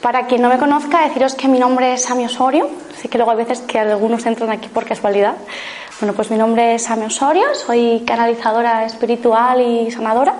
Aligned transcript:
Para 0.00 0.26
quien 0.26 0.42
no 0.42 0.48
me 0.48 0.58
conozca, 0.58 1.06
deciros 1.06 1.34
que 1.34 1.46
mi 1.46 1.60
nombre 1.60 1.92
es 1.94 2.02
Sami 2.02 2.24
Osorio. 2.24 2.68
Sé 2.96 3.08
que 3.08 3.18
luego 3.18 3.30
hay 3.30 3.36
veces 3.36 3.60
que 3.60 3.78
algunos 3.78 4.26
entran 4.26 4.50
aquí 4.50 4.68
por 4.68 4.84
casualidad. 4.84 5.36
Bueno, 6.00 6.14
pues 6.14 6.30
mi 6.32 6.36
nombre 6.36 6.74
es 6.74 6.82
Sami 6.82 7.04
Osorio, 7.04 7.54
soy 7.54 8.02
canalizadora 8.04 8.84
espiritual 8.84 9.60
y 9.60 9.90
sanadora. 9.92 10.34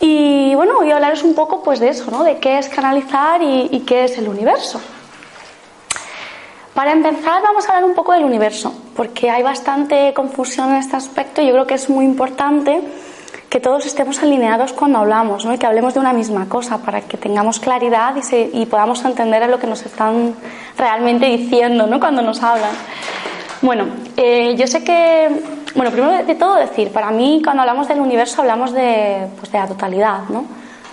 Y 0.00 0.54
bueno, 0.54 0.76
voy 0.76 0.90
a 0.90 0.94
hablaros 0.94 1.22
un 1.22 1.34
poco 1.34 1.62
pues 1.62 1.80
de 1.80 1.90
eso, 1.90 2.10
¿no? 2.10 2.24
De 2.24 2.38
qué 2.38 2.58
es 2.58 2.70
canalizar 2.70 3.42
y, 3.42 3.68
y 3.70 3.80
qué 3.80 4.04
es 4.04 4.16
el 4.16 4.26
universo. 4.26 4.80
Para 6.74 6.92
empezar, 6.92 7.42
vamos 7.42 7.64
a 7.66 7.72
hablar 7.72 7.84
un 7.84 7.94
poco 7.94 8.12
del 8.12 8.24
universo, 8.24 8.72
porque 8.94 9.28
hay 9.28 9.42
bastante 9.42 10.14
confusión 10.14 10.70
en 10.70 10.76
este 10.76 10.96
aspecto 10.96 11.42
y 11.42 11.46
yo 11.46 11.52
creo 11.52 11.66
que 11.66 11.74
es 11.74 11.90
muy 11.90 12.04
importante 12.04 12.80
que 13.48 13.58
todos 13.58 13.84
estemos 13.86 14.22
alineados 14.22 14.72
cuando 14.72 15.00
hablamos 15.00 15.44
¿no? 15.44 15.52
y 15.52 15.58
que 15.58 15.66
hablemos 15.66 15.94
de 15.94 16.00
una 16.00 16.12
misma 16.12 16.48
cosa 16.48 16.78
para 16.78 17.00
que 17.00 17.16
tengamos 17.16 17.58
claridad 17.58 18.14
y, 18.52 18.66
podamos 18.66 19.04
entender 19.04 19.42
a 19.42 19.48
lo 19.48 19.58
que 19.58 19.66
nos 19.66 19.84
están 19.84 20.34
realmente 20.78 21.26
diciendo 21.26 21.88
¿no? 21.88 21.98
cuando 21.98 22.22
nos 22.22 22.40
hablan. 22.40 22.70
Bueno, 23.62 23.86
eh, 24.16 24.54
yo 24.56 24.68
sé 24.68 24.84
que, 24.84 25.28
bueno, 25.74 25.90
primero 25.90 26.24
de 26.24 26.34
todo 26.36 26.54
decir, 26.54 26.92
para 26.92 27.10
mí 27.10 27.42
cuando 27.42 27.62
hablamos 27.62 27.88
del 27.88 27.98
universo 27.98 28.42
hablamos 28.42 28.72
de, 28.72 29.26
pues 29.38 29.50
de 29.50 29.58
la 29.58 29.66
totalidad, 29.66 30.20
¿no? 30.28 30.44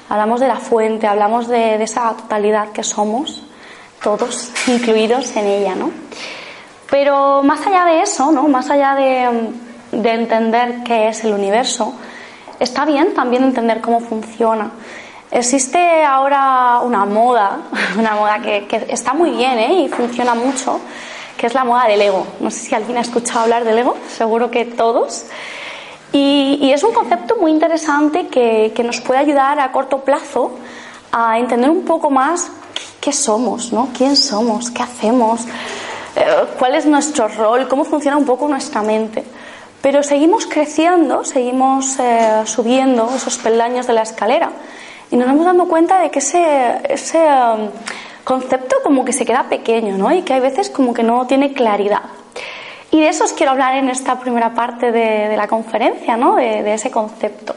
Hablamos 0.09 0.39
de 0.39 0.48
la 0.48 0.55
fuente, 0.55 1.05
hablamos 1.05 1.48
de 1.48 1.81
esa 1.81 2.14
totalidad 2.16 2.72
que 2.72 2.83
somos, 2.83 3.44
todos 4.02 4.52
incluidos 4.67 5.36
en 5.36 5.48
ella, 5.48 5.76
¿no? 5.76 5.92
Pero 6.90 7.44
más 7.44 7.66
allá 7.67 7.86
de 7.86 8.02
eso, 8.02 8.31
¿no? 8.31 8.48
Más 8.48 8.70
allá 8.70 8.95
de, 8.95 9.52
de 9.92 10.12
entender 10.12 10.84
qué 10.86 11.09
es 11.09 11.23
el 11.23 11.34
universo, 11.34 11.94
está 12.59 12.86
bien 12.86 13.14
también 13.14 13.44
entender 13.44 13.81
cómo 13.81 14.00
funciona. 14.00 14.72
Existe 15.30 16.04
ahora 16.06 16.80
una 16.84 17.06
moda, 17.06 17.59
una 17.98 18.16
moda 18.16 18.39
que, 18.39 18.67
está 18.89 19.14
muy 19.14 19.31
bien 19.31 19.59
¿eh? 19.59 19.81
y 19.81 19.89
funciona 19.89 20.34
mucho, 20.34 20.80
que 21.36 21.48
es 21.48 21.54
la 21.54 21.64
moda 21.64 21.86
del 21.88 22.02
ego. 22.02 22.26
No 22.39 22.50
sé 22.50 22.59
si 22.59 22.76
alguien 22.76 22.98
ha 22.98 23.02
escuchado 23.02 23.42
hablar 23.42 23.64
del 23.66 23.78
ego, 23.78 23.95
seguro 24.08 24.50
que 24.50 24.66
todos. 24.66 25.26
Y, 26.14 26.72
es 26.72 26.84
un 26.84 26.94
concepto 26.94 27.36
muy 27.36 27.52
interesante 27.52 28.28
que, 28.28 28.72
nos 28.84 29.02
puede 29.02 29.20
ayudar 29.20 29.59
a 29.59 29.72
corto 29.72 30.02
plazo 30.02 30.52
a 31.11 31.38
entender 31.38 31.70
un 31.70 31.84
poco 31.84 32.09
más 32.09 32.50
qué 33.08 33.13
somos, 33.13 33.72
¿no? 33.72 33.88
quién 33.97 34.17
somos, 34.17 34.69
qué 34.69 34.83
hacemos, 34.83 35.45
eh, 36.13 36.25
cuál 36.59 36.75
es 36.75 36.86
nuestro 36.86 37.30
rol, 37.30 37.69
cómo 37.69 37.86
funciona 37.86 38.17
un 38.17 38.25
poco 38.25 38.49
nuestra 38.49 38.81
mente. 38.81 39.23
Pero 39.81 40.03
seguimos 40.03 40.45
creciendo, 40.45 41.23
seguimos 41.23 41.97
eh, 41.99 42.41
subiendo 42.44 43.09
esos 43.16 43.38
peldaños 43.38 43.88
de 43.88 43.94
la 43.94 44.02
escalera 44.02 44.52
y 45.09 45.15
nos 45.15 45.26
vamos 45.26 45.45
dando 45.45 45.70
cuenta 45.70 46.02
de 46.02 46.11
que 46.11 46.20
ese, 46.20 46.82
ese 46.89 47.17
um, 47.17 47.70
concepto 48.26 48.76
como 48.83 49.05
que 49.05 49.14
se 49.14 49.26
queda 49.26 49.43
pequeño 49.43 49.98
¿no? 49.98 50.11
y 50.11 50.23
que 50.23 50.33
hay 50.33 50.42
veces 50.42 50.70
como 50.70 50.93
que 50.93 51.03
no 51.03 51.26
tiene 51.27 51.53
claridad. 51.53 52.02
Y 52.92 52.99
de 52.99 53.08
eso 53.08 53.23
os 53.23 53.32
quiero 53.32 53.53
hablar 53.53 53.76
en 53.76 53.87
esta 53.87 54.20
primera 54.20 54.53
parte 54.53 54.92
de, 54.92 55.30
de 55.30 55.37
la 55.37 55.48
conferencia, 55.48 56.17
¿no? 56.17 56.36
de, 56.36 56.61
de, 56.61 56.73
ese 56.73 56.92
concepto. 56.92 57.55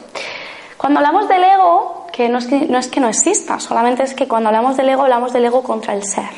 Cuando 0.76 1.00
hablamos 1.00 1.28
del 1.28 1.42
ego, 1.42 1.99
que 2.12 2.28
no, 2.28 2.38
es 2.38 2.88
que 2.88 3.00
no 3.00 3.08
exista, 3.08 3.60
solamente 3.60 4.02
es 4.02 4.14
que 4.14 4.28
cuando 4.28 4.48
hablamos 4.48 4.76
del 4.76 4.88
ego 4.88 5.02
hablamos 5.02 5.32
del 5.32 5.44
ego 5.44 5.62
contra 5.62 5.94
el 5.94 6.04
ser. 6.04 6.30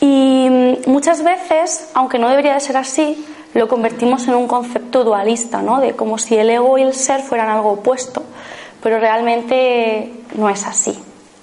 Y 0.00 0.48
muchas 0.86 1.22
veces, 1.22 1.90
aunque 1.94 2.18
no 2.18 2.28
debería 2.28 2.54
de 2.54 2.60
ser 2.60 2.76
así, 2.76 3.24
lo 3.54 3.68
convertimos 3.68 4.26
en 4.26 4.34
un 4.34 4.48
concepto 4.48 5.04
dualista, 5.04 5.62
¿no? 5.62 5.80
De 5.80 5.94
como 5.94 6.18
si 6.18 6.36
el 6.36 6.50
ego 6.50 6.76
y 6.78 6.82
el 6.82 6.94
ser 6.94 7.22
fueran 7.22 7.48
algo 7.48 7.72
opuesto. 7.72 8.24
Pero 8.82 8.98
realmente 8.98 10.12
no 10.34 10.48
es 10.48 10.66
así. 10.66 10.98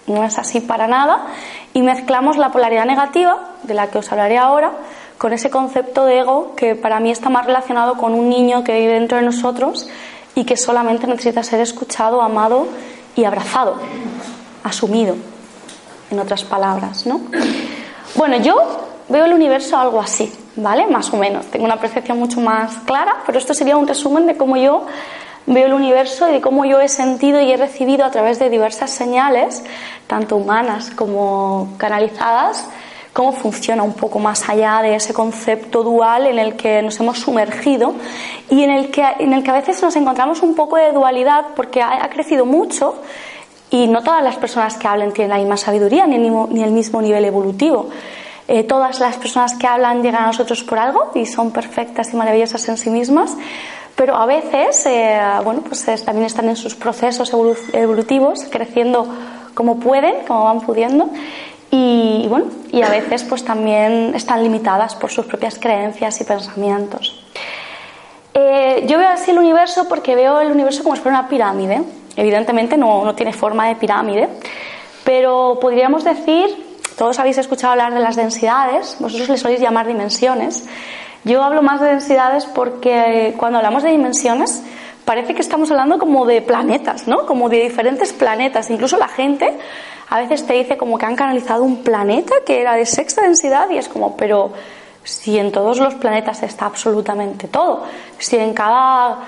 No 0.07 0.23
es 0.23 0.37
así 0.37 0.59
para 0.59 0.87
nada. 0.87 1.27
Y 1.73 1.83
mezclamos 1.83 2.35
la 2.35 2.51
polaridad 2.51 2.85
negativa, 2.85 3.37
de 3.63 3.75
la 3.75 3.87
que 3.87 3.99
os 3.99 4.11
hablaré 4.11 4.37
ahora, 4.37 4.71
con 5.17 5.33
ese 5.33 5.49
concepto 5.49 6.05
de 6.05 6.19
ego 6.19 6.55
que 6.55 6.75
para 6.75 6.99
mí 6.99 7.11
está 7.11 7.29
más 7.29 7.45
relacionado 7.45 7.95
con 7.95 8.13
un 8.13 8.29
niño 8.29 8.63
que 8.63 8.77
vive 8.77 8.93
dentro 8.93 9.19
de 9.19 9.23
nosotros 9.23 9.87
y 10.35 10.45
que 10.45 10.57
solamente 10.57 11.07
necesita 11.07 11.43
ser 11.43 11.59
escuchado, 11.59 12.21
amado 12.21 12.67
abrazado, 13.25 13.75
asumido, 14.63 15.15
en 16.11 16.19
otras 16.19 16.43
palabras, 16.43 17.05
¿no? 17.05 17.21
Bueno, 18.15 18.37
yo 18.37 18.55
veo 19.07 19.25
el 19.25 19.33
universo 19.33 19.77
algo 19.77 19.99
así, 19.99 20.31
¿vale? 20.55 20.87
Más 20.87 21.13
o 21.13 21.17
menos. 21.17 21.45
Tengo 21.47 21.65
una 21.65 21.77
percepción 21.77 22.17
mucho 22.17 22.41
más 22.41 22.77
clara, 22.85 23.17
pero 23.25 23.37
esto 23.37 23.53
sería 23.53 23.77
un 23.77 23.87
resumen 23.87 24.25
de 24.25 24.37
cómo 24.37 24.57
yo 24.57 24.85
veo 25.45 25.65
el 25.65 25.73
universo 25.73 26.29
y 26.29 26.33
de 26.33 26.41
cómo 26.41 26.65
yo 26.65 26.79
he 26.79 26.87
sentido 26.87 27.41
y 27.41 27.51
he 27.51 27.57
recibido 27.57 28.05
a 28.05 28.11
través 28.11 28.39
de 28.39 28.49
diversas 28.49 28.91
señales, 28.91 29.63
tanto 30.07 30.35
humanas 30.35 30.91
como 30.91 31.69
canalizadas, 31.77 32.67
cómo 33.19 33.33
funciona 33.33 33.83
un 33.83 33.95
poco 33.95 34.17
más 34.17 34.47
allá 34.47 34.81
de 34.81 34.95
ese 34.95 35.13
concepto 35.13 35.83
dual 35.83 36.25
en 36.25 36.39
el 36.39 36.55
que 36.55 36.81
nos 36.81 37.01
hemos 37.01 37.19
sumergido 37.19 37.93
y 38.49 38.63
en 38.63 38.69
el 38.69 38.91
que, 38.91 39.03
en 39.19 39.33
el 39.33 39.43
que 39.43 39.51
a 39.51 39.55
veces 39.55 39.81
nos 39.81 39.93
encontramos 39.97 40.41
un 40.41 40.55
poco 40.55 40.77
de 40.77 40.93
dualidad 40.93 41.47
porque 41.53 41.81
ha, 41.81 42.01
ha 42.05 42.09
crecido 42.09 42.45
mucho 42.45 42.95
y 43.69 43.87
no 43.87 44.03
todas 44.03 44.23
las 44.23 44.37
personas 44.37 44.77
que 44.77 44.87
hablan 44.87 45.11
tienen 45.11 45.31
la 45.31 45.37
misma 45.37 45.57
sabiduría 45.57 46.07
ni 46.07 46.15
el 46.15 46.21
mismo, 46.21 46.47
ni 46.49 46.63
el 46.63 46.71
mismo 46.71 47.01
nivel 47.01 47.25
evolutivo. 47.25 47.89
Eh, 48.47 48.63
todas 48.63 49.01
las 49.01 49.17
personas 49.17 49.53
que 49.55 49.67
hablan 49.67 50.01
llegan 50.01 50.23
a 50.23 50.27
nosotros 50.27 50.63
por 50.63 50.79
algo 50.79 51.11
y 51.13 51.25
son 51.25 51.51
perfectas 51.51 52.13
y 52.13 52.15
maravillosas 52.15 52.69
en 52.69 52.77
sí 52.77 52.89
mismas, 52.89 53.35
pero 53.97 54.15
a 54.15 54.25
veces, 54.27 54.85
eh, 54.85 55.19
bueno, 55.43 55.59
pues 55.67 55.83
también 56.05 56.25
están 56.25 56.47
en 56.47 56.55
sus 56.55 56.73
procesos 56.73 57.33
evolu 57.33 57.57
evolutivos, 57.73 58.45
creciendo 58.49 59.05
como 59.53 59.77
pueden, 59.77 60.25
como 60.25 60.45
van 60.45 60.61
pudiendo, 60.61 61.09
y, 61.71 62.25
bueno, 62.27 62.45
y 62.71 62.81
a 62.81 62.89
veces 62.89 63.23
pues 63.23 63.43
también 63.43 64.13
están 64.15 64.43
limitadas 64.43 64.95
por 64.95 65.11
sus 65.11 65.25
propias 65.25 65.57
creencias 65.59 66.19
y 66.21 66.23
pensamientos. 66.23 67.23
Eh, 68.33 68.85
yo 68.87 68.97
veo 68.97 69.09
así 69.09 69.31
el 69.31 69.39
universo 69.39 69.87
porque 69.87 70.15
veo 70.15 70.39
el 70.41 70.51
universo 70.51 70.83
como 70.83 70.95
si 70.95 71.01
fuera 71.01 71.19
una 71.19 71.29
pirámide. 71.29 71.81
Evidentemente 72.15 72.77
no, 72.77 73.05
no 73.05 73.15
tiene 73.15 73.33
forma 73.33 73.67
de 73.67 73.75
pirámide, 73.75 74.27
pero 75.03 75.57
podríamos 75.61 76.03
decir 76.03 76.69
todos 76.99 77.17
habéis 77.17 77.37
escuchado 77.37 77.71
hablar 77.71 77.93
de 77.93 78.01
las 78.01 78.17
densidades, 78.17 78.97
vosotros 78.99 79.29
les 79.29 79.39
soléis 79.39 79.61
llamar 79.61 79.87
dimensiones. 79.87 80.67
Yo 81.23 81.41
hablo 81.41 81.61
más 81.61 81.79
de 81.79 81.87
densidades 81.87 82.45
porque 82.45 83.33
cuando 83.37 83.57
hablamos 83.57 83.83
de 83.83 83.91
dimensiones 83.91 84.61
parece 85.05 85.33
que 85.33 85.39
estamos 85.39 85.71
hablando 85.71 85.97
como 85.97 86.25
de 86.25 86.41
planetas, 86.41 87.07
¿no? 87.07 87.25
Como 87.25 87.47
de 87.47 87.63
diferentes 87.63 88.11
planetas. 88.11 88.69
Incluso 88.69 88.97
la 88.97 89.07
gente 89.07 89.57
a 90.09 90.19
veces 90.19 90.45
te 90.45 90.53
dice 90.53 90.77
como 90.77 90.97
que 90.97 91.05
han 91.05 91.15
canalizado 91.15 91.63
un 91.63 91.83
planeta 91.83 92.33
que 92.45 92.61
era 92.61 92.75
de 92.75 92.85
sexta 92.85 93.21
densidad 93.21 93.69
y 93.69 93.77
es 93.77 93.87
como, 93.87 94.17
pero 94.17 94.51
si 95.03 95.37
en 95.37 95.51
todos 95.51 95.79
los 95.79 95.95
planetas 95.95 96.43
está 96.43 96.65
absolutamente 96.65 97.47
todo, 97.47 97.83
si 98.17 98.37
en 98.37 98.53
cada 98.53 99.19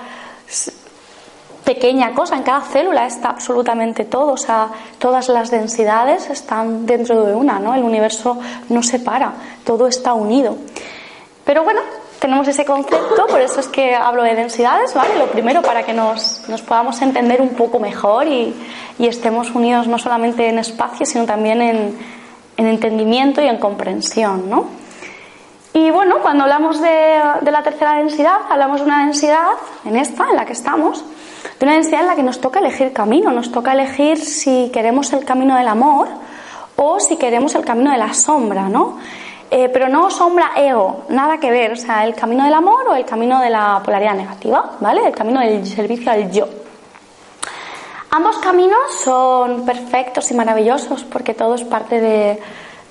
pequeña 1.64 2.12
cosa, 2.14 2.36
en 2.36 2.42
cada 2.42 2.62
célula 2.62 3.06
está 3.06 3.30
absolutamente 3.30 4.04
todo, 4.04 4.32
o 4.32 4.36
sea, 4.36 4.68
todas 4.98 5.28
las 5.28 5.50
densidades 5.50 6.28
están 6.30 6.86
dentro 6.86 7.24
de 7.24 7.34
una, 7.34 7.58
¿no? 7.60 7.74
El 7.74 7.84
universo 7.84 8.38
no 8.68 8.82
se 8.82 8.98
para, 8.98 9.32
todo 9.64 9.86
está 9.86 10.14
unido. 10.14 10.56
Pero 11.44 11.62
bueno, 11.64 11.80
tenemos 12.22 12.46
ese 12.46 12.64
concepto, 12.64 13.26
por 13.26 13.40
eso 13.40 13.58
es 13.58 13.66
que 13.66 13.96
hablo 13.96 14.22
de 14.22 14.36
densidades, 14.36 14.94
¿vale? 14.94 15.18
Lo 15.18 15.26
primero 15.26 15.60
para 15.60 15.82
que 15.82 15.92
nos, 15.92 16.48
nos 16.48 16.62
podamos 16.62 17.02
entender 17.02 17.42
un 17.42 17.50
poco 17.50 17.80
mejor 17.80 18.28
y, 18.28 18.54
y, 18.96 19.08
estemos 19.08 19.50
unidos 19.50 19.88
no 19.88 19.98
solamente 19.98 20.48
en 20.48 20.60
espacio, 20.60 21.04
sino 21.04 21.26
también 21.26 21.60
en, 21.60 21.98
en 22.56 22.66
entendimiento 22.66 23.42
y 23.42 23.48
en 23.48 23.58
comprensión, 23.58 24.48
¿no? 24.48 24.66
Y 25.74 25.90
bueno, 25.90 26.18
cuando 26.22 26.44
hablamos 26.44 26.80
de, 26.80 27.20
de 27.40 27.50
la 27.50 27.64
tercera 27.64 27.94
densidad, 27.94 28.36
hablamos 28.48 28.80
de 28.80 28.86
una 28.86 29.04
densidad, 29.04 29.48
en 29.84 29.96
esta, 29.96 30.28
en 30.30 30.36
la 30.36 30.44
que 30.44 30.52
estamos, 30.52 31.04
de 31.58 31.66
una 31.66 31.74
densidad 31.74 32.02
en 32.02 32.06
la 32.06 32.14
que 32.14 32.22
nos 32.22 32.40
toca 32.40 32.60
elegir 32.60 32.92
camino, 32.92 33.32
nos 33.32 33.50
toca 33.50 33.72
elegir 33.72 34.18
si 34.18 34.70
queremos 34.72 35.12
el 35.12 35.24
camino 35.24 35.56
del 35.56 35.66
amor 35.66 36.06
o 36.76 37.00
si 37.00 37.16
queremos 37.16 37.56
el 37.56 37.64
camino 37.64 37.90
de 37.90 37.98
la 37.98 38.14
sombra, 38.14 38.68
¿no? 38.68 38.98
Eh, 39.54 39.68
pero 39.68 39.86
no 39.90 40.08
sombra 40.10 40.52
ego, 40.56 41.04
nada 41.10 41.36
que 41.38 41.50
ver, 41.50 41.72
o 41.72 41.76
sea, 41.76 42.06
el 42.06 42.14
camino 42.14 42.42
del 42.42 42.54
amor 42.54 42.88
o 42.88 42.94
el 42.94 43.04
camino 43.04 43.38
de 43.38 43.50
la 43.50 43.82
polaridad 43.84 44.14
negativa, 44.14 44.78
¿vale? 44.80 45.08
El 45.08 45.14
camino 45.14 45.40
del 45.40 45.66
servicio 45.66 46.10
al 46.10 46.32
yo. 46.32 46.48
Ambos 48.08 48.38
caminos 48.38 48.94
son 49.04 49.66
perfectos 49.66 50.30
y 50.30 50.34
maravillosos 50.34 51.04
porque 51.04 51.34
todo 51.34 51.56
es 51.56 51.64
parte 51.64 52.00
de, 52.00 52.40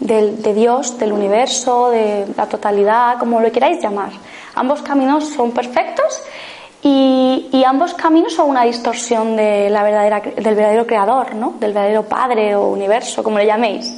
de 0.02 0.54
Dios, 0.54 1.00
del 1.00 1.14
universo, 1.14 1.90
de 1.90 2.28
la 2.38 2.46
totalidad, 2.46 3.18
como 3.18 3.42
lo 3.42 3.52
queráis 3.52 3.82
llamar. 3.82 4.12
Ambos 4.54 4.84
caminos 4.84 5.30
son 5.30 5.54
perfectos 5.54 6.22
y, 6.84 7.64
ambos 7.66 7.96
caminos 7.96 8.34
son 8.34 8.50
una 8.50 8.66
distorsión 8.66 9.36
de 9.36 9.68
la 9.72 9.82
verdadera, 9.82 10.20
del 10.20 10.56
verdadero 10.56 10.86
creador, 10.86 11.34
¿no? 11.34 11.56
del 11.60 11.74
verdadero 11.74 12.04
padre 12.04 12.56
o 12.56 12.68
universo, 12.68 13.24
como 13.24 13.40
le 13.40 13.48
llaméis. 13.48 13.96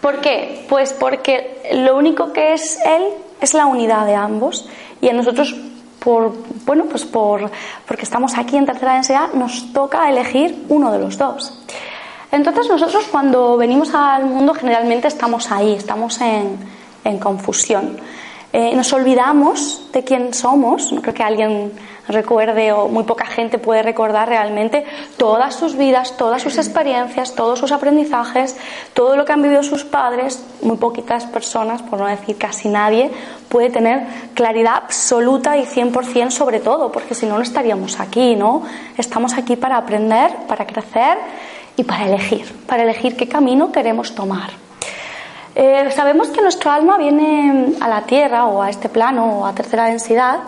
¿Por 0.00 0.20
qué? 0.20 0.64
Pues 0.68 0.92
porque 0.92 1.60
lo 1.72 1.96
único 1.96 2.32
que 2.32 2.54
es 2.54 2.78
Él 2.84 3.02
es 3.40 3.54
la 3.54 3.66
unidad 3.66 4.06
de 4.06 4.14
ambos 4.14 4.68
y 5.00 5.08
a 5.08 5.12
nosotros, 5.12 5.54
por, 5.98 6.32
bueno, 6.64 6.84
pues 6.86 7.04
por, 7.04 7.50
porque 7.86 8.02
estamos 8.02 8.36
aquí 8.36 8.56
en 8.56 8.66
tercera 8.66 8.94
densidad, 8.94 9.32
nos 9.34 9.72
toca 9.72 10.08
elegir 10.08 10.64
uno 10.68 10.92
de 10.92 10.98
los 10.98 11.18
dos. 11.18 11.52
Entonces 12.32 12.68
nosotros 12.68 13.06
cuando 13.10 13.56
venimos 13.56 13.92
al 13.94 14.24
mundo 14.26 14.54
generalmente 14.54 15.08
estamos 15.08 15.50
ahí, 15.50 15.74
estamos 15.74 16.20
en, 16.20 16.58
en 17.04 17.18
confusión. 17.18 17.98
Eh, 18.52 18.74
nos 18.74 18.92
olvidamos 18.92 19.90
de 19.92 20.02
quién 20.02 20.34
somos, 20.34 20.92
no 20.92 21.00
creo 21.02 21.14
que 21.14 21.22
alguien 21.22 21.72
recuerde 22.10 22.72
o 22.72 22.88
muy 22.88 23.04
poca 23.04 23.26
gente 23.26 23.58
puede 23.58 23.82
recordar 23.82 24.28
realmente 24.28 24.84
todas 25.16 25.54
sus 25.54 25.76
vidas, 25.76 26.16
todas 26.16 26.42
sus 26.42 26.56
experiencias, 26.58 27.34
todos 27.34 27.58
sus 27.58 27.72
aprendizajes, 27.72 28.56
todo 28.94 29.16
lo 29.16 29.24
que 29.24 29.32
han 29.32 29.42
vivido 29.42 29.62
sus 29.62 29.84
padres, 29.84 30.42
muy 30.62 30.76
poquitas 30.76 31.24
personas, 31.26 31.82
por 31.82 31.98
no 31.98 32.06
decir 32.06 32.36
casi 32.36 32.68
nadie, 32.68 33.10
puede 33.48 33.70
tener 33.70 34.04
claridad 34.34 34.74
absoluta 34.76 35.56
y 35.56 35.64
100% 35.64 36.30
sobre 36.30 36.60
todo, 36.60 36.90
porque 36.92 37.14
si 37.14 37.26
no, 37.26 37.36
no 37.36 37.42
estaríamos 37.42 38.00
aquí, 38.00 38.36
¿no? 38.36 38.62
Estamos 38.96 39.34
aquí 39.34 39.56
para 39.56 39.76
aprender, 39.76 40.30
para 40.46 40.66
crecer 40.66 41.18
y 41.76 41.84
para 41.84 42.06
elegir, 42.06 42.52
para 42.66 42.82
elegir 42.82 43.16
qué 43.16 43.28
camino 43.28 43.72
queremos 43.72 44.14
tomar. 44.14 44.50
Eh, 45.54 45.90
sabemos 45.94 46.28
que 46.28 46.42
nuestro 46.42 46.70
alma 46.70 46.96
viene 46.96 47.74
a 47.80 47.88
la 47.88 48.02
Tierra 48.02 48.46
o 48.46 48.62
a 48.62 48.70
este 48.70 48.88
plano 48.88 49.40
o 49.40 49.46
a 49.46 49.52
tercera 49.52 49.86
densidad 49.86 50.38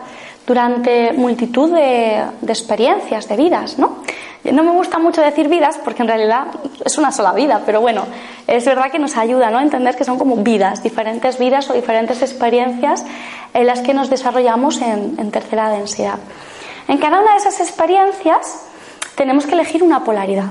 durante 0.47 1.13
multitud 1.13 1.73
de, 1.73 2.25
experiencias, 2.47 3.29
de 3.29 3.37
vidas, 3.37 3.79
¿no? 3.79 3.99
No 4.45 4.65
me 4.65 4.73
gusta 4.73 4.99
mucho 4.99 5.23
decir 5.23 5.49
vidas 5.49 5.79
porque 5.85 6.03
en 6.03 6.09
realidad 6.09 6.49
es 6.85 6.99
una 6.99 7.13
sola 7.13 7.33
vida, 7.33 7.63
pero 7.65 7.81
bueno, 7.81 8.07
es 8.49 8.65
verdad 8.65 8.91
que 8.91 8.99
nos 8.99 9.17
ayuda 9.17 9.51
¿no? 9.53 9.59
a 9.59 9.63
entender 9.63 9.95
que 9.95 10.03
son 10.03 10.19
como 10.19 10.35
vidas, 10.37 10.83
diferentes 10.83 11.39
vidas 11.39 11.71
o 11.71 11.75
diferentes 11.75 12.23
experiencias 12.23 13.05
en 13.55 13.67
las 13.69 13.83
que 13.83 13.95
nos 13.95 14.11
desarrollamos 14.11 14.83
en, 14.83 15.15
en 15.17 15.31
tercera 15.31 15.71
densidad. 15.71 16.19
En 16.89 16.99
cada 16.99 17.21
una 17.21 17.33
de 17.33 17.37
esas 17.37 17.61
experiencias 17.61 18.65
tenemos 19.15 19.47
que 19.47 19.53
elegir 19.53 19.85
una 19.85 20.03
polaridad. 20.03 20.51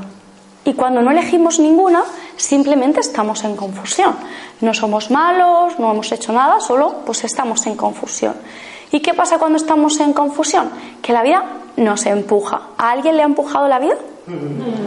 Y 0.64 0.74
cuando 0.74 1.02
no 1.02 1.12
elegimos 1.12 1.60
ninguna, 1.60 2.04
simplemente 2.38 3.00
estamos 3.02 3.44
en 3.44 3.58
confusión. 3.58 4.16
No 4.62 4.74
somos 4.74 5.12
malos, 5.12 5.80
no 5.80 5.92
hemos 5.92 6.12
hecho 6.12 6.32
nada, 6.32 6.60
solo 6.60 7.02
pues 7.06 7.24
estamos 7.24 7.66
en 7.66 7.76
confusión. 7.76 8.36
¿Y 8.92 9.00
qué 9.00 9.14
pasa 9.14 9.40
cuando 9.40 9.58
estamos 9.58 10.00
en 10.00 10.14
confusión? 10.14 10.70
Que 11.02 11.14
la 11.14 11.24
vida 11.24 11.44
nos 11.78 12.06
empuja. 12.06 12.62
¿A 12.78 12.92
alguien 12.92 13.16
le 13.16 13.24
ha 13.24 13.26
empujado 13.26 13.68
la 13.68 13.80
vida? 13.80 13.96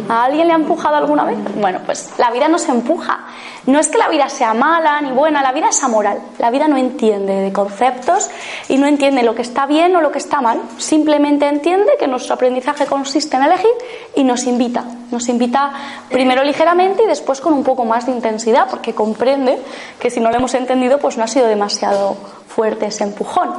¿A 0.08 0.24
alguien 0.24 0.46
le 0.46 0.52
ha 0.52 0.56
empujado 0.56 0.96
alguna 0.96 1.24
vez? 1.24 1.36
Bueno, 1.60 1.80
pues 1.84 2.12
la 2.18 2.30
vida 2.30 2.48
nos 2.48 2.68
empuja. 2.68 3.24
No 3.66 3.80
es 3.80 3.88
que 3.88 3.98
la 3.98 4.08
vida 4.08 4.28
sea 4.28 4.54
mala 4.54 5.00
ni 5.00 5.10
buena, 5.10 5.42
la 5.42 5.52
vida 5.52 5.70
es 5.70 5.82
amoral. 5.82 6.18
La 6.38 6.50
vida 6.50 6.68
no 6.68 6.76
entiende 6.76 7.34
de 7.40 7.52
conceptos 7.52 8.30
y 8.68 8.76
no 8.76 8.86
entiende 8.86 9.22
lo 9.22 9.34
que 9.34 9.42
está 9.42 9.66
bien 9.66 9.96
o 9.96 10.00
lo 10.00 10.12
que 10.12 10.18
está 10.18 10.40
mal. 10.40 10.60
Simplemente 10.78 11.48
entiende 11.48 11.92
que 11.98 12.06
nuestro 12.06 12.34
aprendizaje 12.34 12.86
consiste 12.86 13.36
en 13.36 13.44
elegir 13.44 13.70
y 14.14 14.22
nos 14.22 14.44
invita. 14.44 14.84
Nos 15.10 15.28
invita 15.28 15.72
primero 16.08 16.44
ligeramente 16.44 17.04
y 17.04 17.06
después 17.06 17.40
con 17.40 17.54
un 17.54 17.64
poco 17.64 17.84
más 17.84 18.06
de 18.06 18.12
intensidad 18.12 18.68
porque 18.70 18.94
comprende 18.94 19.58
que 19.98 20.10
si 20.10 20.20
no 20.20 20.30
lo 20.30 20.36
hemos 20.36 20.54
entendido 20.54 20.98
pues 20.98 21.16
no 21.16 21.24
ha 21.24 21.28
sido 21.28 21.46
demasiado 21.46 22.16
fuerte 22.46 22.86
ese 22.86 23.04
empujón. 23.04 23.50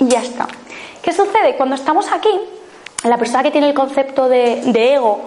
Y 0.00 0.08
ya 0.08 0.20
está. 0.20 0.48
¿Qué 1.02 1.12
sucede? 1.12 1.56
Cuando 1.56 1.74
estamos 1.76 2.10
aquí, 2.10 2.30
la 3.04 3.16
persona 3.16 3.42
que 3.42 3.50
tiene 3.50 3.68
el 3.68 3.74
concepto 3.74 4.28
de, 4.28 4.60
ego 4.74 5.20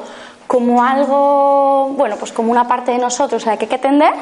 como 0.47 0.83
algo, 0.83 1.89
bueno, 1.95 2.17
pues 2.17 2.31
como 2.31 2.51
una 2.51 2.67
parte 2.67 2.91
de 2.91 2.97
nosotros 2.97 3.47
a 3.47 3.51
la 3.51 3.57
que 3.57 3.65
hay 3.65 3.69
que 3.69 3.75
atender, 3.75 4.13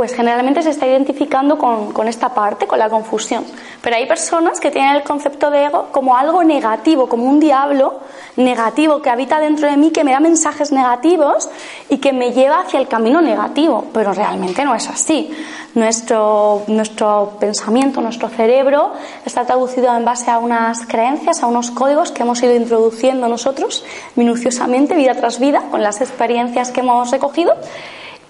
pues 0.00 0.14
generalmente 0.14 0.62
se 0.62 0.70
está 0.70 0.86
identificando 0.86 1.58
con, 1.58 1.92
con, 1.92 2.08
esta 2.08 2.30
parte, 2.30 2.66
con 2.66 2.78
la 2.78 2.88
confusión. 2.88 3.44
Pero 3.82 3.96
hay 3.96 4.06
personas 4.06 4.58
que 4.58 4.70
tienen 4.70 4.96
el 4.96 5.02
concepto 5.02 5.50
de 5.50 5.66
ego 5.66 5.88
como 5.92 6.16
algo 6.16 6.42
negativo, 6.42 7.06
como 7.06 7.24
un 7.24 7.38
diablo 7.38 8.00
negativo 8.36 9.02
que 9.02 9.10
habita 9.10 9.38
dentro 9.40 9.68
de 9.70 9.76
mí, 9.76 9.90
que 9.90 10.02
me 10.02 10.12
da 10.12 10.20
mensajes 10.20 10.72
negativos 10.72 11.50
y 11.90 11.98
que 11.98 12.14
me 12.14 12.32
lleva 12.32 12.60
hacia 12.60 12.80
el 12.80 12.88
camino 12.88 13.20
negativo. 13.20 13.88
Pero 13.92 14.14
realmente 14.14 14.64
no 14.64 14.74
es 14.74 14.88
así. 14.88 15.36
Nuestro, 15.74 16.62
nuestro 16.68 17.36
pensamiento, 17.38 18.00
nuestro 18.00 18.30
cerebro 18.30 18.94
está 19.26 19.44
traducido 19.44 19.94
en 19.94 20.06
base 20.06 20.30
a 20.30 20.38
unas 20.38 20.86
creencias, 20.86 21.42
a 21.42 21.46
unos 21.46 21.72
códigos 21.72 22.10
que 22.10 22.22
hemos 22.22 22.42
ido 22.42 22.56
introduciendo 22.56 23.28
nosotros 23.28 23.84
minuciosamente, 24.16 24.96
vida 24.96 25.14
tras 25.14 25.38
vida, 25.38 25.64
con 25.70 25.82
las 25.82 26.00
experiencias 26.00 26.70
que 26.70 26.80
hemos 26.80 27.10
recogido 27.10 27.54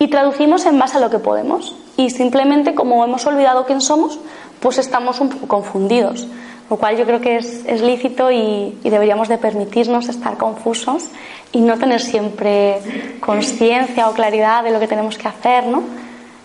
y 0.01 0.09
traducimos 0.09 0.65
en 0.65 0.79
base 0.79 0.97
a 0.97 1.01
lo 1.01 1.11
que 1.11 1.19
podemos. 1.19 1.77
Y 1.99 2.09
simplemente 2.09 2.75
como 2.75 3.05
hemos 3.05 3.27
olvidado 3.27 3.67
quién 3.67 3.83
somos, 3.83 4.19
pues 4.59 4.79
estamos 4.79 5.21
un 5.21 5.29
poco 5.29 5.47
confundidos. 5.47 6.27
Lo 6.71 6.77
cual 6.77 6.97
yo 6.97 7.05
creo 7.05 7.21
que 7.21 7.37
es, 7.37 7.83
lícito 7.83 8.31
y, 8.31 8.79
y, 8.83 8.91
deberíamos 8.91 9.29
de 9.29 9.37
permitirnos 9.37 10.09
estar 10.09 10.39
confusos 10.39 11.09
y 11.53 11.61
no 11.61 11.77
tener 11.79 12.01
siempre 12.01 12.79
conciencia 13.21 14.09
o 14.09 14.13
claridad 14.13 14.65
de 14.65 14.71
lo 14.71 14.81
que 14.81 14.89
tenemos 14.89 15.19
que 15.19 15.29
hacer, 15.29 15.67
¿no? 15.67 15.83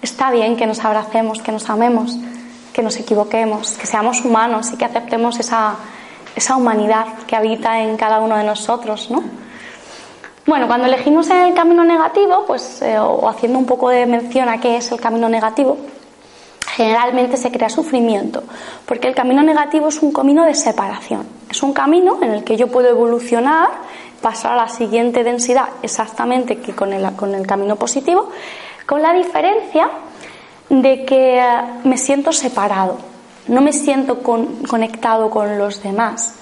Está 0.01 0.31
bien 0.31 0.57
que 0.57 0.65
nos 0.65 0.83
abracemos, 0.83 1.41
que 1.41 1.51
nos 1.51 1.69
amemos, 1.69 2.17
que 2.73 2.81
nos 2.81 2.99
equivoquemos, 2.99 3.77
que 3.77 3.85
seamos 3.85 4.25
humanos 4.25 4.71
y 4.73 4.77
que 4.77 4.85
aceptemos 4.85 5.39
esa, 5.39 5.75
esa 6.35 6.57
humanidad 6.57 7.05
que 7.25 7.35
habita 7.35 7.79
en 7.81 7.95
cada 7.95 8.19
uno 8.19 8.35
de 8.35 8.43
nosotros, 8.43 9.09
¿no? 9.11 9.44
Bueno, 10.45 10.67
cuando 10.67 10.85
elegimos 10.85 11.27
el 11.31 11.55
camino 11.55 11.83
negativo, 11.83 12.43
pues, 12.45 12.81
eh, 12.83 12.99
o 12.99 13.27
haciendo 13.27 13.57
un 13.57 13.65
poco 13.65 13.89
de 13.89 14.05
mención 14.05 14.47
a 14.47 14.59
qué 14.59 14.77
es 14.77 14.91
el 14.91 15.01
camino 15.01 15.27
negativo, 15.27 15.75
generalmente 16.75 17.35
se 17.37 17.51
crea 17.51 17.67
sufrimiento, 17.67 18.43
porque 18.85 19.07
el 19.07 19.15
camino 19.15 19.41
negativo 19.41 19.87
es 19.87 20.03
un 20.03 20.11
camino 20.11 20.45
de 20.45 20.53
separación. 20.53 21.25
Es 21.49 21.63
un 21.63 21.73
camino 21.73 22.19
en 22.21 22.31
el 22.31 22.43
que 22.43 22.57
yo 22.57 22.67
puedo 22.67 22.89
evolucionar, 22.89 23.69
pasar 24.21 24.53
a 24.53 24.55
la 24.55 24.69
siguiente 24.69 25.23
densidad 25.23 25.69
exactamente 25.81 26.57
que 26.57 26.75
con 26.75 26.93
el, 26.93 27.15
con 27.15 27.33
el 27.33 27.47
camino 27.47 27.75
positivo, 27.75 28.29
con 28.85 29.01
la 29.01 29.13
diferencia 29.13 29.89
de 30.69 31.05
que 31.05 31.39
eh, 31.39 31.61
me 31.85 31.97
siento 31.97 32.31
separado, 32.31 32.97
no 33.47 33.61
me 33.61 33.73
siento 33.73 34.21
conectado 34.21 35.31
con 35.31 35.57
los 35.57 35.81
demás. 35.81 36.35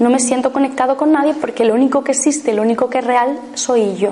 No 0.00 0.10
me 0.10 0.18
siento 0.18 0.52
conectado 0.52 0.96
con 0.96 1.12
nadie 1.12 1.34
porque 1.34 1.64
lo 1.64 1.74
único 1.74 2.02
que 2.02 2.12
existe, 2.12 2.54
lo 2.54 2.62
único 2.62 2.90
que 2.90 2.98
es 2.98 3.04
real 3.04 3.38
soy 3.54 3.96
yo. 3.96 4.10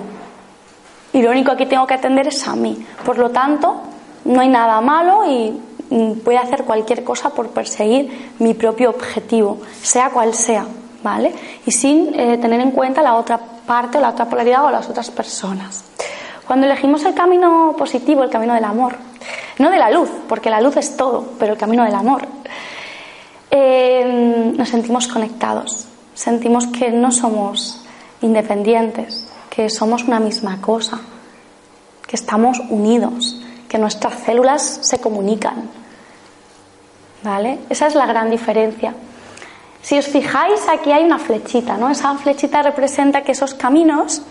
Y 1.13 1.23
lo 1.23 1.31
único 1.31 1.57
que 1.57 1.67
tengo 1.67 1.87
que 1.87 1.95
atender 1.95 2.29
es 2.29 2.47
a 2.47 2.55
mí. 2.55 2.87
Por 3.05 3.19
lo 3.19 3.31
tanto, 3.31 3.81
no 4.27 4.41
hay 4.41 4.49
nada 4.49 4.81
malo 4.83 5.25
y 5.27 5.59
voy 5.91 6.37
a 6.37 6.43
hacer 6.43 6.65
cualquier 6.65 7.03
cosa 7.03 7.31
por 7.31 7.49
perseguir 7.49 8.33
mi 8.39 8.53
propio 8.53 8.91
objetivo, 8.91 9.59
sea 9.83 10.11
cual 10.11 10.35
sea, 10.35 10.67
¿vale? 11.03 11.35
Y 11.65 11.73
sin 11.73 12.13
eh, 12.15 12.37
tener 12.37 12.61
en 12.61 12.73
cuenta 12.73 13.01
la 13.01 13.15
otra 13.15 13.39
parte, 13.39 13.99
la 13.99 14.11
otra 14.11 14.27
polaridad 14.27 14.67
o 14.67 14.71
las 14.71 14.89
otras 14.91 15.11
personas. 15.11 15.85
Cuando 16.47 16.67
elegimos 16.67 17.05
el 17.05 17.15
camino 17.15 17.75
positivo, 17.79 18.23
el 18.23 18.31
camino 18.31 18.55
del 18.55 18.65
amor, 18.65 18.97
no 19.59 19.71
de 19.71 19.79
la 19.79 19.91
luz, 19.91 20.11
porque 20.29 20.51
la 20.51 20.61
luz 20.61 20.77
es 20.77 20.97
todo, 20.97 21.33
pero 21.39 21.53
el 21.55 21.59
camino 21.59 21.85
del 21.85 21.95
amor, 21.95 22.27
eh, 23.51 24.53
nos 24.57 24.69
sentimos 24.69 25.09
conectados, 25.09 25.87
sentimos 26.15 26.67
que 26.67 26.91
no 26.91 27.11
somos 27.11 27.85
independientes, 28.21 29.27
que 29.51 29.71
somos 29.71 30.05
una 30.05 30.21
misma 30.21 30.61
cosa, 30.61 31.01
que 32.07 32.17
estamos 32.17 32.59
unidos, 32.71 33.41
que 33.69 33.79
nuestras 33.79 34.15
células 34.25 34.63
se 34.83 34.99
comunican. 34.99 35.69
¿Vale? 37.23 37.59
Esa 37.69 37.87
es 37.87 37.95
la 37.95 38.07
gran 38.07 38.31
diferencia. 38.31 38.95
Si 39.83 39.99
os 39.99 40.07
fijáis, 40.07 40.61
aquí 40.69 40.93
hay 40.93 41.05
una 41.05 41.19
flechita, 41.19 41.77
¿no? 41.77 41.91
Esa 41.91 42.15
flechita 42.17 42.63
representa 42.63 43.23
que 43.23 43.33
esos 43.33 43.55
caminos, 43.55 44.23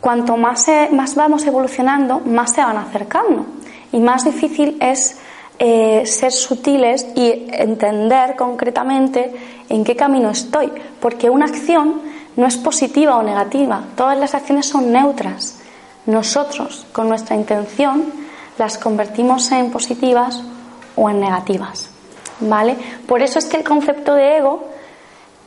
cuanto 0.00 0.36
más, 0.36 0.66
más 0.92 1.14
vamos 1.14 1.46
evolucionando, 1.46 2.20
más 2.20 2.52
se 2.52 2.62
van 2.62 2.78
acercando. 2.78 3.46
Y 3.92 4.00
más 4.00 4.24
difícil 4.24 4.76
es 4.80 5.18
eh, 5.58 6.04
ser 6.06 6.32
sutiles 6.32 7.06
y 7.14 7.46
entender 7.52 8.36
concretamente 8.36 9.32
en 9.68 9.84
qué 9.84 9.96
camino 9.96 10.30
estoy, 10.30 10.72
porque 11.00 11.30
una 11.30 11.46
acción 11.46 12.02
no 12.36 12.46
es 12.46 12.56
positiva 12.56 13.16
o 13.16 13.22
negativa, 13.22 13.84
todas 13.96 14.18
las 14.18 14.34
acciones 14.34 14.66
son 14.66 14.92
neutras. 14.92 15.60
Nosotros, 16.06 16.86
con 16.92 17.08
nuestra 17.08 17.36
intención, 17.36 18.12
las 18.58 18.78
convertimos 18.78 19.50
en 19.52 19.70
positivas 19.70 20.42
o 20.96 21.08
en 21.08 21.20
negativas. 21.20 21.90
¿Vale? 22.40 22.76
Por 23.06 23.22
eso 23.22 23.38
es 23.38 23.46
que 23.46 23.56
el 23.56 23.64
concepto 23.64 24.14
de 24.14 24.38
ego, 24.38 24.68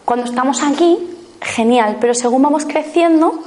cuando 0.06 0.26
estamos 0.26 0.64
aquí, 0.64 0.98
genial, 1.42 1.98
pero 2.00 2.14
según 2.14 2.42
vamos 2.42 2.66
creciendo, 2.66 3.44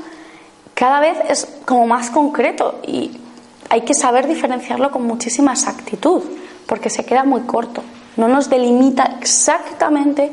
cada 0.75 1.01
vez 1.01 1.17
es 1.29 1.49
como 1.65 1.87
más 1.87 2.11
concreto 2.11 2.81
y 2.87 3.19
hay 3.71 3.83
que 3.83 3.95
saber 3.95 4.27
diferenciarlo 4.27 4.91
con 4.91 5.07
muchísima 5.07 5.53
exactitud, 5.53 6.23
porque 6.71 6.89
se 6.89 7.05
queda 7.05 7.25
muy 7.25 7.41
corto, 7.41 7.83
no 8.17 8.29
nos 8.29 8.49
delimita 8.49 9.17
exactamente 9.21 10.31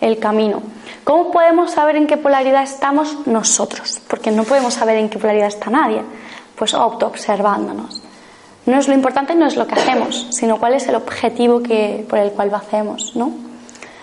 el 0.00 0.18
camino. 0.18 0.62
¿Cómo 1.04 1.30
podemos 1.30 1.72
saber 1.72 1.96
en 1.96 2.06
qué 2.06 2.16
polaridad 2.16 2.62
estamos 2.62 3.26
nosotros? 3.26 4.00
Porque 4.08 4.30
no 4.30 4.44
podemos 4.44 4.72
saber 4.72 4.96
en 4.96 5.10
qué 5.10 5.18
polaridad 5.18 5.48
está 5.48 5.68
nadie. 5.68 6.00
Pues 6.56 6.72
auto-observándonos. 6.72 8.00
No 8.64 8.78
es 8.78 8.88
lo 8.88 8.94
importante, 8.94 9.34
no 9.34 9.44
es 9.44 9.56
lo 9.56 9.66
que 9.66 9.74
hacemos, 9.74 10.28
sino 10.30 10.58
cuál 10.58 10.72
es 10.72 10.88
el 10.88 10.94
objetivo 10.94 11.62
que, 11.62 12.06
por 12.08 12.18
el 12.18 12.32
cual 12.32 12.48
lo 12.48 12.56
hacemos, 12.56 13.14
¿no? 13.14 13.26
O 13.26 13.32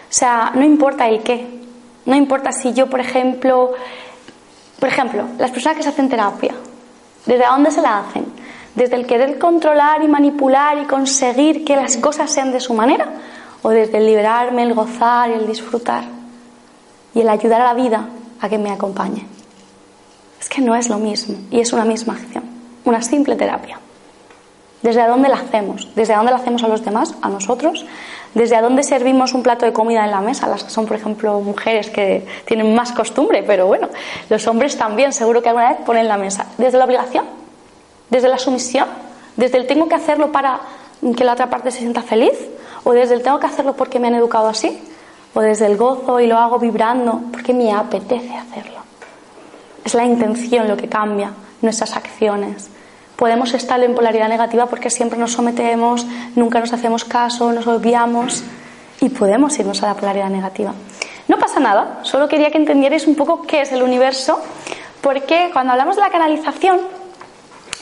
sea, 0.07 0.51
no 0.53 0.63
importa 0.63 1.07
el 1.07 1.23
qué. 1.23 1.61
No 2.05 2.15
importa 2.15 2.51
si 2.51 2.73
yo, 2.73 2.91
por 2.91 2.99
ejemplo, 2.99 3.71
por 4.79 4.87
ejemplo, 4.87 5.23
las 5.39 5.49
personas 5.49 5.77
que 5.77 5.83
se 5.83 5.89
hacen 5.89 6.09
terapia, 6.09 6.53
¿desde 7.25 7.43
dónde 7.43 7.71
se 7.71 7.81
la 7.81 8.01
hacen? 8.01 8.30
¿Desde 8.75 8.95
el 8.95 9.05
querer 9.05 9.37
controlar 9.37 10.01
y 10.01 10.07
manipular 10.07 10.77
y 10.77 10.85
conseguir 10.85 11.65
que 11.65 11.75
las 11.75 11.97
cosas 11.97 12.31
sean 12.31 12.51
de 12.51 12.59
su 12.59 12.73
manera? 12.73 13.07
¿O 13.63 13.69
desde 13.69 13.97
el 13.97 14.05
liberarme, 14.05 14.63
el 14.63 14.73
gozar 14.73 15.29
y 15.29 15.33
el 15.33 15.47
disfrutar? 15.47 16.05
Y 17.13 17.21
el 17.21 17.29
ayudar 17.29 17.61
a 17.61 17.65
la 17.65 17.73
vida 17.73 18.07
a 18.39 18.49
que 18.49 18.57
me 18.57 18.71
acompañe. 18.71 19.25
Es 20.39 20.47
que 20.47 20.61
no 20.61 20.75
es 20.75 20.89
lo 20.89 20.97
mismo 20.97 21.37
y 21.51 21.59
es 21.59 21.73
una 21.73 21.85
misma 21.85 22.13
acción, 22.13 22.43
una 22.85 23.01
simple 23.01 23.35
terapia. 23.35 23.79
¿Desde 24.81 25.05
dónde 25.05 25.29
la 25.29 25.35
hacemos? 25.35 25.89
¿Desde 25.93 26.15
dónde 26.15 26.31
la 26.31 26.37
hacemos 26.37 26.63
a 26.63 26.67
los 26.67 26.83
demás? 26.83 27.13
¿A 27.21 27.29
nosotros? 27.29 27.85
¿Desde 28.33 28.59
dónde 28.61 28.81
servimos 28.81 29.33
un 29.33 29.43
plato 29.43 29.65
de 29.65 29.73
comida 29.73 30.03
en 30.05 30.11
la 30.11 30.21
mesa? 30.21 30.47
Las 30.47 30.63
que 30.63 30.71
son, 30.71 30.87
por 30.87 30.95
ejemplo, 30.95 31.39
mujeres 31.41 31.91
que 31.91 32.25
tienen 32.45 32.73
más 32.73 32.91
costumbre, 32.93 33.43
pero 33.43 33.67
bueno, 33.67 33.89
los 34.29 34.47
hombres 34.47 34.77
también, 34.77 35.13
seguro 35.13 35.43
que 35.43 35.49
alguna 35.49 35.69
vez 35.69 35.77
ponen 35.85 36.07
la 36.07 36.17
mesa. 36.17 36.47
¿Desde 36.57 36.79
la 36.79 36.85
obligación? 36.85 37.40
¿Desde 38.11 38.27
la 38.27 38.37
sumisión? 38.37 38.87
¿Desde 39.35 39.57
el 39.57 39.65
tengo 39.65 39.87
que 39.89 39.95
hacerlo 39.95 40.31
para 40.31 40.59
que 41.17 41.23
la 41.23 41.33
otra 41.33 41.49
parte 41.49 41.71
se 41.71 41.79
sienta 41.79 42.03
feliz? 42.03 42.37
¿O 42.83 42.93
desde 42.93 43.15
el 43.15 43.23
tengo 43.23 43.39
que 43.39 43.47
hacerlo 43.47 43.75
porque 43.75 43.99
me 43.99 44.09
han 44.09 44.15
educado 44.15 44.47
así? 44.47 44.79
¿O 45.33 45.41
desde 45.41 45.65
el 45.65 45.77
gozo 45.77 46.19
y 46.19 46.27
lo 46.27 46.37
hago 46.37 46.59
vibrando 46.59 47.21
porque 47.31 47.53
me 47.53 47.73
apetece 47.73 48.35
hacerlo? 48.35 48.81
Es 49.83 49.95
la 49.95 50.05
intención 50.05 50.67
lo 50.67 50.77
que 50.77 50.87
cambia 50.87 51.31
nuestras 51.61 51.95
acciones 51.95 52.69
podemos 53.21 53.53
estar 53.53 53.79
en 53.83 53.93
polaridad 53.93 54.27
negativa 54.27 54.65
porque 54.65 54.89
siempre 54.89 55.19
nos 55.19 55.33
sometemos, 55.33 56.07
nunca 56.35 56.59
nos 56.59 56.73
hacemos 56.73 57.05
caso, 57.05 57.51
nos 57.51 57.67
obviamos 57.67 58.43
y 58.99 59.09
podemos 59.09 59.59
irnos 59.59 59.83
a 59.83 59.89
la 59.89 59.93
polaridad 59.93 60.31
negativa. 60.31 60.73
No 61.27 61.37
pasa 61.37 61.59
nada, 61.59 61.99
solo 62.01 62.27
quería 62.27 62.49
que 62.49 62.57
entendierais 62.57 63.05
un 63.05 63.13
poco 63.13 63.43
qué 63.43 63.61
es 63.61 63.71
el 63.73 63.83
universo, 63.83 64.41
porque 65.01 65.51
cuando 65.53 65.73
hablamos 65.73 65.97
de 65.97 66.01
la 66.01 66.09
canalización 66.09 66.79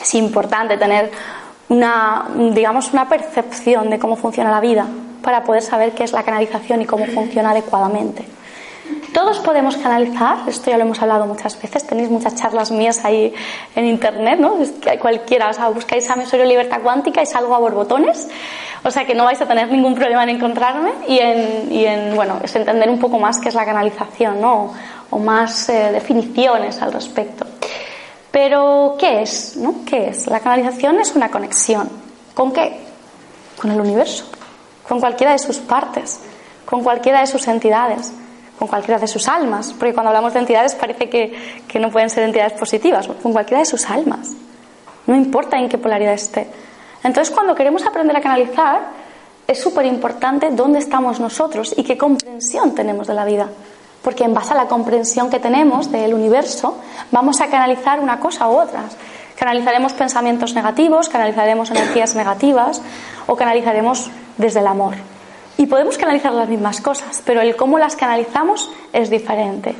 es 0.00 0.14
importante 0.14 0.76
tener 0.76 1.10
una, 1.68 2.26
digamos, 2.52 2.92
una 2.92 3.08
percepción 3.08 3.90
de 3.90 3.98
cómo 3.98 4.16
funciona 4.16 4.50
la 4.50 4.60
vida 4.60 4.86
para 5.22 5.44
poder 5.44 5.62
saber 5.62 5.92
qué 5.92 6.04
es 6.04 6.12
la 6.12 6.22
canalización 6.22 6.82
y 6.82 6.86
cómo 6.86 7.06
funciona 7.06 7.50
adecuadamente. 7.50 8.24
Todos 9.12 9.40
podemos 9.40 9.76
canalizar, 9.76 10.48
esto 10.48 10.70
ya 10.70 10.76
lo 10.76 10.84
hemos 10.84 11.02
hablado 11.02 11.26
muchas 11.26 11.60
veces, 11.60 11.84
tenéis 11.84 12.10
muchas 12.10 12.36
charlas 12.36 12.70
mías 12.70 13.04
ahí 13.04 13.34
en 13.74 13.86
internet, 13.86 14.38
¿no? 14.38 14.54
Cualquiera, 15.00 15.50
o 15.50 15.52
sea, 15.52 15.68
buscáis 15.68 16.08
a 16.10 16.16
Mesorio 16.16 16.46
Libertad 16.46 16.80
Cuántica 16.80 17.20
y 17.22 17.26
salgo 17.26 17.54
a 17.54 17.58
borbotones, 17.58 18.28
o 18.84 18.90
sea 18.90 19.04
que 19.04 19.14
no 19.14 19.24
vais 19.24 19.40
a 19.40 19.46
tener 19.46 19.70
ningún 19.70 19.94
problema 19.94 20.22
en 20.22 20.30
encontrarme 20.30 20.92
y 21.08 21.18
en, 21.18 21.72
y 21.72 21.86
en 21.86 22.14
bueno, 22.14 22.38
es 22.42 22.54
entender 22.54 22.88
un 22.88 22.98
poco 22.98 23.18
más 23.18 23.38
qué 23.38 23.48
es 23.48 23.54
la 23.54 23.64
canalización, 23.64 24.40
¿no? 24.40 24.72
O, 25.10 25.18
más 25.18 25.68
eh, 25.68 25.90
definiciones 25.92 26.80
al 26.80 26.92
respecto. 26.92 27.44
Pero, 28.30 28.96
¿qué 28.98 29.22
es? 29.22 29.56
¿no? 29.56 29.84
¿Qué 29.84 30.08
es? 30.08 30.26
La 30.26 30.40
canalización 30.40 31.00
es 31.00 31.14
una 31.16 31.30
conexión. 31.30 31.88
¿Con 32.34 32.52
qué? 32.52 32.80
Con 33.60 33.70
el 33.70 33.80
universo, 33.80 34.24
con 34.88 35.00
cualquiera 35.00 35.32
de 35.32 35.38
sus 35.38 35.58
partes, 35.58 36.20
con 36.64 36.82
cualquiera 36.82 37.20
de 37.20 37.26
sus 37.26 37.46
entidades 37.48 38.12
con 38.60 38.68
cualquiera 38.68 39.00
de 39.00 39.08
sus 39.08 39.26
almas, 39.26 39.72
porque 39.72 39.94
cuando 39.94 40.10
hablamos 40.10 40.34
de 40.34 40.40
entidades 40.40 40.74
parece 40.74 41.08
que, 41.08 41.62
que, 41.66 41.80
no 41.80 41.90
pueden 41.90 42.10
ser 42.10 42.24
entidades 42.24 42.52
positivas, 42.52 43.08
con 43.22 43.32
cualquiera 43.32 43.60
de 43.60 43.64
sus 43.64 43.88
almas, 43.88 44.32
no 45.06 45.16
importa 45.16 45.56
en 45.56 45.66
qué 45.66 45.78
polaridad 45.78 46.12
esté. 46.12 46.46
Entonces 47.02 47.34
cuando 47.34 47.54
queremos 47.54 47.86
aprender 47.86 48.14
a 48.14 48.20
canalizar, 48.20 48.82
es 49.46 49.58
súper 49.58 49.86
importante 49.86 50.50
dónde 50.50 50.78
estamos 50.78 51.18
nosotros 51.20 51.72
y 51.74 51.84
qué 51.84 51.96
comprensión 51.96 52.74
tenemos 52.74 53.06
de 53.06 53.14
la 53.14 53.24
vida, 53.24 53.48
porque 54.02 54.24
en 54.24 54.34
base 54.34 54.52
a 54.52 54.56
la 54.56 54.66
comprensión 54.66 55.30
que 55.30 55.38
tenemos 55.38 55.90
del 55.92 56.14
universo, 56.14 56.76
vamos 57.10 57.40
a 57.40 57.48
canalizar 57.48 58.00
una 58.00 58.18
cosa 58.20 58.48
u 58.48 58.58
otra. 58.58 58.84
Canalizaremos 59.36 59.92
pensamientos 59.92 60.54
negativos, 60.54 61.08
canalizaremos 61.08 61.70
energías 61.70 62.14
negativas 62.14 62.82
o 63.26 63.36
canalizaremos 63.36 64.10
desde 64.36 64.60
el 64.60 64.66
amor. 64.66 64.94
Y 65.56 65.66
podemos 65.66 65.98
canalizar 65.98 66.32
las 66.32 66.48
mismas 66.48 66.80
cosas, 66.80 67.22
pero 67.24 67.40
el 67.40 67.56
cómo 67.56 67.78
las 67.78 67.96
canalizamos 67.96 68.70
es 68.92 69.10
diferente. 69.10 69.74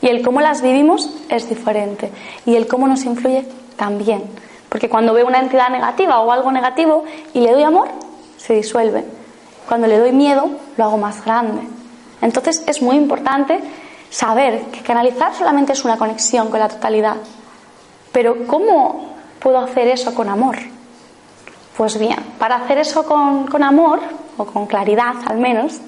Y 0.00 0.08
el 0.08 0.22
cómo 0.22 0.40
las 0.40 0.62
vivimos 0.62 1.10
es 1.28 1.48
diferente. 1.48 2.10
Y 2.46 2.56
el 2.56 2.66
cómo 2.66 2.86
nos 2.86 3.04
influye 3.04 3.46
también. 3.76 4.22
Porque 4.68 4.88
cuando 4.88 5.12
veo 5.12 5.26
una 5.26 5.40
entidad 5.40 5.70
negativa 5.70 6.20
o 6.20 6.30
algo 6.30 6.52
negativo 6.52 7.04
y 7.34 7.40
le 7.40 7.52
doy 7.52 7.62
amor, 7.62 7.88
se 8.36 8.54
disuelve. 8.54 9.04
Cuando 9.66 9.86
le 9.86 9.98
doy 9.98 10.12
miedo, 10.12 10.50
lo 10.76 10.84
hago 10.84 10.98
más 10.98 11.24
grande. 11.24 11.77
Entonces 12.20 12.62
es 12.66 12.82
muy 12.82 12.96
importante 12.96 13.60
saber 14.10 14.62
que 14.72 14.80
canalizar 14.80 15.34
solamente 15.34 15.72
es 15.72 15.84
una 15.84 15.96
conexión 15.96 16.48
con 16.48 16.60
la 16.60 16.68
totalidad. 16.68 17.16
Pero 18.12 18.46
¿cómo 18.46 19.14
puedo 19.38 19.58
hacer 19.58 19.88
eso 19.88 20.14
con 20.14 20.28
amor? 20.28 20.56
Pues 21.76 21.98
bien, 21.98 22.16
para 22.38 22.56
hacer 22.56 22.78
eso 22.78 23.04
con, 23.04 23.62
amor, 23.62 24.00
o 24.36 24.44
con 24.44 24.66
claridad 24.66 25.14
al 25.26 25.38
menos, 25.38 25.80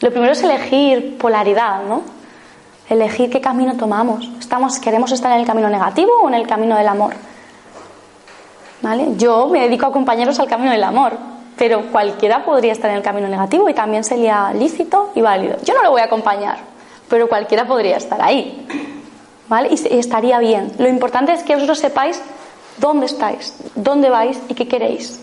lo 0.00 0.10
primero 0.10 0.32
es 0.32 0.42
elegir 0.42 1.18
polaridad, 1.18 1.82
¿no? 1.82 2.02
Elegir 2.88 3.30
qué 3.30 3.40
camino 3.40 3.76
tomamos. 3.76 4.30
Estamos, 4.38 4.78
¿Queremos 4.78 5.10
estar 5.10 5.32
en 5.32 5.40
el 5.40 5.46
camino 5.46 5.68
negativo 5.68 6.12
o 6.22 6.28
en 6.28 6.34
el 6.34 6.46
camino 6.46 6.76
del 6.76 6.86
amor? 6.86 7.14
¿Vale? 8.82 9.16
Yo 9.16 9.48
me 9.48 9.60
dedico 9.60 9.86
a 9.86 9.88
acompañaros 9.88 10.38
al 10.38 10.46
camino 10.46 10.70
del 10.70 10.84
amor, 10.84 11.14
pero 11.56 11.82
cualquiera 11.92 12.44
podría 12.44 12.72
estar 12.72 12.90
en 12.90 12.96
el 12.96 13.02
camino 13.02 13.28
negativo 13.28 13.68
y 13.68 13.74
también 13.74 14.04
sería 14.04 14.52
lícito 14.52 15.10
y 15.14 15.20
válido. 15.20 15.56
Yo 15.62 15.74
no 15.74 15.82
lo 15.82 15.90
voy 15.90 16.00
a 16.00 16.04
acompañar, 16.04 16.58
pero 17.08 17.28
cualquiera 17.28 17.66
podría 17.66 17.96
estar 17.96 18.20
ahí. 18.20 18.66
¿Vale? 19.48 19.68
Y 19.70 19.98
estaría 19.98 20.38
bien. 20.38 20.72
Lo 20.78 20.88
importante 20.88 21.32
es 21.32 21.42
que 21.42 21.54
vosotros 21.54 21.78
sepáis 21.78 22.20
dónde 22.78 23.06
estáis, 23.06 23.54
dónde 23.74 24.10
vais 24.10 24.40
y 24.48 24.54
qué 24.54 24.66
queréis. 24.66 25.20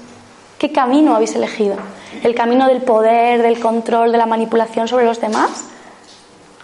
¿Qué 0.58 0.72
camino 0.72 1.16
habéis 1.16 1.36
elegido? 1.36 1.76
¿El 2.24 2.36
camino 2.36 2.68
del 2.68 2.84
poder, 2.84 3.42
del 3.42 3.60
control, 3.60 4.12
de 4.12 4.20
la 4.20 4.28
manipulación 4.28 4.88
sobre 4.88 5.06
los 5.06 5.20
demás? 5.20 5.66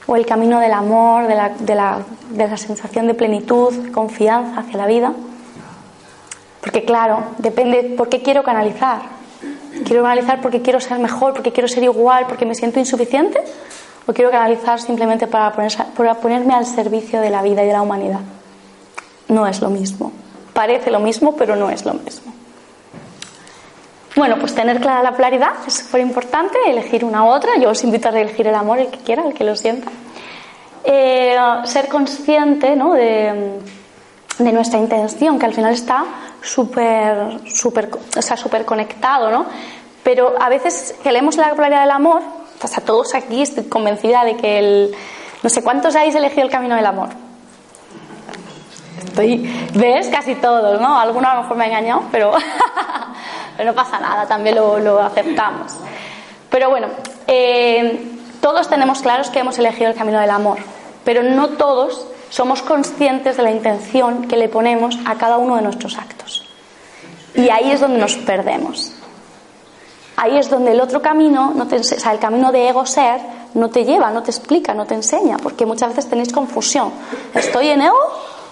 ¿O 0.05 0.15
el 0.15 0.25
camino 0.25 0.59
del 0.59 0.71
amor, 0.71 1.27
de 1.27 1.35
la, 1.35 1.49
de 1.49 1.75
la, 1.75 1.99
de 2.29 2.47
la 2.47 2.57
sensación 2.57 3.07
de 3.07 3.15
plenitud, 3.15 3.91
confianza 3.91 4.61
hacia 4.61 4.77
la 4.77 4.85
vida? 4.85 5.13
Porque 6.61 6.85
claro, 6.85 7.23
depende 7.39 7.95
por 7.97 8.07
qué 8.07 8.21
quiero 8.21 8.43
canalizar. 8.43 9.16
¿Quiero 9.85 10.03
canalizar 10.03 10.41
porque 10.41 10.61
quiero 10.61 10.79
ser 10.79 10.99
mejor, 10.99 11.33
porque 11.33 11.51
quiero 11.51 11.67
ser 11.67 11.83
igual, 11.83 12.25
porque 12.27 12.45
me 12.45 12.55
siento 12.55 12.79
insuficiente? 12.79 13.41
¿O 14.05 14.13
quiero 14.13 14.31
canalizar 14.31 14.79
simplemente 14.79 15.27
para, 15.27 15.53
para 15.53 16.15
ponerme 16.15 16.53
al 16.53 16.65
servicio 16.65 17.19
de 17.19 17.29
la 17.29 17.41
vida 17.41 17.63
y 17.63 17.67
de 17.67 17.73
la 17.73 17.81
humanidad? 17.81 18.21
No 19.27 19.45
es 19.47 19.61
lo 19.61 19.69
mismo. 19.69 20.11
Parece 20.53 20.89
lo 20.91 20.99
mismo, 20.99 21.35
pero 21.35 21.55
no 21.55 21.69
es 21.69 21.85
lo 21.85 21.93
mismo. 21.93 22.33
Bueno, 24.15 24.37
pues 24.39 24.55
tener 24.55 24.79
clara 24.79 25.03
la 25.03 25.11
polaridad 25.11 25.51
es 25.67 25.75
súper 25.75 26.01
importante, 26.01 26.57
elegir 26.65 27.05
una 27.05 27.23
u 27.23 27.27
otra. 27.27 27.51
Yo 27.61 27.69
os 27.69 27.83
invito 27.83 28.09
a 28.09 28.19
elegir 28.19 28.47
el 28.47 28.55
amor, 28.55 28.79
el 28.79 28.87
que 28.87 28.97
quiera, 28.99 29.27
el 29.27 29.33
que 29.33 29.43
lo 29.43 29.55
sienta. 29.55 29.91
Eh, 30.83 31.35
ser 31.65 31.87
consciente 31.87 32.75
¿no? 32.75 32.93
de, 32.93 33.59
nuestra 34.39 34.79
intención, 34.79 35.39
que 35.39 35.45
al 35.45 35.53
final 35.53 35.73
está 35.73 36.05
súper 36.41 37.39
super, 37.47 37.89
o 38.17 38.21
sea, 38.21 38.37
super 38.37 38.65
conectado, 38.65 39.31
¿no? 39.31 39.45
Pero 40.03 40.35
a 40.39 40.49
veces 40.49 40.95
que 41.03 41.11
leemos 41.11 41.37
la 41.37 41.53
polaridad 41.53 41.81
del 41.81 41.91
amor, 41.91 42.21
pues 42.59 42.77
a 42.77 42.81
todos 42.81 43.13
aquí 43.13 43.41
estoy 43.41 43.65
convencida 43.65 44.23
de 44.23 44.37
que 44.37 44.59
el, 44.59 44.95
no 45.43 45.49
sé 45.49 45.63
cuántos 45.63 45.95
habéis 45.95 46.15
elegido 46.15 46.43
el 46.43 46.51
camino 46.51 46.75
del 46.75 46.85
amor. 46.85 47.09
Estoy, 49.03 49.69
ves, 49.73 50.07
casi 50.09 50.35
todos, 50.35 50.79
¿no? 50.79 50.97
Alguno 50.99 51.27
a 51.29 51.35
lo 51.35 51.41
mejor 51.41 51.57
me 51.57 51.65
ha 51.65 51.67
engañado, 51.67 52.03
pero 52.11 52.31
pero 53.57 53.71
no 53.71 53.75
pasa 53.75 53.99
nada, 53.99 54.27
también 54.27 54.55
lo, 54.55 55.01
aceptamos. 55.01 55.75
Pero 56.49 56.69
bueno, 56.69 56.87
eh, 57.25 58.07
todos 58.39 58.69
tenemos 58.69 59.01
claros 59.01 59.29
que 59.29 59.39
hemos 59.39 59.57
elegido 59.57 59.89
el 59.89 59.97
camino 59.97 60.19
del 60.19 60.29
amor, 60.29 60.59
pero 61.03 61.23
no 61.23 61.49
todos 61.49 62.05
somos 62.29 62.61
conscientes 62.61 63.37
de 63.37 63.43
la 63.43 63.51
intención 63.51 64.27
que 64.27 64.37
le 64.37 64.49
ponemos 64.49 64.97
a 65.05 65.15
cada 65.15 65.37
uno 65.37 65.55
de 65.55 65.61
nuestros 65.61 65.97
actos. 65.97 66.47
Y 67.33 67.49
ahí 67.49 67.71
es 67.71 67.79
donde 67.79 67.99
nos 67.99 68.15
perdemos. 68.15 68.93
Ahí 70.15 70.37
es 70.37 70.49
donde 70.49 70.71
el 70.71 70.81
otro 70.81 71.01
camino, 71.01 71.53
no 71.55 71.67
te, 71.67 71.77
o 71.77 71.83
sea, 71.83 72.11
el 72.11 72.19
camino 72.19 72.51
de 72.51 72.69
ego 72.69 72.85
ser, 72.85 73.21
no 73.53 73.69
te 73.69 73.85
lleva, 73.85 74.09
no 74.09 74.23
te 74.23 74.31
explica, 74.31 74.73
no 74.73 74.85
te 74.85 74.95
enseña, 74.95 75.37
porque 75.37 75.65
muchas 75.65 75.89
veces 75.89 76.09
tenéis 76.09 76.33
confusión. 76.33 76.91
¿Estoy 77.35 77.67
en 77.67 77.83
ego 77.83 77.99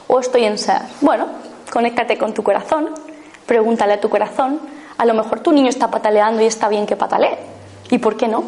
o 0.08 0.20
estoy 0.20 0.46
en 0.46 0.60
ser? 0.60 0.82
Bueno, 1.02 1.26
conéctate 1.72 2.18
con 2.18 2.34
tu 2.34 2.44
corazón, 2.44 2.92
pregúntale 3.48 3.94
a 3.94 4.00
tu 4.00 4.10
corazón. 4.10 4.60
A 4.98 5.06
lo 5.06 5.14
mejor 5.16 5.40
tu 5.40 5.52
niño 5.52 5.70
está 5.70 5.90
pataleando 5.90 6.42
y 6.42 6.46
está 6.46 6.70
bien 6.70 6.86
que 6.86 6.96
patalee. 6.96 7.38
¿Y 7.90 7.98
por 7.98 8.16
qué 8.16 8.28
no? 8.28 8.44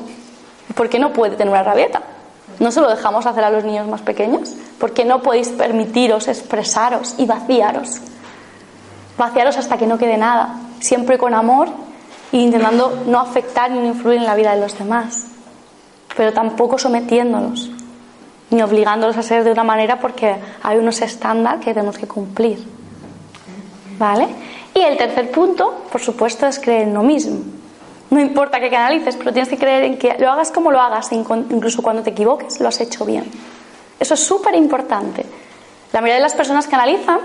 ¿Por 0.76 0.88
qué 0.88 1.00
no 1.00 1.12
puede 1.12 1.36
tener 1.36 1.52
una 1.52 1.64
rabieta? 1.64 2.02
¿No 2.60 2.72
se 2.72 2.82
lo 2.82 2.90
dejamos 2.90 3.26
hacer 3.26 3.44
a 3.44 3.50
los 3.50 3.64
niños 3.64 3.88
más 3.88 4.02
pequeños? 4.02 4.56
¿Por 4.80 4.94
qué 4.94 5.06
no 5.06 5.22
podéis 5.22 5.50
permitiros 5.50 6.28
expresaros 6.28 7.16
y 7.18 7.26
vaciaros? 7.26 8.00
Vaciaros 9.18 9.58
hasta 9.58 9.78
que 9.78 9.88
no 9.88 9.98
quede 9.98 10.18
nada, 10.18 10.56
siempre 10.80 11.18
con 11.18 11.34
amor 11.34 11.70
e 12.32 12.38
intentando 12.38 13.04
no 13.08 13.20
afectar 13.20 13.72
ni 13.72 13.88
influir 13.88 14.20
en 14.20 14.26
la 14.26 14.36
vida 14.36 14.56
de 14.56 14.62
los 14.62 14.78
demás, 14.78 15.28
pero 16.16 16.34
tampoco 16.34 16.78
sometiéndolos 16.78 17.72
ni 18.50 18.62
obligándolos 18.62 19.18
a 19.18 19.24
ser 19.24 19.44
de 19.44 19.52
una 19.52 19.64
manera 19.64 20.00
porque 20.00 20.36
hay 20.64 20.78
unos 20.78 21.02
estándares 21.02 21.64
que 21.64 21.74
tenemos 21.74 21.98
que 21.98 22.08
cumplir. 22.08 22.66
¿Vale? 23.98 24.28
Y 24.74 24.80
el 24.80 24.98
tercer 24.98 25.32
punto, 25.32 25.86
por 25.92 26.02
supuesto, 26.02 26.46
es 26.46 26.60
creer 26.60 26.88
en 26.88 26.94
lo 26.94 27.04
mismo. 27.04 27.40
No 28.10 28.20
importa 28.20 28.60
que 28.60 28.70
canalices, 28.70 29.16
pero 29.18 29.34
tienes 29.34 29.50
que 29.50 29.58
creer 29.58 29.84
en 29.84 29.98
que 29.98 30.16
lo 30.18 30.32
hagas 30.32 30.52
como 30.52 30.72
lo 30.72 30.80
hagas, 30.80 31.12
incluso 31.12 31.82
cuando 31.82 32.04
te 32.04 32.12
equivoques, 32.12 32.60
lo 32.60 32.70
has 32.70 32.80
hecho 32.80 33.06
bien. 33.06 33.26
Eso 34.00 34.14
es 34.14 34.20
súper 34.22 34.56
importante. 34.56 35.26
La 35.92 36.02
mayoría 36.02 36.16
de 36.16 36.22
las 36.22 36.36
personas 36.36 36.68
canalizan 36.68 37.20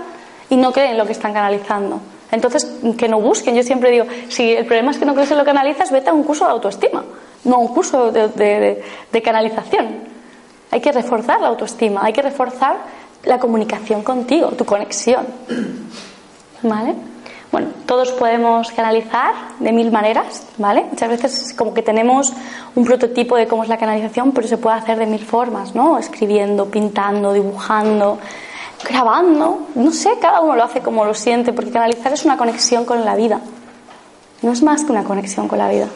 y 0.49 0.57
no 0.57 0.71
creen 0.71 0.91
en 0.91 0.97
lo 0.97 1.05
que 1.05 1.13
están 1.13 1.33
canalizando. 1.33 2.01
Entonces, 2.31 2.79
que 2.97 3.07
no 3.07 3.21
busquen. 3.21 3.55
Yo 3.55 3.63
siempre 3.63 3.91
digo, 3.91 4.05
si 4.27 4.51
el 4.51 4.65
problema 4.65 4.91
es 4.91 4.97
que 4.97 5.05
no 5.05 5.13
crees 5.13 5.31
en 5.31 5.37
lo 5.37 5.43
que 5.43 5.51
canalizas, 5.51 5.91
vete 5.91 6.09
a 6.09 6.13
un 6.13 6.23
curso 6.23 6.45
de 6.45 6.51
autoestima, 6.51 7.03
no 7.45 7.55
a 7.55 7.59
un 7.59 7.67
curso 7.67 8.11
de 8.11 9.21
canalización. 9.23 10.11
Hay 10.71 10.81
que 10.81 10.91
reforzar 10.91 11.39
la 11.39 11.47
autoestima, 11.47 12.01
hay 12.03 12.11
que 12.11 12.23
reforzar 12.23 12.77
la 13.23 13.39
comunicación 13.39 14.03
contigo, 14.03 14.49
tu 14.49 14.65
conexión. 14.65 15.25
¿Vale? 16.63 16.95
Bueno, 17.53 17.67
todos 17.85 18.11
podemos 18.13 18.71
canalizar 18.71 19.35
de 19.59 19.71
mil 19.71 19.91
maneras, 19.91 20.47
¿vale? 20.57 20.85
Muchas 20.89 21.07
veces 21.07 21.53
como 21.55 21.71
que 21.71 21.83
tenemos 21.83 22.33
un 22.73 22.83
prototipo 22.83 23.35
de 23.35 23.47
cómo 23.47 23.61
es 23.61 23.69
la 23.69 23.77
canalización, 23.77 24.31
pero 24.31 24.47
se 24.47 24.57
puede 24.57 24.77
hacer 24.77 24.97
de 24.97 25.05
mil 25.05 25.23
formas, 25.23 25.75
¿no? 25.75 25.99
Escribiendo, 25.99 26.71
pintando, 26.71 27.31
dibujando, 27.31 28.17
grabando, 28.83 29.67
no 29.75 29.91
sé, 29.91 30.17
cada 30.19 30.41
uno 30.41 30.55
lo 30.55 30.63
hace 30.63 30.81
como 30.81 31.05
lo 31.05 31.13
siente, 31.13 31.53
porque 31.53 31.69
canalizar 31.69 32.11
es 32.11 32.25
una 32.25 32.37
conexión 32.37 32.85
con 32.85 33.05
la 33.05 33.15
vida. 33.15 33.39
No 34.41 34.51
es 34.51 34.63
más 34.63 34.83
que 34.83 34.91
una 34.91 35.03
conexión 35.03 35.47
con 35.47 35.59
la 35.59 35.69
vida. 35.69 35.89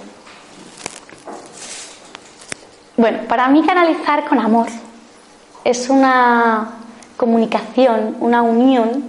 Bueno, 2.98 3.22
para 3.28 3.48
mí 3.48 3.64
canalizar 3.64 4.26
con 4.26 4.38
amor 4.38 4.68
es 5.64 5.90
una 5.90 6.70
comunicación, 7.18 8.16
una 8.20 8.44
unión 8.44 9.06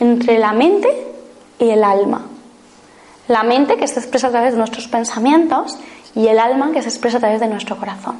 entre 0.00 0.40
la 0.40 0.52
mente 0.52 1.11
y 1.58 1.70
el 1.70 1.84
alma. 1.84 2.22
La 3.28 3.42
mente 3.42 3.76
que 3.76 3.86
se 3.88 4.00
expresa 4.00 4.28
a 4.28 4.30
través 4.30 4.52
de 4.52 4.58
nuestros 4.58 4.88
pensamientos 4.88 5.78
y 6.14 6.26
el 6.26 6.38
alma 6.38 6.72
que 6.72 6.82
se 6.82 6.88
expresa 6.88 7.18
a 7.18 7.20
través 7.20 7.40
de 7.40 7.48
nuestro 7.48 7.76
corazón. 7.76 8.16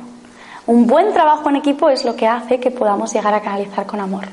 Un 0.66 0.86
buen 0.86 1.12
trabajo 1.12 1.48
en 1.48 1.56
equipo 1.56 1.88
es 1.88 2.04
lo 2.04 2.14
que 2.14 2.26
hace 2.26 2.60
que 2.60 2.70
podamos 2.70 3.12
llegar 3.12 3.34
a 3.34 3.40
canalizar 3.40 3.84
con 3.86 4.00
amor. 4.00 4.26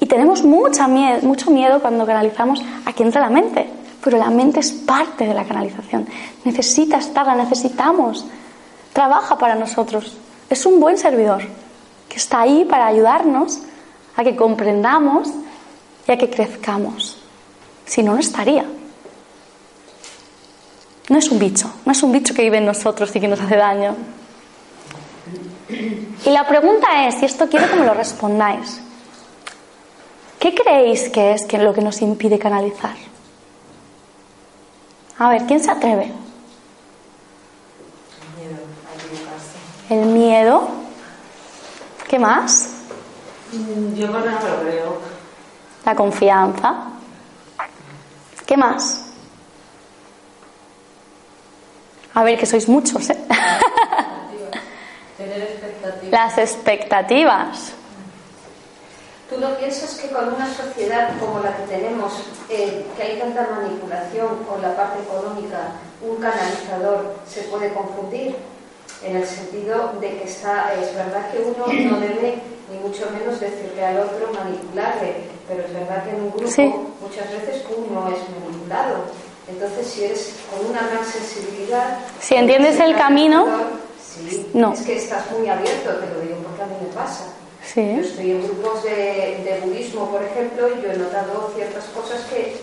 Y 0.00 0.06
tenemos 0.06 0.42
mucha 0.42 0.88
miedo, 0.88 1.20
mucho 1.22 1.50
miedo 1.50 1.80
cuando 1.80 2.04
canalizamos 2.04 2.62
aquí 2.84 3.02
entra 3.02 3.20
la 3.20 3.30
mente, 3.30 3.68
pero 4.02 4.18
la 4.18 4.30
mente 4.30 4.60
es 4.60 4.72
parte 4.72 5.26
de 5.26 5.34
la 5.34 5.44
canalización. 5.44 6.06
Necesita 6.44 6.98
estar, 6.98 7.26
la 7.26 7.36
necesitamos 7.36 8.26
trabaja 8.92 9.36
para 9.36 9.54
nosotros. 9.54 10.16
Es 10.48 10.64
un 10.64 10.80
buen 10.80 10.96
servidor 10.96 11.42
que 12.08 12.16
está 12.16 12.40
ahí 12.40 12.64
para 12.64 12.86
ayudarnos 12.86 13.60
a 14.16 14.24
que 14.24 14.34
comprendamos 14.34 15.28
y 16.08 16.12
a 16.12 16.16
que 16.16 16.30
crezcamos. 16.30 17.18
Si 17.86 18.02
no, 18.02 18.14
no 18.14 18.20
estaría. 18.20 18.64
No 21.08 21.18
es 21.18 21.30
un 21.30 21.38
bicho, 21.38 21.72
no 21.84 21.92
es 21.92 22.02
un 22.02 22.12
bicho 22.12 22.34
que 22.34 22.42
vive 22.42 22.58
en 22.58 22.66
nosotros 22.66 23.14
y 23.14 23.20
que 23.20 23.28
nos 23.28 23.40
hace 23.40 23.56
daño. 23.56 23.94
Y 26.24 26.30
la 26.30 26.46
pregunta 26.46 27.06
es, 27.06 27.22
y 27.22 27.26
esto 27.26 27.48
quiero 27.48 27.68
que 27.68 27.76
me 27.76 27.86
lo 27.86 27.94
respondáis, 27.94 28.80
¿qué 30.40 30.54
creéis 30.54 31.08
que 31.08 31.32
es 31.32 31.52
lo 31.52 31.72
que 31.72 31.80
nos 31.80 32.02
impide 32.02 32.38
canalizar? 32.38 32.96
A 35.18 35.30
ver, 35.30 35.46
¿quién 35.46 35.62
se 35.62 35.70
atreve? 35.70 36.12
El 39.88 40.06
miedo. 40.06 40.68
¿Qué 42.08 42.18
más? 42.18 42.70
Mm, 43.52 43.94
yo 43.94 44.10
por 44.10 44.26
ejemplo 44.26 44.60
creo. 44.62 44.98
La 45.84 45.94
confianza. 45.94 46.95
¿Qué 48.46 48.56
más? 48.56 49.02
A 52.14 52.22
ver, 52.22 52.38
que 52.38 52.46
sois 52.46 52.68
muchos, 52.68 53.10
¿eh? 53.10 53.18
Las 56.10 56.38
expectativas. 56.38 57.72
¿Tú 59.28 59.40
no 59.40 59.56
piensas 59.56 59.96
que 59.96 60.08
con 60.10 60.32
una 60.32 60.46
sociedad 60.46 61.10
como 61.18 61.40
la 61.40 61.56
que 61.56 61.64
tenemos, 61.64 62.12
eh, 62.48 62.86
que 62.96 63.02
hay 63.02 63.18
tanta 63.18 63.48
manipulación 63.50 64.44
con 64.44 64.62
la 64.62 64.76
parte 64.76 65.02
económica, 65.02 65.72
un 66.00 66.16
canalizador 66.16 67.16
se 67.28 67.42
puede 67.42 67.74
confundir? 67.74 68.36
En 69.02 69.16
el 69.16 69.26
sentido 69.26 69.92
de 70.00 70.18
que 70.18 70.24
está, 70.24 70.72
es 70.74 70.94
verdad 70.94 71.30
que 71.30 71.38
uno 71.38 71.66
no 71.90 72.00
debe 72.00 72.40
ni 72.70 72.78
mucho 72.78 73.08
menos 73.10 73.38
decirle 73.38 73.84
al 73.84 74.00
otro 74.00 74.32
manipularle, 74.32 75.14
pero 75.46 75.62
es 75.64 75.72
verdad 75.72 76.04
que 76.04 76.10
en 76.10 76.16
un 76.16 76.30
grupo 76.30 76.90
muchas 77.00 77.30
veces 77.30 77.62
uno 77.76 78.08
es 78.08 78.18
manipulado. 78.40 79.04
Entonces, 79.48 79.86
si 79.86 80.04
eres 80.04 80.34
con 80.50 80.70
una 80.70 80.88
gran 80.88 81.04
sensibilidad, 81.04 81.98
si 82.20 82.34
entiendes 82.34 82.80
el 82.80 82.96
camino, 82.96 83.46
sí, 84.00 84.50
no. 84.54 84.72
es 84.72 84.80
que 84.80 84.96
estás 84.96 85.30
muy 85.30 85.48
abierto, 85.48 85.90
te 85.90 86.06
lo 86.12 86.20
digo 86.20 86.36
porque 86.42 86.62
a 86.62 86.66
mí 86.66 86.74
me 86.80 86.92
pasa. 86.92 87.24
Sí. 87.62 87.94
Yo 87.96 88.02
estoy 88.02 88.30
en 88.32 88.42
grupos 88.42 88.82
de, 88.82 88.90
de 89.44 89.60
budismo, 89.64 90.10
por 90.10 90.22
ejemplo, 90.22 90.68
y 90.68 90.82
yo 90.82 90.90
he 90.90 90.96
notado 90.96 91.52
ciertas 91.54 91.84
cosas 91.86 92.22
que 92.26 92.56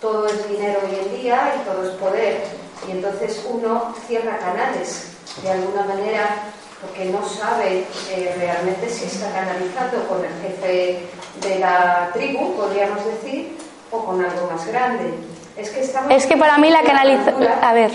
todo 0.00 0.26
es 0.26 0.48
dinero 0.48 0.80
hoy 0.84 0.98
en 1.06 1.22
día 1.22 1.54
y 1.56 1.68
todo 1.68 1.88
es 1.88 1.94
poder. 1.96 2.42
Y 2.88 2.90
entonces 2.92 3.44
uno 3.48 3.94
cierra 4.06 4.38
canales 4.38 5.15
de 5.42 5.50
alguna 5.50 5.84
manera 5.84 6.52
porque 6.80 7.06
no 7.06 7.26
sabe 7.26 7.84
eh, 8.10 8.34
realmente 8.38 8.88
si 8.88 9.04
está 9.04 9.32
canalizando 9.32 10.06
con 10.08 10.24
el 10.24 10.32
jefe 10.42 11.00
de 11.40 11.58
la 11.58 12.10
tribu, 12.12 12.54
podríamos 12.54 13.04
decir, 13.04 13.56
o 13.90 14.04
con 14.04 14.22
algo 14.22 14.50
más 14.50 14.66
grande. 14.66 15.14
Es 15.56 15.70
que, 15.70 15.80
es 16.14 16.26
que 16.26 16.36
para 16.36 16.58
mí 16.58 16.68
la 16.68 16.82
canalización, 16.82 17.48
a 17.62 17.72
ver, 17.72 17.90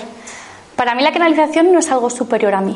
para 0.75 0.95
mí 0.95 1.03
la 1.03 1.11
canalización 1.11 1.71
no 1.71 1.79
es 1.79 1.91
algo 1.91 2.09
superior 2.09 2.55
a 2.55 2.61
mí. 2.61 2.75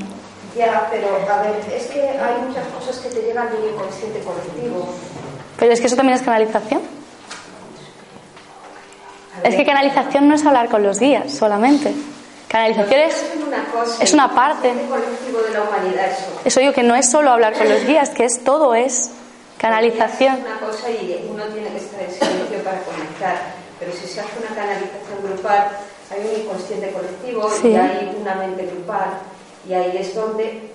Ya, 0.56 0.88
pero 0.92 1.08
a 1.30 1.42
ver, 1.42 1.56
es 1.76 1.88
que 1.88 2.02
hay 2.02 2.42
muchas 2.48 2.66
cosas 2.68 2.98
que 3.00 3.10
te 3.10 3.22
llegan 3.22 3.50
del 3.52 3.74
inconsciente 3.74 4.20
colectivo. 4.20 4.88
Pero 5.58 5.74
es 5.74 5.82
que 5.82 5.88
eso 5.88 5.96
también 5.96 6.18
es 6.18 6.24
canalización. 6.24 6.82
Es 9.44 9.56
que 9.56 9.66
canalización 9.66 10.28
no 10.28 10.36
es 10.36 10.46
hablar 10.46 10.70
con 10.70 10.84
los 10.84 11.00
guías 11.00 11.32
solamente. 11.34 11.94
Canalización 12.56 13.02
es, 14.00 14.14
una 14.14 14.34
parte. 14.34 14.72
Eso 16.46 16.62
digo 16.62 16.72
que 16.72 16.84
no 16.84 16.96
es 16.96 17.12
solo 17.12 17.32
hablar 17.32 17.52
con 17.52 17.68
los 17.68 17.86
guías, 17.86 18.12
que 18.12 18.24
es 18.24 18.46
todo 18.46 18.74
es 18.74 19.12
canalización. 19.58 20.38
una 20.40 20.60
cosa 20.66 20.90
y 20.90 21.28
uno 21.30 21.44
tiene 21.48 21.68
que 21.72 21.78
estar 21.80 22.02
en 22.02 22.12
silencio 22.12 22.64
para 22.64 22.80
conectar, 22.84 23.36
pero 23.78 23.92
si 23.92 24.08
se 24.08 24.22
hace 24.22 24.40
una 24.40 24.56
canalización 24.56 25.22
grupal, 25.22 25.68
hay 26.10 26.22
un 26.22 26.44
inconsciente 26.44 26.92
colectivo 26.92 27.50
y 27.62 27.76
hay 27.76 28.18
una 28.22 28.36
mente 28.36 28.66
grupal 28.68 29.18
y 29.68 29.74
ahí 29.74 29.98
es 29.98 30.16
donde 30.16 30.72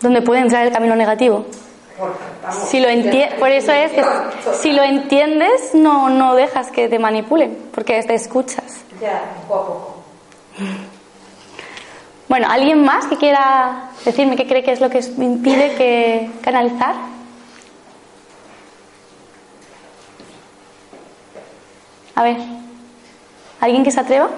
donde 0.00 0.22
puede 0.22 0.40
entrar 0.40 0.66
el 0.66 0.72
camino 0.72 0.96
negativo. 0.96 1.44
si 2.68 2.80
lo 2.80 2.88
por 3.38 3.50
eso 3.50 3.70
es 3.70 3.92
que 3.92 4.02
si 4.62 4.72
lo 4.72 4.82
entiendes 4.82 5.74
no 5.74 6.08
no 6.08 6.34
dejas 6.34 6.70
que 6.70 6.88
te 6.88 6.98
manipulen 6.98 7.68
porque 7.74 8.02
te 8.02 8.14
escuchas. 8.14 8.82
Ya, 8.98 9.22
poco 9.46 9.60
a 9.60 9.66
poco. 9.66 9.95
Bueno, 12.28 12.48
¿alguien 12.50 12.84
más 12.84 13.06
que 13.06 13.16
quiera 13.16 13.90
decirme 14.04 14.36
qué 14.36 14.46
cree 14.46 14.64
que 14.64 14.72
es 14.72 14.80
lo 14.80 14.90
que 14.90 14.98
impide 14.98 15.74
que 15.74 16.30
canalizar? 16.42 16.94
A 22.14 22.22
ver, 22.22 22.38
¿alguien 23.60 23.84
que 23.84 23.90
se 23.90 24.00
atreva? 24.00 24.28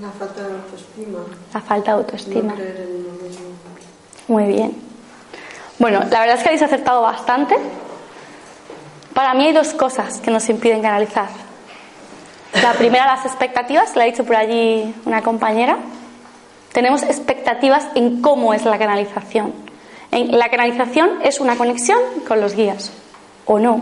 La 0.00 0.10
falta 0.10 0.42
de 0.42 0.54
autoestima. 0.54 1.18
La 1.52 1.60
falta 1.60 1.92
de 1.92 1.98
autoestima. 1.98 2.54
Muy 4.26 4.44
bien. 4.46 4.76
Bueno, 5.78 6.00
la 6.10 6.20
verdad 6.20 6.36
es 6.36 6.42
que 6.42 6.48
habéis 6.48 6.62
acertado 6.62 7.02
bastante. 7.02 7.56
Para 9.12 9.34
mí 9.34 9.46
hay 9.46 9.52
dos 9.52 9.72
cosas 9.74 10.20
que 10.20 10.30
nos 10.30 10.48
impiden 10.48 10.82
canalizar. 10.82 11.43
La 12.62 12.72
primera, 12.72 13.06
las 13.06 13.26
expectativas, 13.26 13.96
la 13.96 14.04
ha 14.04 14.06
dicho 14.06 14.24
por 14.24 14.36
allí 14.36 14.94
una 15.04 15.22
compañera. 15.22 15.76
Tenemos 16.72 17.02
expectativas 17.02 17.86
en 17.94 18.22
cómo 18.22 18.54
es 18.54 18.64
la 18.64 18.78
canalización. 18.78 19.52
La 20.10 20.48
canalización 20.48 21.10
es 21.22 21.40
una 21.40 21.56
conexión 21.56 21.98
con 22.26 22.40
los 22.40 22.54
guías, 22.54 22.92
o 23.46 23.58
no. 23.58 23.80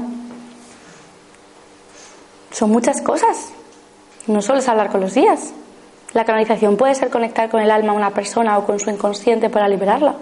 Son 2.50 2.70
muchas 2.70 3.02
cosas. 3.02 3.50
No 4.26 4.40
solo 4.40 4.60
es 4.60 4.68
hablar 4.68 4.90
con 4.90 5.00
los 5.00 5.14
guías. 5.14 5.52
La 6.12 6.24
canalización 6.24 6.76
puede 6.76 6.94
ser 6.94 7.10
conectar 7.10 7.50
con 7.50 7.60
el 7.60 7.70
alma 7.70 7.92
a 7.92 7.96
una 7.96 8.10
persona 8.10 8.58
o 8.58 8.64
con 8.64 8.78
su 8.78 8.90
inconsciente 8.90 9.50
para 9.50 9.68
liberarla. 9.68 10.14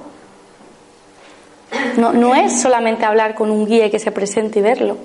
No, 1.97 2.13
no 2.13 2.35
es 2.35 2.61
solamente 2.61 3.05
hablar 3.05 3.35
con 3.35 3.51
un 3.51 3.67
guía 3.67 3.87
y 3.87 3.91
que 3.91 3.99
se 3.99 4.13
presente 4.13 4.59
y 4.59 4.63
verlo. 4.63 4.97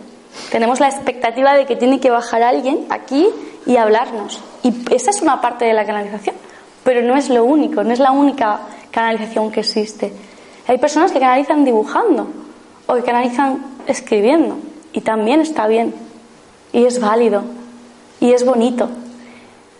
Tenemos 0.51 0.79
la 0.79 0.87
expectativa 0.87 1.53
de 1.53 1.65
que 1.65 1.75
tiene 1.75 1.99
que 1.99 2.09
bajar 2.09 2.43
alguien 2.43 2.85
aquí 2.89 3.27
y 3.65 3.77
hablarnos. 3.77 4.41
Y 4.63 4.73
esa 4.93 5.09
es 5.09 5.21
una 5.21 5.41
parte 5.41 5.65
de 5.65 5.73
la 5.73 5.85
canalización. 5.85 6.35
Pero 6.83 7.01
no 7.01 7.15
es 7.15 7.29
lo 7.29 7.43
único, 7.43 7.83
no 7.83 7.91
es 7.91 7.99
la 7.99 8.11
única 8.11 8.59
canalización 8.91 9.51
que 9.51 9.61
existe. 9.61 10.13
Hay 10.67 10.77
personas 10.77 11.11
que 11.11 11.19
canalizan 11.19 11.65
dibujando 11.65 12.27
o 12.87 12.95
que 12.95 13.03
canalizan 13.03 13.63
escribiendo. 13.87 14.57
Y 14.93 15.01
también 15.01 15.41
está 15.41 15.67
bien. 15.67 15.93
Y 16.71 16.85
es 16.85 16.99
válido. 16.99 17.43
Y 18.19 18.31
es 18.31 18.45
bonito. 18.45 18.89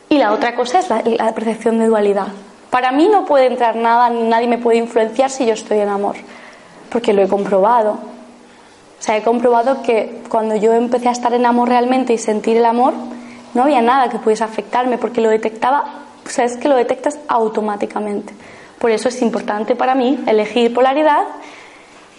Y 0.09 0.17
la 0.17 0.33
otra 0.33 0.55
cosa 0.55 0.79
es 0.79 0.89
la, 0.89 1.01
la 1.05 1.33
percepción 1.33 1.79
de 1.79 1.87
dualidad. 1.87 2.27
Para 2.69 2.91
mí 2.91 3.07
no 3.07 3.25
puede 3.25 3.45
entrar 3.47 3.75
nada, 3.75 4.09
ni 4.09 4.23
nadie 4.23 4.47
me 4.47 4.57
puede 4.57 4.77
influenciar 4.77 5.29
si 5.29 5.45
yo 5.45 5.53
estoy 5.53 5.79
en 5.79 5.89
amor. 5.89 6.15
Porque 6.89 7.13
lo 7.13 7.21
he 7.21 7.27
comprobado. 7.27 8.14
Sea, 9.05 9.17
he 9.17 9.21
comprobado 9.21 9.83
que 9.83 10.23
cuando 10.29 10.55
yo 10.55 10.73
empecé 10.73 11.09
a 11.09 11.11
estar 11.11 11.31
en 11.35 11.45
amor 11.45 11.69
realmente 11.69 12.11
y 12.11 12.17
sentir 12.17 12.57
el 12.57 12.65
amor, 12.65 12.95
no 13.53 13.61
había 13.61 13.79
nada 13.79 14.09
que 14.09 14.17
pudiese 14.17 14.43
afectarme 14.43 14.97
porque 14.97 15.21
lo 15.21 15.29
detectaba, 15.29 16.05
o 16.25 16.29
sea, 16.29 16.43
es 16.43 16.57
que 16.57 16.67
lo 16.67 16.75
detectas 16.75 17.19
automáticamente. 17.27 18.33
Por 18.79 18.89
eso 18.89 19.09
es 19.09 19.21
importante 19.21 19.75
para 19.75 19.93
mí 19.93 20.23
elegir 20.25 20.73
polaridad 20.73 21.21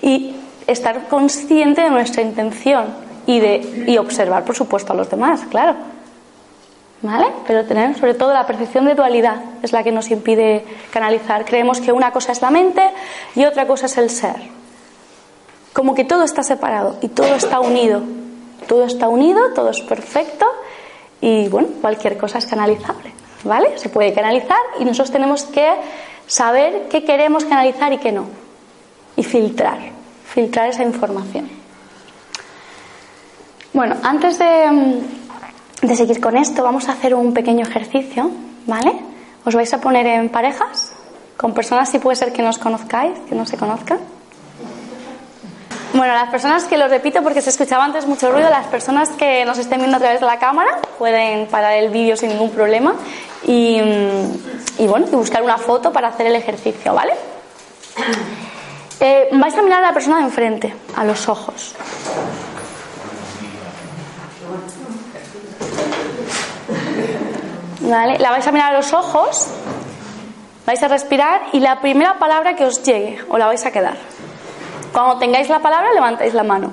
y 0.01 0.37
estar 0.69 1.09
consciente 1.09 1.83
de 1.83 1.91
nuestra 1.91 2.23
intención 2.23 2.87
y, 3.27 3.41
de, 3.41 3.85
y 3.89 3.99
observar, 3.99 4.45
por 4.45 4.55
supuesto, 4.55 4.93
a 4.93 4.97
los 4.97 5.11
demás, 5.11 5.41
claro. 5.51 5.75
¿Vale? 7.03 7.27
Pero 7.49 7.65
tener 7.65 7.99
sobre 7.99 8.15
todo 8.15 8.33
la 8.33 8.47
percepción 8.47 8.85
de 8.85 8.95
dualidad 8.95 9.41
es 9.61 9.73
la 9.73 9.83
que 9.83 9.91
nos 9.91 10.09
impide 10.13 10.65
canalizar. 10.93 11.47
Creemos 11.47 11.81
que 11.81 11.91
una 11.91 12.13
cosa 12.13 12.31
es 12.31 12.41
la 12.41 12.53
mente 12.53 12.89
y 13.35 13.45
otra 13.45 13.67
cosa 13.67 13.87
es 13.87 13.99
el 13.99 14.09
ser. 14.09 14.37
Como 15.77 15.95
que 15.95 16.05
todo 16.05 16.23
está 16.25 16.43
separado 16.43 16.97
y 17.03 17.09
todo 17.09 17.35
está 17.35 17.61
unido. 17.61 18.01
Todo 18.67 18.85
está 18.85 19.09
unido, 19.09 19.53
todo 19.55 19.69
es 19.69 19.83
perfecto 19.83 20.47
y 21.21 21.49
bueno, 21.49 21.69
cualquier 21.83 22.17
cosa 22.17 22.39
es 22.39 22.47
canalizable. 22.47 23.13
¿Vale? 23.45 23.79
Se 23.79 23.91
puede 23.91 24.15
canalizar 24.15 24.57
y 24.81 24.87
nosotros 24.87 25.11
tenemos 25.11 25.45
que 25.45 25.71
saber 26.27 26.89
qué 26.89 27.05
queremos 27.05 27.45
canalizar 27.45 27.93
y 27.93 27.99
qué 27.99 28.11
no. 28.11 28.25
Y 29.17 29.23
filtrar, 29.23 29.79
filtrar 30.25 30.71
esa 30.71 30.83
información. 30.83 31.47
Bueno, 33.75 33.97
antes 34.03 34.39
de, 34.39 35.03
de 35.83 35.95
seguir 35.95 36.23
con 36.23 36.39
esto, 36.39 36.63
vamos 36.63 36.89
a 36.89 36.93
hacer 36.93 37.15
un 37.15 37.35
pequeño 37.35 37.67
ejercicio, 37.67 38.31
¿vale? 38.65 38.95
Os 39.45 39.55
vais 39.55 39.73
a 39.75 39.81
poner 39.83 40.07
en 40.07 40.31
parejas, 40.31 40.95
con 41.37 41.53
personas 41.53 41.91
si 41.91 41.99
puede 41.99 42.17
ser 42.17 42.33
que 42.33 42.41
no 42.41 42.49
os 42.49 42.59
conozcáis, 42.59 43.13
que 43.29 43.35
no 43.35 43.45
se 43.45 43.59
conozcan. 43.59 44.16
Bueno, 45.97 46.13
las 46.13 46.29
personas 46.29 46.65
que 46.65 46.77
lo 46.77 46.89
repito 46.89 47.23
porque 47.23 47.41
se 47.41 47.49
escuchaba 47.49 47.83
antes 47.83 48.07
mucho 48.07 48.31
ruido, 48.31 48.51
las 48.51 48.67
personas 48.67 49.09
que 49.11 49.47
nos 49.47 49.57
estén 49.57 49.79
viendo 49.79 49.97
a 49.97 50.01
través 50.01 50.21
de 50.21 50.27
la 50.27 50.39
cámara 50.39 50.79
pueden 50.99 51.47
parar 51.47 51.73
el 51.73 51.89
vídeo 51.89 52.19
sin 52.19 52.29
ningún 52.29 52.51
problema 52.51 52.95
y, 53.45 53.81
y 54.77 54.87
bueno, 54.87 55.07
y 55.11 55.17
buscar 55.17 55.43
una 55.43 55.57
foto 55.57 55.95
para 55.95 56.09
hacer 56.09 56.27
el 56.27 56.37
ejercicio, 56.37 56.93
¿vale? 56.93 57.15
Eh, 59.01 59.31
vais 59.33 59.57
a 59.57 59.63
mirar 59.63 59.85
a 59.85 59.87
la 59.87 59.95
persona 59.95 60.19
de 60.19 60.25
enfrente, 60.25 60.75
a 60.95 61.05
los 61.05 61.31
ojos. 61.31 61.75
¿Vale? 67.81 68.19
La 68.19 68.31
vais 68.33 68.47
a 68.47 68.53
mirar 68.53 68.75
a 68.75 68.77
los 68.77 68.93
ojos, 68.93 69.47
vais 70.67 70.83
a 70.83 70.89
respirar 70.89 71.41
y 71.55 71.61
la 71.61 71.81
primera 71.81 72.19
palabra 72.19 72.55
que 72.55 72.67
os 72.67 72.83
llegue, 72.83 73.19
o 73.31 73.39
la 73.39 73.47
vais 73.47 73.65
a 73.65 73.71
quedar. 73.71 74.16
Cuando 74.97 75.19
tengáis 75.19 75.51
la 75.51 75.59
palabra, 75.59 75.93
levantáis 75.93 76.33
la 76.33 76.43
mano. 76.43 76.73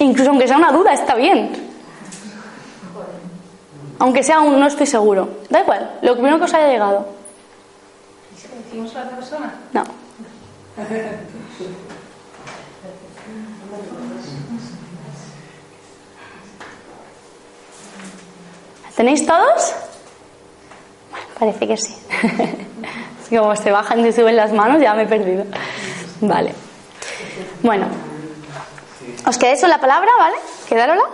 Incluso 0.00 0.30
aunque 0.30 0.48
sea 0.48 0.56
una 0.56 0.72
duda, 0.72 0.92
está 0.92 1.14
bien. 1.14 1.52
Aunque 4.00 4.24
sea 4.24 4.40
un 4.40 4.58
no 4.58 4.66
estoy 4.66 4.86
seguro. 4.86 5.38
Da 5.50 5.60
igual, 5.60 6.00
lo 6.02 6.14
primero 6.14 6.36
que 6.38 6.44
os 6.46 6.54
haya 6.54 6.66
llegado. 6.66 7.06
¿Y 8.34 8.40
si 8.40 8.48
le 8.48 8.56
decimos 8.56 8.96
a 8.96 9.04
la 9.04 9.10
persona? 9.10 9.54
No. 9.72 9.84
¿Tenéis 18.98 19.24
todos? 19.24 19.76
Parece 21.38 21.68
que 21.68 21.76
sí. 21.76 21.94
Como 23.30 23.54
se 23.54 23.70
bajan 23.70 24.04
y 24.04 24.12
suben 24.12 24.34
las 24.34 24.52
manos, 24.52 24.82
ya 24.82 24.92
me 24.94 25.04
he 25.04 25.06
perdido. 25.06 25.44
Vale. 26.20 26.52
Bueno. 27.62 27.86
¿Os 29.24 29.38
quedáis 29.38 29.60
con 29.60 29.70
la 29.70 29.78
palabra, 29.78 30.10
vale? 30.18 30.34
Quedárosla. 30.68 31.04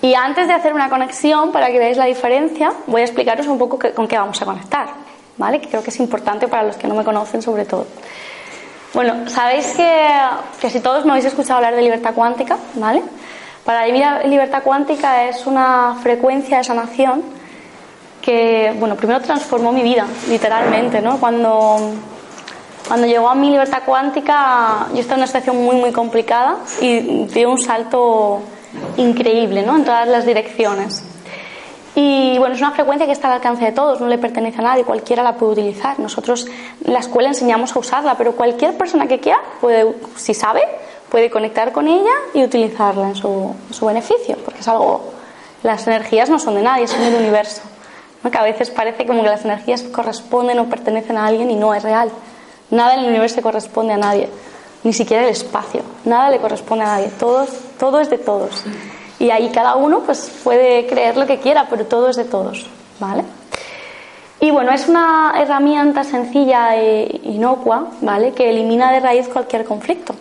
Y 0.00 0.14
antes 0.14 0.46
de 0.46 0.54
hacer 0.54 0.72
una 0.74 0.88
conexión, 0.88 1.50
para 1.50 1.72
que 1.72 1.80
veáis 1.80 1.96
la 1.96 2.04
diferencia, 2.04 2.72
voy 2.86 3.00
a 3.00 3.04
explicaros 3.04 3.48
un 3.48 3.58
poco 3.58 3.80
con 3.92 4.06
qué 4.06 4.16
vamos 4.16 4.40
a 4.40 4.44
conectar, 4.44 4.90
¿vale? 5.38 5.60
Que 5.60 5.70
creo 5.70 5.82
que 5.82 5.90
es 5.90 5.98
importante 5.98 6.46
para 6.46 6.62
los 6.62 6.76
que 6.76 6.86
no 6.86 6.94
me 6.94 7.02
conocen, 7.02 7.42
sobre 7.42 7.64
todo. 7.64 7.88
Bueno, 8.94 9.28
sabéis 9.28 9.66
que, 9.72 10.08
que 10.60 10.70
si 10.70 10.78
todos 10.78 11.04
me 11.04 11.10
habéis 11.10 11.26
escuchado 11.26 11.56
hablar 11.56 11.74
de 11.74 11.82
libertad 11.82 12.14
cuántica, 12.14 12.58
¿vale? 12.74 13.02
Para 13.64 13.86
mí 13.86 13.98
la 14.00 14.24
libertad 14.24 14.62
cuántica 14.64 15.28
es 15.28 15.46
una 15.46 15.96
frecuencia 16.02 16.58
de 16.58 16.64
sanación 16.64 17.22
que, 18.20 18.74
bueno, 18.78 18.96
primero 18.96 19.20
transformó 19.20 19.72
mi 19.72 19.82
vida, 19.82 20.06
literalmente, 20.28 21.00
¿no? 21.00 21.18
Cuando, 21.18 21.92
cuando 22.88 23.06
llegó 23.06 23.28
a 23.28 23.36
mi 23.36 23.50
libertad 23.50 23.82
cuántica, 23.86 24.88
yo 24.92 25.00
estaba 25.00 25.14
en 25.14 25.20
una 25.20 25.26
situación 25.26 25.64
muy, 25.64 25.76
muy 25.76 25.92
complicada 25.92 26.56
y 26.80 27.26
dio 27.26 27.50
un 27.50 27.58
salto 27.58 28.42
increíble, 28.96 29.62
¿no? 29.62 29.76
En 29.76 29.84
todas 29.84 30.08
las 30.08 30.26
direcciones. 30.26 31.04
Y 31.94 32.38
bueno, 32.38 32.54
es 32.54 32.60
una 32.60 32.70
frecuencia 32.72 33.06
que 33.06 33.12
está 33.12 33.28
al 33.28 33.34
alcance 33.34 33.64
de 33.64 33.72
todos, 33.72 34.00
no 34.00 34.08
le 34.08 34.18
pertenece 34.18 34.58
a 34.60 34.62
nadie, 34.62 34.82
cualquiera 34.82 35.22
la 35.22 35.36
puede 35.36 35.52
utilizar. 35.52 36.00
Nosotros 36.00 36.46
en 36.84 36.92
la 36.92 37.00
escuela 37.00 37.28
enseñamos 37.28 37.76
a 37.76 37.78
usarla, 37.78 38.16
pero 38.16 38.32
cualquier 38.32 38.76
persona 38.76 39.06
que 39.06 39.20
quiera 39.20 39.40
puede, 39.60 39.94
si 40.16 40.32
sabe, 40.34 40.62
puede 41.12 41.30
conectar 41.30 41.72
con 41.72 41.88
ella 41.88 42.10
y 42.32 42.42
utilizarla 42.42 43.08
en 43.08 43.14
su, 43.14 43.54
su 43.70 43.84
beneficio, 43.84 44.38
porque 44.46 44.60
es 44.60 44.68
algo, 44.68 45.12
las 45.62 45.86
energías 45.86 46.30
no 46.30 46.38
son 46.38 46.54
de 46.54 46.62
nadie, 46.62 46.88
son 46.88 47.04
del 47.04 47.14
universo. 47.14 47.60
¿no? 48.24 48.30
Que 48.30 48.38
a 48.38 48.42
veces 48.42 48.70
parece 48.70 49.04
como 49.04 49.22
que 49.22 49.28
las 49.28 49.44
energías 49.44 49.82
corresponden 49.82 50.58
o 50.58 50.70
pertenecen 50.70 51.18
a 51.18 51.26
alguien 51.26 51.50
y 51.50 51.54
no 51.54 51.74
es 51.74 51.82
real. 51.82 52.10
Nada 52.70 52.94
en 52.94 53.00
el 53.00 53.10
universo 53.10 53.42
corresponde 53.42 53.92
a 53.92 53.98
nadie, 53.98 54.30
ni 54.84 54.94
siquiera 54.94 55.24
el 55.24 55.28
espacio, 55.28 55.82
nada 56.06 56.30
le 56.30 56.38
corresponde 56.38 56.84
a 56.84 56.88
nadie, 56.88 57.08
todos, 57.20 57.50
todo 57.78 58.00
es 58.00 58.08
de 58.08 58.16
todos. 58.16 58.64
Y 59.18 59.30
ahí 59.30 59.50
cada 59.50 59.76
uno 59.76 60.00
pues 60.00 60.32
puede 60.42 60.86
creer 60.86 61.18
lo 61.18 61.26
que 61.26 61.40
quiera, 61.40 61.66
pero 61.68 61.84
todo 61.84 62.08
es 62.08 62.16
de 62.16 62.24
todos, 62.24 62.66
¿vale? 62.98 63.22
Y 64.40 64.50
bueno, 64.50 64.72
es 64.72 64.88
una 64.88 65.34
herramienta 65.36 66.04
sencilla 66.04 66.74
e 66.74 67.20
inocua, 67.24 67.88
¿vale? 68.00 68.32
Que 68.32 68.48
elimina 68.48 68.90
de 68.90 69.00
raíz 69.00 69.28
cualquier 69.28 69.66
conflicto. 69.66 70.14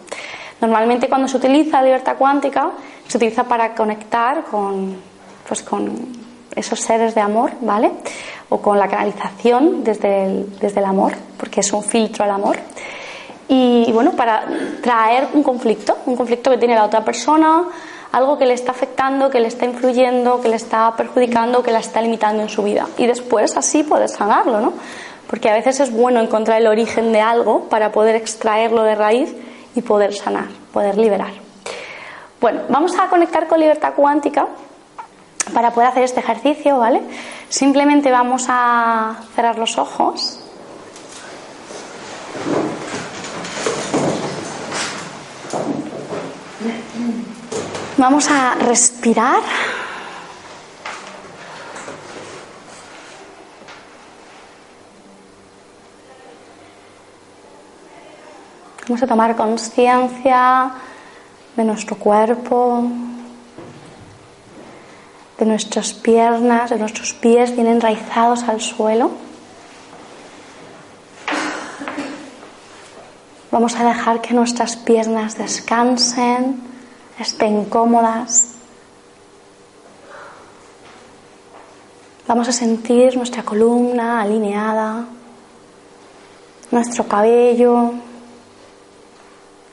Normalmente 0.61 1.09
cuando 1.09 1.27
se 1.27 1.37
utiliza 1.37 1.81
libertad 1.81 2.15
cuántica, 2.17 2.71
se 3.07 3.17
utiliza 3.17 3.43
para 3.43 3.73
conectar 3.73 4.43
con, 4.43 4.95
pues 5.47 5.63
con 5.63 5.91
esos 6.55 6.79
seres 6.79 7.15
de 7.15 7.21
amor, 7.21 7.51
¿vale? 7.61 7.91
O 8.49 8.61
con 8.61 8.77
la 8.77 8.87
canalización 8.87 9.83
desde 9.83 10.25
el, 10.25 10.59
desde 10.59 10.79
el 10.79 10.85
amor, 10.85 11.13
porque 11.37 11.61
es 11.61 11.73
un 11.73 11.83
filtro 11.83 12.23
al 12.23 12.31
amor. 12.31 12.57
Y 13.47 13.91
bueno, 13.91 14.11
para 14.11 14.45
traer 14.81 15.29
un 15.33 15.43
conflicto, 15.43 15.97
un 16.05 16.15
conflicto 16.15 16.51
que 16.51 16.57
tiene 16.57 16.75
la 16.75 16.85
otra 16.85 17.03
persona, 17.03 17.63
algo 18.11 18.37
que 18.37 18.45
le 18.45 18.53
está 18.53 18.71
afectando, 18.71 19.29
que 19.29 19.39
le 19.39 19.47
está 19.47 19.65
influyendo, 19.65 20.41
que 20.41 20.49
le 20.49 20.57
está 20.57 20.95
perjudicando, 20.95 21.63
que 21.63 21.71
la 21.71 21.79
está 21.79 22.01
limitando 22.01 22.43
en 22.43 22.49
su 22.49 22.63
vida. 22.63 22.87
Y 22.97 23.07
después 23.07 23.57
así 23.57 23.83
poder 23.83 24.09
sanarlo, 24.09 24.61
¿no? 24.61 24.73
Porque 25.27 25.49
a 25.49 25.53
veces 25.53 25.79
es 25.79 25.91
bueno 25.91 26.19
encontrar 26.19 26.61
el 26.61 26.67
origen 26.67 27.13
de 27.13 27.21
algo 27.21 27.63
para 27.69 27.91
poder 27.91 28.15
extraerlo 28.15 28.83
de 28.83 28.95
raíz 28.95 29.33
y 29.75 29.81
poder 29.81 30.13
sanar, 30.13 30.47
poder 30.73 30.97
liberar. 30.97 31.31
Bueno, 32.39 32.61
vamos 32.69 32.97
a 32.97 33.07
conectar 33.07 33.47
con 33.47 33.59
libertad 33.59 33.93
cuántica 33.95 34.47
para 35.53 35.71
poder 35.71 35.89
hacer 35.89 36.03
este 36.03 36.19
ejercicio, 36.19 36.77
¿vale? 36.77 37.01
Simplemente 37.49 38.11
vamos 38.11 38.45
a 38.49 39.15
cerrar 39.35 39.57
los 39.57 39.77
ojos. 39.77 40.39
Vamos 47.97 48.27
a 48.31 48.55
respirar. 48.55 49.41
Vamos 58.87 59.03
a 59.03 59.07
tomar 59.07 59.35
conciencia 59.35 60.71
de 61.55 61.63
nuestro 61.63 61.95
cuerpo, 61.97 62.83
de 65.37 65.45
nuestras 65.45 65.93
piernas, 65.93 66.71
de 66.71 66.77
nuestros 66.77 67.13
pies 67.13 67.55
bien 67.55 67.67
enraizados 67.67 68.43
al 68.43 68.59
suelo. 68.59 69.11
Vamos 73.51 73.75
a 73.75 73.83
dejar 73.83 74.19
que 74.21 74.33
nuestras 74.33 74.75
piernas 74.77 75.37
descansen, 75.37 76.61
estén 77.19 77.65
cómodas. 77.65 78.55
Vamos 82.27 82.47
a 82.47 82.51
sentir 82.51 83.15
nuestra 83.15 83.43
columna 83.43 84.21
alineada, 84.21 85.05
nuestro 86.71 87.05
cabello, 87.07 87.93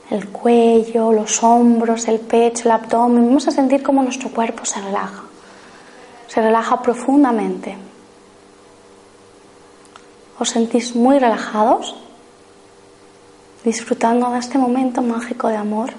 el 0.09 0.29
cuello, 0.29 1.11
los 1.11 1.43
hombros, 1.43 2.07
el 2.07 2.19
pecho, 2.19 2.63
el 2.65 2.71
abdomen. 2.71 3.25
Vamos 3.25 3.47
a 3.47 3.51
sentir 3.51 3.83
cómo 3.83 4.01
nuestro 4.01 4.29
cuerpo 4.29 4.65
se 4.65 4.81
relaja. 4.81 5.23
Se 6.27 6.41
relaja 6.41 6.81
profundamente. 6.81 7.77
¿Os 10.39 10.49
sentís 10.49 10.95
muy 10.95 11.19
relajados? 11.19 11.95
Disfrutando 13.63 14.29
de 14.31 14.39
este 14.39 14.57
momento 14.57 15.01
mágico 15.01 15.47
de 15.47 15.57
amor 15.57 15.91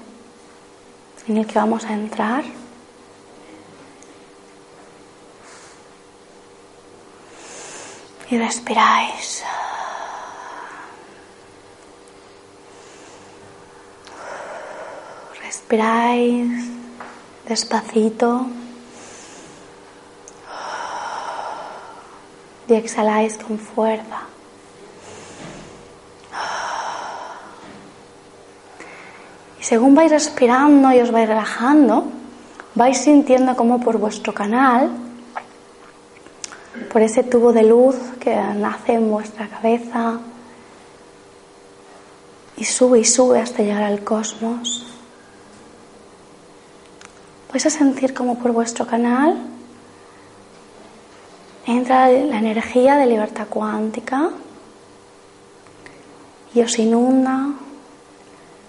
en 1.28 1.36
el 1.36 1.46
que 1.46 1.58
vamos 1.58 1.84
a 1.84 1.92
entrar. 1.92 2.42
Y 8.30 8.38
respiráis. 8.38 9.44
Respiráis 15.70 16.66
despacito 17.46 18.44
y 22.66 22.74
exhaláis 22.74 23.38
con 23.38 23.56
fuerza. 23.56 24.26
Y 29.60 29.62
según 29.62 29.94
vais 29.94 30.10
respirando 30.10 30.90
y 30.90 30.98
os 30.98 31.12
vais 31.12 31.28
relajando, 31.28 32.10
vais 32.74 32.98
sintiendo 32.98 33.54
como 33.54 33.78
por 33.78 33.98
vuestro 33.98 34.34
canal, 34.34 34.90
por 36.92 37.00
ese 37.00 37.22
tubo 37.22 37.52
de 37.52 37.62
luz 37.62 37.94
que 38.18 38.34
nace 38.34 38.94
en 38.94 39.08
vuestra 39.08 39.46
cabeza 39.46 40.18
y 42.56 42.64
sube 42.64 42.98
y 42.98 43.04
sube 43.04 43.38
hasta 43.38 43.62
llegar 43.62 43.84
al 43.84 44.02
cosmos, 44.02 44.89
vais 47.52 47.66
a 47.66 47.70
sentir 47.70 48.14
como 48.14 48.38
por 48.38 48.52
vuestro 48.52 48.86
canal 48.86 49.36
entra 51.66 52.08
la 52.08 52.38
energía 52.38 52.96
de 52.96 53.06
libertad 53.06 53.46
cuántica 53.48 54.30
y 56.54 56.62
os 56.62 56.78
inunda 56.78 57.50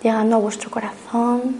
llegando 0.03 0.35
a 0.35 0.39
vuestro 0.39 0.69
corazón, 0.69 1.55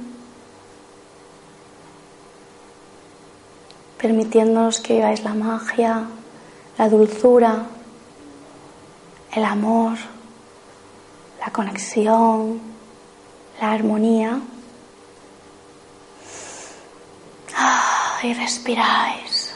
permitiéndonos 3.97 4.79
que 4.79 4.95
viváis 4.95 5.23
la 5.23 5.34
magia, 5.34 6.05
la 6.77 6.89
dulzura, 6.89 7.65
el 9.34 9.45
amor, 9.45 9.97
la 11.39 11.51
conexión, 11.51 12.60
la 13.60 13.71
armonía. 13.71 14.39
Y 18.23 18.33
respiráis, 18.33 19.53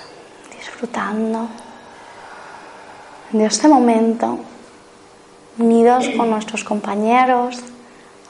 disfrutando 0.58 1.47
de 3.31 3.45
este 3.45 3.67
momento, 3.67 4.39
unidos 5.58 6.10
con 6.17 6.29
nuestros 6.29 6.63
compañeros 6.63 7.62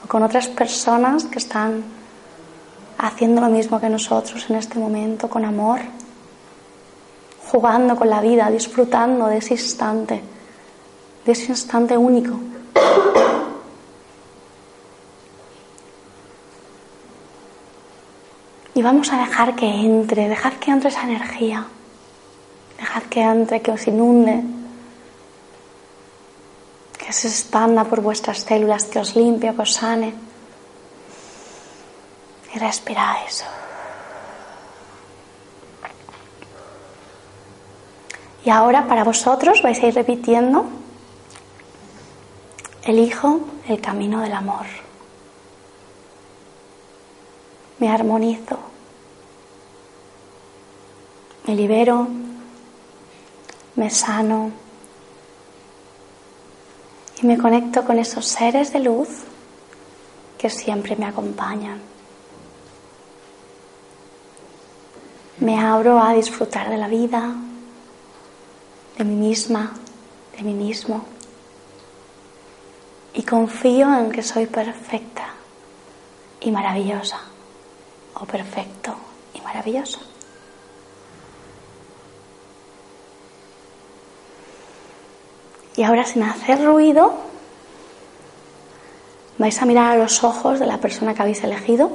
o 0.04 0.08
con 0.08 0.23
otras 0.23 0.47
personas 0.47 1.25
que 1.25 1.39
están 1.39 1.84
haciendo 2.97 3.41
lo 3.41 3.49
mismo 3.49 3.80
que 3.80 3.89
nosotros 3.89 4.49
en 4.49 4.58
este 4.58 4.80
momento, 4.80 5.30
con 5.30 5.45
amor, 5.45 5.80
jugando 7.47 7.95
con 7.95 8.10
la 8.10 8.21
vida, 8.21 8.49
disfrutando 8.49 9.28
de 9.28 9.38
ese 9.38 9.54
instante, 9.54 10.21
de 11.25 11.32
ese 11.32 11.51
instante 11.51 11.97
único. 11.97 12.38
Y 18.76 18.82
vamos 18.82 19.12
a 19.14 19.18
dejar 19.18 19.56
que 19.56 19.66
entre, 19.66 20.28
dejad 20.28 20.54
que 20.54 20.70
entre 20.70 20.90
esa 20.90 21.04
energía, 21.04 21.66
dejad 22.78 23.04
que 23.04 23.22
entre, 23.22 23.62
que 23.62 23.72
os 23.72 23.88
inunde, 23.88 24.44
que 26.98 27.14
se 27.14 27.30
expanda 27.30 27.86
por 27.86 28.02
vuestras 28.02 28.40
células, 28.40 28.84
que 28.84 29.00
os 29.00 29.16
limpie, 29.16 29.56
que 29.56 29.62
os 29.62 29.74
sane. 29.74 30.14
Y 32.54 32.60
respiráis. 32.60 33.46
Y 38.44 38.50
ahora 38.50 38.88
para 38.88 39.06
vosotros 39.06 39.62
vais 39.62 39.82
a 39.82 39.88
ir 39.88 39.96
repitiendo, 39.96 40.66
elijo 42.84 43.40
el 43.70 43.80
camino 43.80 44.20
del 44.20 44.34
amor. 44.34 44.85
Me 47.80 47.90
armonizo, 47.90 48.58
me 51.46 51.56
libero, 51.56 52.08
me 53.76 53.90
sano 53.90 54.52
y 57.22 57.26
me 57.26 57.38
conecto 57.38 57.84
con 57.84 58.00
esos 58.00 58.26
seres 58.26 58.72
de 58.74 58.80
luz 58.80 59.10
que 60.38 60.50
siempre 60.50 60.96
me 60.96 61.06
acompañan. 61.06 61.82
Me 65.40 65.60
abro 65.60 66.00
a 66.00 66.14
disfrutar 66.14 66.70
de 66.70 66.78
la 66.78 66.88
vida, 66.88 67.36
de 68.98 69.04
mí 69.04 69.16
misma, 69.16 69.74
de 70.38 70.44
mí 70.44 70.54
mismo. 70.54 71.04
Y 73.14 73.24
confío 73.24 73.94
en 73.98 74.12
que 74.12 74.24
soy 74.24 74.46
perfecta 74.46 75.34
y 76.42 76.52
maravillosa, 76.52 77.22
o 78.19 78.25
perfecto 78.25 78.95
y 79.34 79.41
maravilloso. 79.41 79.99
Y 85.75 85.84
ahora 85.84 86.06
sin 86.06 86.23
hacer 86.23 86.63
ruido, 86.63 87.13
vais 89.38 89.62
a 89.62 89.65
mirar 89.65 89.91
a 89.91 89.97
los 89.97 90.23
ojos 90.23 90.60
de 90.60 90.65
la 90.65 90.80
persona 90.80 91.13
que 91.13 91.21
habéis 91.21 91.43
elegido. 91.43 91.91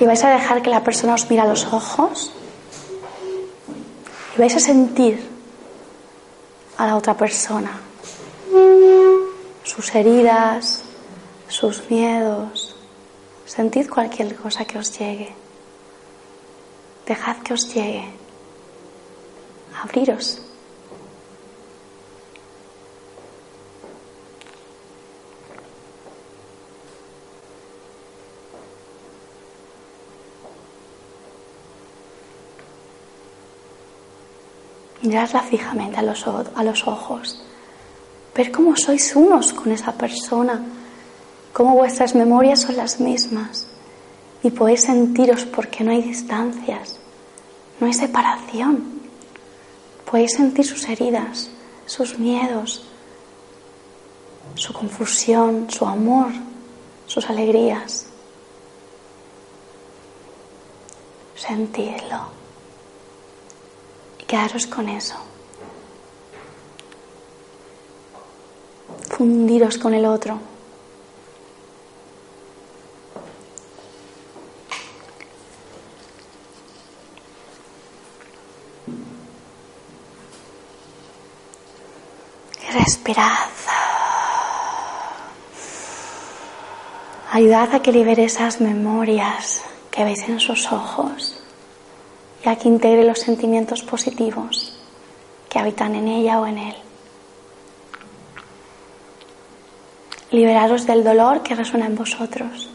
Y 0.00 0.04
vais 0.06 0.24
a 0.24 0.30
dejar 0.30 0.62
que 0.62 0.70
la 0.70 0.82
persona 0.82 1.14
os 1.14 1.28
mire 1.28 1.42
a 1.42 1.46
los 1.46 1.66
ojos. 1.66 2.32
Y 4.36 4.40
vais 4.40 4.56
a 4.56 4.60
sentir 4.60 5.28
a 6.78 6.86
la 6.86 6.96
otra 6.96 7.14
persona. 7.14 7.87
Sus 9.64 9.94
heridas, 9.94 10.84
sus 11.48 11.90
miedos. 11.90 12.74
Sentid 13.44 13.88
cualquier 13.88 14.34
cosa 14.36 14.64
que 14.64 14.78
os 14.78 14.98
llegue. 14.98 15.34
Dejad 17.06 17.38
que 17.38 17.54
os 17.54 17.74
llegue. 17.74 18.04
Abriros. 19.82 20.42
Miradla 35.02 35.42
fijamente 35.42 35.98
a 35.98 36.02
los, 36.02 36.26
a 36.26 36.62
los 36.62 36.86
ojos. 36.86 37.47
Ver 38.38 38.52
cómo 38.52 38.76
sois 38.76 39.16
unos 39.16 39.52
con 39.52 39.72
esa 39.72 39.90
persona, 39.90 40.62
cómo 41.52 41.74
vuestras 41.74 42.14
memorias 42.14 42.60
son 42.60 42.76
las 42.76 43.00
mismas 43.00 43.66
y 44.44 44.50
podéis 44.52 44.82
sentiros 44.82 45.44
porque 45.44 45.82
no 45.82 45.90
hay 45.90 46.02
distancias, 46.02 47.00
no 47.80 47.88
hay 47.88 47.92
separación. 47.92 49.00
Podéis 50.08 50.34
sentir 50.34 50.64
sus 50.64 50.88
heridas, 50.88 51.50
sus 51.84 52.16
miedos, 52.16 52.86
su 54.54 54.72
confusión, 54.72 55.66
su 55.68 55.84
amor, 55.84 56.30
sus 57.08 57.28
alegrías. 57.28 58.06
Sentidlo 61.34 62.20
y 64.20 64.24
quedaros 64.26 64.68
con 64.68 64.88
eso. 64.88 65.27
Fundiros 69.18 69.78
con 69.78 69.94
el 69.94 70.06
otro. 70.06 70.38
respirad. 82.70 83.48
Ayudad 87.32 87.74
a 87.74 87.82
que 87.82 87.90
libere 87.90 88.24
esas 88.24 88.60
memorias 88.60 89.64
que 89.90 90.04
veis 90.04 90.28
en 90.28 90.38
sus 90.38 90.70
ojos 90.70 91.40
y 92.44 92.48
a 92.48 92.54
que 92.54 92.68
integre 92.68 93.04
los 93.04 93.18
sentimientos 93.18 93.82
positivos 93.82 94.78
que 95.48 95.58
habitan 95.58 95.96
en 95.96 96.06
ella 96.06 96.40
o 96.40 96.46
en 96.46 96.58
él. 96.58 96.87
Liberaros 100.30 100.86
del 100.86 101.02
dolor 101.02 101.42
que 101.42 101.54
resuena 101.54 101.86
en 101.86 101.96
vosotros 101.96 102.68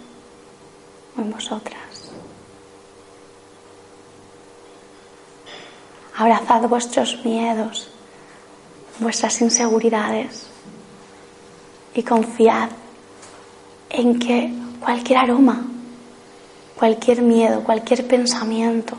o 1.17 1.21
en 1.21 1.31
vosotras. 1.31 2.11
Abrazad 6.15 6.67
vuestros 6.67 7.23
miedos, 7.23 7.89
vuestras 8.99 9.41
inseguridades 9.41 10.47
y 11.93 12.03
confiad 12.03 12.69
en 13.89 14.19
que 14.19 14.53
cualquier 14.79 15.19
aroma, 15.19 15.63
cualquier 16.75 17.21
miedo, 17.21 17.63
cualquier 17.63 18.07
pensamiento, 18.07 18.97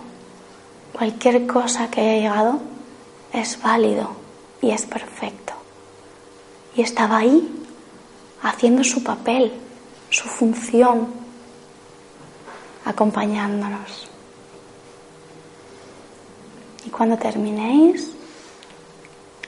cualquier 0.92 1.46
cosa 1.46 1.90
que 1.90 2.00
haya 2.00 2.20
llegado 2.20 2.60
es 3.32 3.60
válido 3.60 4.10
y 4.62 4.70
es 4.70 4.86
perfecto. 4.86 5.52
Y 6.76 6.82
estaba 6.82 7.18
ahí 7.18 7.63
haciendo 8.44 8.84
su 8.84 9.02
papel, 9.02 9.52
su 10.10 10.28
función, 10.28 11.08
acompañándonos. 12.84 14.06
Y 16.86 16.90
cuando 16.90 17.16
terminéis, 17.16 18.10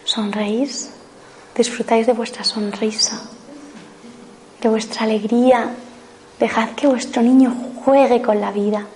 sonreís, 0.04 0.90
disfrutáis 1.54 2.06
de 2.06 2.14
vuestra 2.14 2.42
sonrisa, 2.42 3.20
de 4.62 4.68
vuestra 4.70 5.04
alegría, 5.04 5.70
dejad 6.40 6.70
que 6.70 6.86
vuestro 6.86 7.20
niño 7.20 7.54
juegue 7.84 8.22
con 8.22 8.40
la 8.40 8.50
vida, 8.50 8.86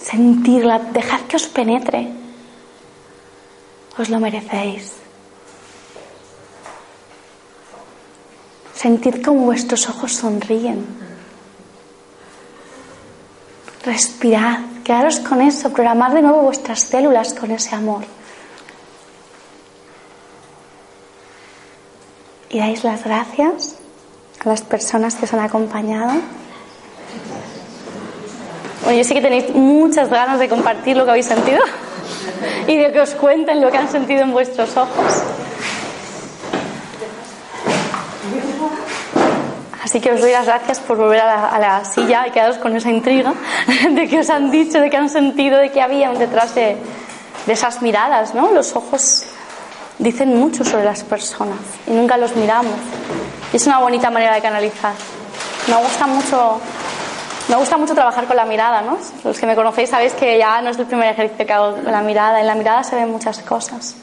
sentirla, 0.00 0.78
dejad 0.78 1.22
que 1.22 1.36
os 1.36 1.48
penetre, 1.48 2.08
os 3.98 4.08
lo 4.08 4.20
merecéis. 4.20 5.03
Sentid 8.74 9.22
como 9.22 9.46
vuestros 9.46 9.88
ojos 9.88 10.12
sonríen. 10.12 10.84
Respirad, 13.84 14.60
quedaros 14.82 15.20
con 15.20 15.40
eso, 15.40 15.70
programad 15.70 16.12
de 16.12 16.22
nuevo 16.22 16.42
vuestras 16.42 16.80
células 16.80 17.34
con 17.34 17.50
ese 17.50 17.74
amor. 17.74 18.04
y 22.54 22.58
dais 22.60 22.84
las 22.84 23.02
gracias 23.02 23.74
a 24.44 24.48
las 24.48 24.62
personas 24.62 25.16
que 25.16 25.24
os 25.24 25.32
han 25.34 25.40
acompañado. 25.40 26.12
Bueno, 28.84 28.96
yo 28.96 29.02
sé 29.02 29.12
que 29.12 29.20
tenéis 29.20 29.50
muchas 29.52 30.08
ganas 30.08 30.38
de 30.38 30.48
compartir 30.48 30.96
lo 30.96 31.04
que 31.04 31.10
habéis 31.10 31.26
sentido 31.26 31.58
y 32.68 32.76
de 32.76 32.92
que 32.92 33.00
os 33.00 33.10
cuenten 33.16 33.60
lo 33.60 33.72
que 33.72 33.78
han 33.78 33.90
sentido 33.90 34.22
en 34.22 34.30
vuestros 34.30 34.76
ojos. 34.76 35.20
Así 39.94 40.00
que 40.00 40.10
os 40.10 40.20
doy 40.20 40.32
las 40.32 40.46
gracias 40.46 40.80
por 40.80 40.96
volver 40.96 41.20
a 41.20 41.56
la, 41.56 41.84
silla 41.84 42.26
y 42.26 42.32
quedaros 42.32 42.58
con 42.58 42.74
esa 42.74 42.90
intriga 42.90 43.32
de 43.92 44.08
qué 44.08 44.18
os 44.18 44.28
han 44.28 44.50
dicho, 44.50 44.80
de 44.80 44.90
qué 44.90 44.96
han 44.96 45.08
sentido, 45.08 45.56
de 45.56 45.70
qué 45.70 45.80
había 45.80 46.10
detrás 46.10 46.52
de, 46.56 46.76
de 47.46 47.52
esas 47.52 47.80
miradas, 47.80 48.34
¿no? 48.34 48.50
Los 48.50 48.74
ojos 48.74 49.24
dicen 50.00 50.36
mucho 50.36 50.64
sobre 50.64 50.82
las 50.82 51.04
personas 51.04 51.60
y 51.86 51.92
nunca 51.92 52.16
los 52.16 52.34
miramos. 52.34 52.74
Y 53.52 53.56
es 53.56 53.64
una 53.68 53.78
bonita 53.78 54.10
manera 54.10 54.34
de 54.34 54.42
canalizar. 54.42 54.94
Me 55.68 55.76
gusta 55.76 56.08
mucho, 56.08 56.58
me 57.46 57.54
gusta 57.54 57.76
mucho 57.76 57.94
trabajar 57.94 58.26
con 58.26 58.34
la 58.34 58.46
mirada, 58.46 58.82
¿no? 58.82 58.98
Los 59.22 59.38
que 59.38 59.46
me 59.46 59.54
conocéis 59.54 59.90
sabéis 59.90 60.14
que 60.14 60.36
ya 60.36 60.60
no 60.60 60.70
es 60.70 60.78
el 60.80 60.86
primer 60.86 61.12
ejercicio 61.12 61.46
que 61.46 61.52
hago 61.52 61.76
con 61.76 61.92
la 61.92 62.00
mirada. 62.00 62.40
En 62.40 62.48
la 62.48 62.56
mirada 62.56 62.82
se 62.82 62.96
ven 62.96 63.12
muchas 63.12 63.38
cosas. 63.42 63.94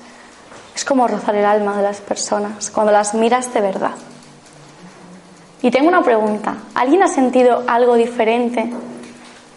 Es 0.73 0.85
como 0.85 1.05
rozar 1.05 1.35
el 1.35 1.43
alma 1.43 1.75
de 1.75 1.83
las 1.83 1.99
personas 1.99 2.71
cuando 2.71 2.93
las 2.93 3.13
miras 3.13 3.53
de 3.53 3.59
verdad. 3.59 3.91
Y 5.61 5.69
tengo 5.69 5.87
una 5.87 6.03
pregunta. 6.03 6.55
¿Alguien 6.73 7.03
ha 7.03 7.07
sentido 7.07 7.63
algo 7.67 7.95
diferente 7.95 8.71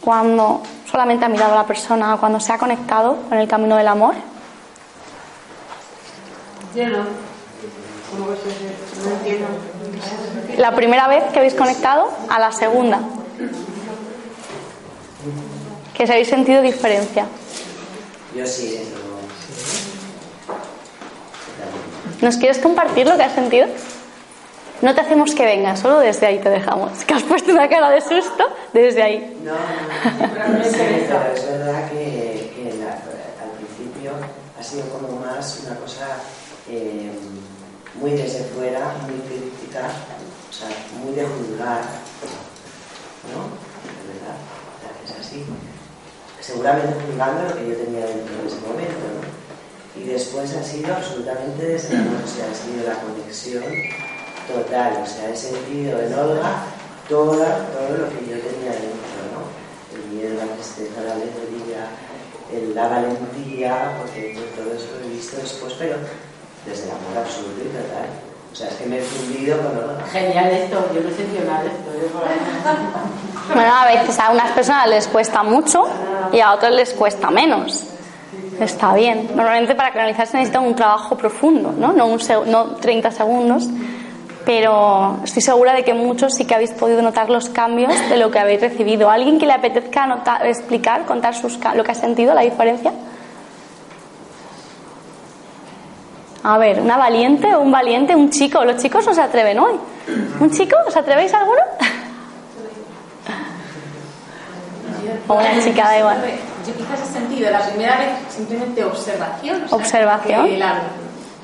cuando 0.00 0.62
solamente 0.90 1.24
ha 1.24 1.28
mirado 1.28 1.52
a 1.52 1.56
la 1.56 1.66
persona 1.66 2.14
o 2.14 2.20
cuando 2.20 2.40
se 2.40 2.52
ha 2.52 2.58
conectado 2.58 3.16
con 3.28 3.38
el 3.38 3.48
camino 3.48 3.76
del 3.76 3.88
amor? 3.88 4.14
La 10.58 10.74
primera 10.74 11.08
vez 11.08 11.24
que 11.32 11.38
habéis 11.38 11.54
conectado 11.54 12.10
a 12.28 12.38
la 12.38 12.52
segunda. 12.52 13.00
Que 15.94 16.06
se 16.06 16.12
habéis 16.12 16.28
sentido 16.28 16.60
diferencia. 16.60 17.26
Yo 18.36 18.46
sí, 18.46 18.74
eso. 18.76 19.04
¿Nos 22.20 22.36
quieres 22.36 22.58
compartir 22.58 23.06
lo 23.06 23.16
que 23.16 23.22
has 23.22 23.34
sentido? 23.34 23.66
No 24.84 24.94
te 24.94 25.00
hacemos 25.00 25.34
que 25.34 25.46
vengas, 25.46 25.80
solo 25.80 26.00
desde 26.00 26.26
ahí 26.26 26.38
te 26.40 26.50
dejamos. 26.50 26.92
Que 27.06 27.14
has 27.14 27.22
puesto 27.22 27.52
una 27.52 27.66
cara 27.70 27.88
de 27.88 28.02
susto 28.02 28.44
desde 28.74 29.02
ahí. 29.02 29.40
No, 29.42 29.52
no, 29.52 30.58
no. 30.58 30.62
es 30.62 30.76
verdad 30.76 31.90
que, 31.90 32.52
al 33.42 33.50
principio 33.56 34.12
ha 34.60 34.62
sido 34.62 34.84
como 34.90 35.20
más 35.20 35.60
una 35.64 35.76
cosa 35.76 36.04
eh, 36.68 37.10
muy 37.94 38.10
desde 38.10 38.44
fuera, 38.44 38.94
muy 39.08 39.20
crítica, 39.20 39.88
o 40.50 40.52
sea, 40.52 40.68
muy 41.02 41.14
de 41.14 41.24
juzgar, 41.24 41.80
¿no? 43.32 43.56
De 43.88 44.12
verdad, 44.12 44.36
es 45.02 45.26
así. 45.26 45.46
Seguramente 46.42 46.94
juzgando 47.06 47.48
lo 47.48 47.56
que 47.56 47.68
yo 47.70 47.76
tenía 47.76 48.04
dentro 48.04 48.36
de 48.36 48.48
ese 48.48 48.60
momento, 48.60 49.00
¿no? 49.16 49.98
Y 50.02 50.04
después 50.04 50.54
ha 50.54 50.62
sido 50.62 50.94
absolutamente 50.94 51.64
desde 51.64 51.94
la 51.94 52.04
sea, 52.26 52.50
ha 52.50 52.54
sido 52.54 52.86
la 52.86 53.00
conexión 53.00 53.64
total, 54.48 55.02
o 55.02 55.06
sea, 55.06 55.30
he 55.30 55.36
sentido 55.36 56.00
en 56.00 56.12
Olga 56.14 56.64
todo, 57.08 57.36
todo 57.36 57.96
lo 57.98 58.08
que 58.08 58.26
yo 58.26 58.38
tenía 58.40 58.72
dentro, 58.72 59.20
¿no? 59.32 59.44
El 59.94 60.04
miedo, 60.10 60.34
la 60.38 60.52
tristeza, 60.54 61.00
la 61.02 61.12
alegría, 61.12 61.88
la 62.74 62.88
valentía, 62.88 63.92
porque 63.98 64.38
todo 64.56 64.72
eso 64.74 64.86
lo 65.00 65.06
he 65.06 65.10
visto 65.10 65.36
después, 65.36 65.74
pero 65.78 65.96
desde 66.66 66.84
el 66.84 66.90
amor 66.90 67.18
absoluto 67.18 67.60
y 67.62 67.68
total. 67.68 68.08
O 68.52 68.56
sea, 68.56 68.68
es 68.68 68.74
que 68.74 68.86
me 68.86 68.98
he 68.98 69.02
fundido 69.02 69.58
con 69.58 69.76
Olga. 69.76 70.04
Genial 70.12 70.50
esto, 70.52 70.88
yo 70.94 71.00
no 71.00 71.08
he 71.08 71.14
sentido 71.14 71.44
nada 71.44 71.62
de 71.62 71.68
esto. 71.68 71.80
Bueno, 73.52 73.74
a 73.74 73.84
veces 73.84 74.18
a 74.18 74.30
unas 74.30 74.52
personas 74.52 74.88
les 74.88 75.06
cuesta 75.06 75.42
mucho 75.42 75.86
y 76.32 76.40
a 76.40 76.54
otras 76.54 76.72
les 76.72 76.94
cuesta 76.94 77.30
menos. 77.30 77.84
Está 78.58 78.94
bien. 78.94 79.28
Normalmente 79.34 79.74
para 79.74 79.92
canalizar 79.92 80.26
se 80.26 80.38
necesita 80.38 80.60
un 80.60 80.74
trabajo 80.74 81.14
profundo, 81.16 81.70
¿no? 81.76 81.92
No, 81.92 82.06
un 82.06 82.18
no 82.46 82.76
30 82.76 83.10
segundos. 83.10 83.68
Pero 84.44 85.20
estoy 85.24 85.42
segura 85.42 85.72
de 85.72 85.84
que 85.84 85.94
muchos 85.94 86.34
sí 86.34 86.44
que 86.44 86.54
habéis 86.54 86.72
podido 86.72 87.00
notar 87.00 87.30
los 87.30 87.48
cambios 87.48 87.92
de 88.10 88.16
lo 88.18 88.30
que 88.30 88.38
habéis 88.38 88.60
recibido. 88.60 89.10
¿Alguien 89.10 89.38
que 89.38 89.46
le 89.46 89.54
apetezca 89.54 90.06
explicar, 90.44 91.06
contar 91.06 91.34
sus, 91.34 91.58
lo 91.74 91.82
que 91.82 91.92
ha 91.92 91.94
sentido, 91.94 92.34
la 92.34 92.42
diferencia? 92.42 92.92
A 96.42 96.58
ver, 96.58 96.78
¿una 96.78 96.98
valiente 96.98 97.54
o 97.54 97.60
un 97.60 97.72
valiente? 97.72 98.14
¿Un 98.14 98.28
chico? 98.28 98.62
Los 98.66 98.82
chicos 98.82 99.06
no 99.06 99.14
se 99.14 99.22
atreven 99.22 99.58
hoy. 99.58 99.76
¿Un 100.40 100.50
chico? 100.50 100.76
¿Os 100.86 100.96
atrevéis 100.96 101.32
alguno? 101.32 101.60
O 105.26 105.34
una 105.34 105.58
chica, 105.62 105.84
da 105.84 105.98
igual. 105.98 106.18
Yo 106.66 106.74
quizás 106.74 107.00
he 107.00 107.12
sentido 107.12 107.50
la 107.50 107.60
primera 107.60 107.96
vez 107.98 108.08
simplemente 108.28 108.84
observación. 108.84 109.64
observación. 109.70 110.46
el 110.46 110.62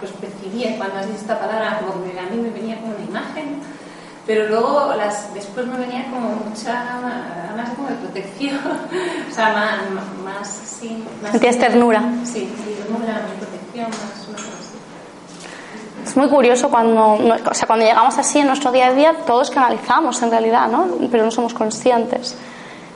pues 0.00 0.12
percibía 0.12 0.76
cuando 0.76 0.96
has 0.96 1.06
dicho 1.06 1.20
esta 1.20 1.38
palabra, 1.38 1.80
como 1.80 2.02
que 2.04 2.18
a 2.18 2.22
mí 2.24 2.36
me 2.40 2.50
venía 2.50 2.80
como 2.80 2.94
una 2.96 3.04
imagen, 3.04 3.60
pero 4.26 4.48
luego 4.48 4.94
las, 4.96 5.32
después 5.34 5.66
me 5.66 5.76
venía 5.76 6.04
como 6.10 6.30
mucha, 6.30 7.00
más 7.56 7.70
como 7.70 7.88
de 7.88 7.96
protección, 7.96 8.58
o 9.30 9.34
sea, 9.34 9.52
más, 9.52 10.14
más, 10.24 10.48
sí, 10.48 11.04
más 11.22 11.32
Sentías 11.32 11.58
ternura. 11.58 12.02
Sí, 12.24 12.50
ternura, 12.64 13.12
más 13.12 13.32
protección, 13.38 13.90
más, 13.90 14.28
más 14.28 14.40
así. 14.40 14.78
Es 16.04 16.16
muy 16.16 16.28
curioso 16.28 16.68
cuando, 16.70 17.14
o 17.14 17.54
sea, 17.54 17.66
cuando 17.66 17.84
llegamos 17.84 18.16
así 18.18 18.38
en 18.38 18.46
nuestro 18.46 18.72
día 18.72 18.88
a 18.88 18.92
día, 18.92 19.14
todos 19.26 19.50
canalizamos 19.50 20.22
en 20.22 20.30
realidad, 20.30 20.68
¿no? 20.68 20.86
Pero 21.10 21.24
no 21.24 21.30
somos 21.30 21.54
conscientes. 21.54 22.36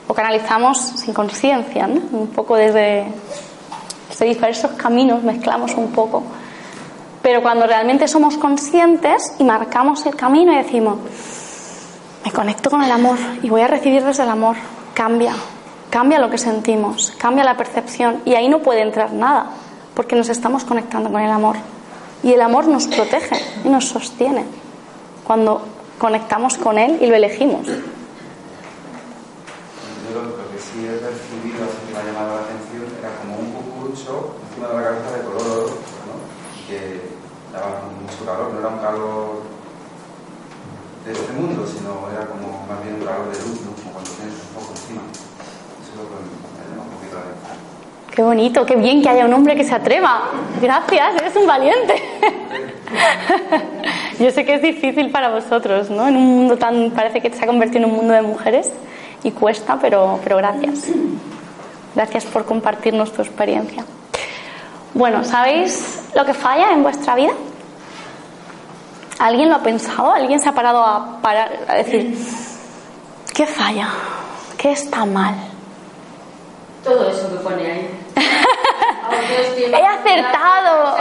O 0.07 0.13
canalizamos 0.13 0.77
sin 0.77 1.13
conciencia, 1.13 1.87
¿no? 1.87 2.01
Un 2.17 2.27
poco 2.27 2.55
desde, 2.55 3.05
desde 4.09 4.25
diversos 4.25 4.71
caminos 4.71 5.23
mezclamos 5.23 5.73
un 5.75 5.91
poco. 5.91 6.23
Pero 7.25 7.41
cuando 7.41 7.65
realmente 7.65 8.07
somos 8.07 8.37
conscientes 8.37 9.33
y 9.39 9.43
marcamos 9.43 10.05
el 10.05 10.15
camino 10.15 10.53
y 10.53 10.57
decimos, 10.57 10.99
me 12.23 12.31
conecto 12.31 12.69
con 12.69 12.83
el 12.83 12.91
amor 12.91 13.17
y 13.41 13.49
voy 13.49 13.61
a 13.61 13.67
recibir 13.67 14.03
desde 14.03 14.21
el 14.21 14.29
amor, 14.29 14.57
cambia, 14.93 15.33
cambia 15.89 16.19
lo 16.19 16.29
que 16.29 16.37
sentimos, 16.37 17.15
cambia 17.17 17.43
la 17.43 17.57
percepción 17.57 18.21
y 18.25 18.35
ahí 18.35 18.47
no 18.47 18.59
puede 18.59 18.83
entrar 18.83 19.11
nada, 19.11 19.49
porque 19.95 20.15
nos 20.15 20.29
estamos 20.29 20.65
conectando 20.65 21.11
con 21.11 21.19
el 21.19 21.31
amor. 21.31 21.55
Y 22.21 22.31
el 22.31 22.41
amor 22.43 22.67
nos 22.67 22.85
protege 22.85 23.43
y 23.63 23.69
nos 23.69 23.87
sostiene 23.87 24.45
cuando 25.23 25.63
conectamos 25.97 26.59
con 26.59 26.77
él 26.77 26.99
y 27.01 27.07
lo 27.07 27.15
elegimos. 27.15 27.65
Yo 27.65 27.73
lo, 30.13 30.51
que 30.51 30.59
sí 30.59 30.85
he 30.85 30.97
percibido, 30.99 31.65
así 31.65 31.87
que 31.87 31.93
me 31.93 31.99
ha 32.01 32.03
llamado 32.05 32.35
la 32.35 32.41
atención, 32.43 32.83
era 32.99 33.09
como 33.17 33.39
un 33.39 33.51
cucurucho 33.51 34.35
encima 34.47 34.67
de 34.67 34.75
la 34.75 34.83
cabeza 34.83 35.17
de 35.17 35.23
color 35.23 35.41
oro, 35.41 35.65
¿no? 35.65 36.35
que 36.67 37.15
daba 37.55 37.87
mucho 38.01 38.14
calor, 38.25 38.53
no 38.53 38.59
era 38.59 38.69
un 38.69 38.79
calor 38.79 39.41
de 41.05 41.11
este 41.11 41.33
mundo, 41.33 41.65
sino 41.67 42.09
era 42.11 42.25
como 42.25 42.65
más 42.67 42.83
bien 42.83 42.95
un 42.95 43.05
calor 43.05 43.31
de 43.31 43.39
luz, 43.45 43.61
¿no? 43.61 43.71
como 43.77 43.93
cuando 43.93 44.11
tienes 44.11 44.33
un 44.33 44.59
poco 44.59 44.71
encima. 44.71 45.01
Eso 45.81 45.91
es 45.91 45.97
lo 45.97 46.03
que 46.09 46.15
me 46.17 46.81
un 46.81 46.89
poquito 46.89 47.17
atención. 47.17 47.57
Qué 48.15 48.23
bonito, 48.23 48.65
qué 48.65 48.75
bien 48.75 49.01
que 49.03 49.09
haya 49.09 49.25
un 49.25 49.33
hombre 49.33 49.55
que 49.55 49.63
se 49.63 49.75
atreva. 49.75 50.29
Gracias, 50.61 51.15
eres 51.21 51.35
un 51.35 51.45
valiente. 51.45 52.01
Yo 54.19 54.31
sé 54.31 54.45
que 54.45 54.55
es 54.55 54.61
difícil 54.61 55.11
para 55.11 55.29
vosotros, 55.29 55.89
¿no? 55.89 56.07
En 56.07 56.15
un 56.15 56.25
mundo 56.25 56.57
tan, 56.57 56.91
parece 56.91 57.21
que 57.21 57.31
se 57.31 57.43
ha 57.43 57.47
convertido 57.47 57.85
en 57.85 57.91
un 57.91 57.97
mundo 57.97 58.13
de 58.13 58.21
mujeres 58.21 58.71
y 59.23 59.31
cuesta, 59.31 59.77
pero, 59.81 60.19
pero 60.23 60.37
gracias. 60.37 60.87
Gracias 61.93 62.25
por 62.25 62.45
compartirnos 62.45 63.11
tu 63.11 63.21
experiencia. 63.21 63.83
Bueno, 64.93 65.23
¿sabéis 65.23 66.09
lo 66.15 66.25
que 66.25 66.33
falla 66.33 66.71
en 66.71 66.83
vuestra 66.83 67.15
vida? 67.15 67.33
¿Alguien 69.19 69.49
lo 69.49 69.55
ha 69.55 69.63
pensado? 69.63 70.13
¿Alguien 70.13 70.39
se 70.39 70.49
ha 70.49 70.53
parado 70.53 70.83
a, 70.83 71.21
parar, 71.21 71.51
a 71.67 71.75
decir, 71.75 72.17
¿qué 73.33 73.45
falla? 73.45 73.89
¿Qué 74.57 74.71
está 74.71 75.05
mal? 75.05 75.35
Todo 76.83 77.09
eso 77.09 77.31
que 77.31 77.37
pone 77.37 77.71
ahí. 77.71 77.89
He 79.57 79.85
acertado. 79.85 80.97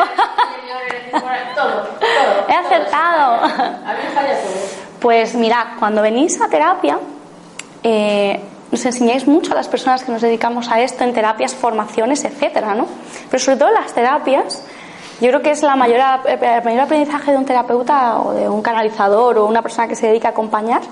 He 2.49 2.55
acertado. 2.55 3.41
Pues 5.01 5.35
mirad, 5.35 5.67
cuando 5.79 6.01
venís 6.03 6.41
a 6.41 6.49
terapia, 6.49 6.99
eh, 7.83 8.41
nos 8.71 8.85
enseñáis 8.87 9.27
mucho 9.27 9.53
a 9.53 9.57
las 9.57 9.69
personas 9.69 10.03
que 10.03 10.11
nos 10.11 10.23
dedicamos 10.23 10.71
a 10.71 10.81
esto 10.81 11.05
en 11.05 11.13
terapias, 11.13 11.55
formaciones, 11.55 12.25
etcétera, 12.25 12.75
¿no? 12.75 12.87
Pero 13.31 13.43
sobre 13.43 13.59
todo 13.59 13.71
las 13.71 13.93
terapias, 13.93 14.65
yo 15.21 15.29
creo 15.29 15.43
que 15.43 15.51
es 15.51 15.63
la 15.63 15.77
mayor, 15.77 16.01
el 16.27 16.65
mayor 16.65 16.81
aprendizaje 16.81 17.31
de 17.31 17.39
un 17.39 17.45
terapeuta 17.45 18.21
o 18.21 18.33
de 18.33 18.49
un 18.49 18.63
canalizador 18.63 19.39
o 19.39 19.47
una 19.47 19.63
persona 19.63 19.87
que 19.87 19.95
se 19.95 20.09
dedica 20.09 20.29
a 20.29 20.31
acompañar 20.33 20.83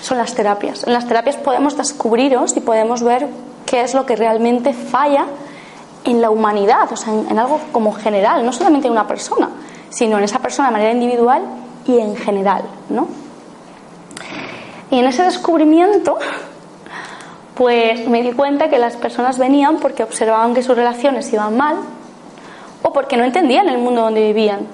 son 0.00 0.18
las 0.18 0.34
terapias. 0.34 0.84
En 0.86 0.92
las 0.92 1.06
terapias 1.06 1.36
podemos 1.36 1.76
descubriros 1.76 2.56
y 2.56 2.60
podemos 2.60 3.02
ver 3.02 3.28
qué 3.64 3.82
es 3.82 3.94
lo 3.94 4.04
que 4.04 4.16
realmente 4.16 4.72
falla 4.72 5.26
en 6.04 6.20
la 6.20 6.30
humanidad, 6.30 6.92
o 6.92 6.96
sea, 6.96 7.14
en, 7.14 7.30
en 7.30 7.38
algo 7.38 7.60
como 7.72 7.92
general, 7.92 8.44
no 8.44 8.52
solamente 8.52 8.88
en 8.88 8.92
una 8.92 9.06
persona, 9.06 9.48
sino 9.88 10.18
en 10.18 10.24
esa 10.24 10.40
persona 10.40 10.68
de 10.68 10.72
manera 10.72 10.92
individual 10.92 11.42
y 11.86 11.98
en 11.98 12.16
general, 12.16 12.62
¿no? 12.90 13.08
Y 14.90 14.98
en 14.98 15.06
ese 15.06 15.22
descubrimiento, 15.22 16.18
pues 17.54 18.06
me 18.06 18.22
di 18.22 18.32
cuenta 18.32 18.68
que 18.68 18.78
las 18.78 18.96
personas 18.96 19.38
venían 19.38 19.78
porque 19.78 20.02
observaban 20.02 20.54
que 20.54 20.62
sus 20.62 20.76
relaciones 20.76 21.32
iban 21.32 21.56
mal 21.56 21.76
o 22.84 22.92
porque 22.92 23.16
no 23.16 23.24
entendían 23.24 23.68
el 23.68 23.78
mundo 23.78 24.02
donde 24.02 24.20
vivían. 24.20 24.66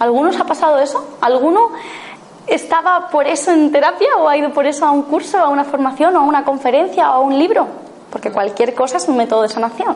¿Algunos 0.00 0.38
ha 0.40 0.44
pasado 0.44 0.78
eso? 0.80 1.16
¿Alguno 1.20 1.70
estaba 2.46 3.08
por 3.08 3.26
eso 3.28 3.52
en 3.52 3.70
terapia 3.70 4.16
o 4.18 4.28
ha 4.28 4.36
ido 4.36 4.52
por 4.52 4.66
eso 4.66 4.84
a 4.84 4.90
un 4.90 5.02
curso, 5.02 5.38
a 5.38 5.48
una 5.48 5.64
formación 5.64 6.16
o 6.16 6.20
a 6.20 6.22
una 6.22 6.44
conferencia 6.44 7.10
o 7.10 7.14
a 7.14 7.20
un 7.20 7.38
libro? 7.38 7.68
Porque 8.10 8.32
cualquier 8.32 8.74
cosa 8.74 8.96
es 8.96 9.08
un 9.08 9.16
método 9.16 9.42
de 9.42 9.48
sanación. 9.48 9.94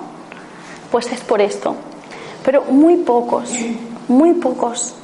Pues 0.93 1.11
es 1.11 1.21
por 1.21 1.41
esto. 1.41 1.75
Pero 2.45 2.63
muy 2.71 2.99
pocos, 2.99 3.53
muy 4.07 4.35
pocos. 4.35 4.95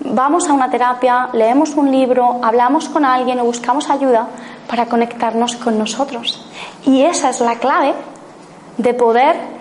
Vamos 0.00 0.48
a 0.48 0.52
una 0.52 0.70
terapia, 0.70 1.28
leemos 1.32 1.76
un 1.76 1.92
libro, 1.92 2.40
hablamos 2.42 2.88
con 2.88 3.04
alguien 3.04 3.38
o 3.38 3.44
buscamos 3.44 3.88
ayuda 3.90 4.26
para 4.68 4.86
conectarnos 4.86 5.54
con 5.54 5.78
nosotros. 5.78 6.44
Y 6.84 7.02
esa 7.02 7.30
es 7.30 7.40
la 7.40 7.60
clave 7.60 7.94
de 8.76 8.92
poder 8.92 9.59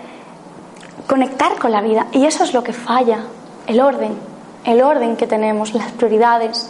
conectar 1.10 1.57
con 1.57 1.72
la 1.72 1.82
vida. 1.82 2.05
Y 2.12 2.26
eso 2.26 2.43
es 2.43 2.53
lo 2.53 2.64
que 2.64 2.72
falla, 2.72 3.22
el 3.66 3.82
orden, 3.82 4.16
el 4.64 4.82
orden 4.82 5.18
que 5.18 5.26
tenemos, 5.26 5.74
las 5.74 5.91
prioridades. 5.93 6.70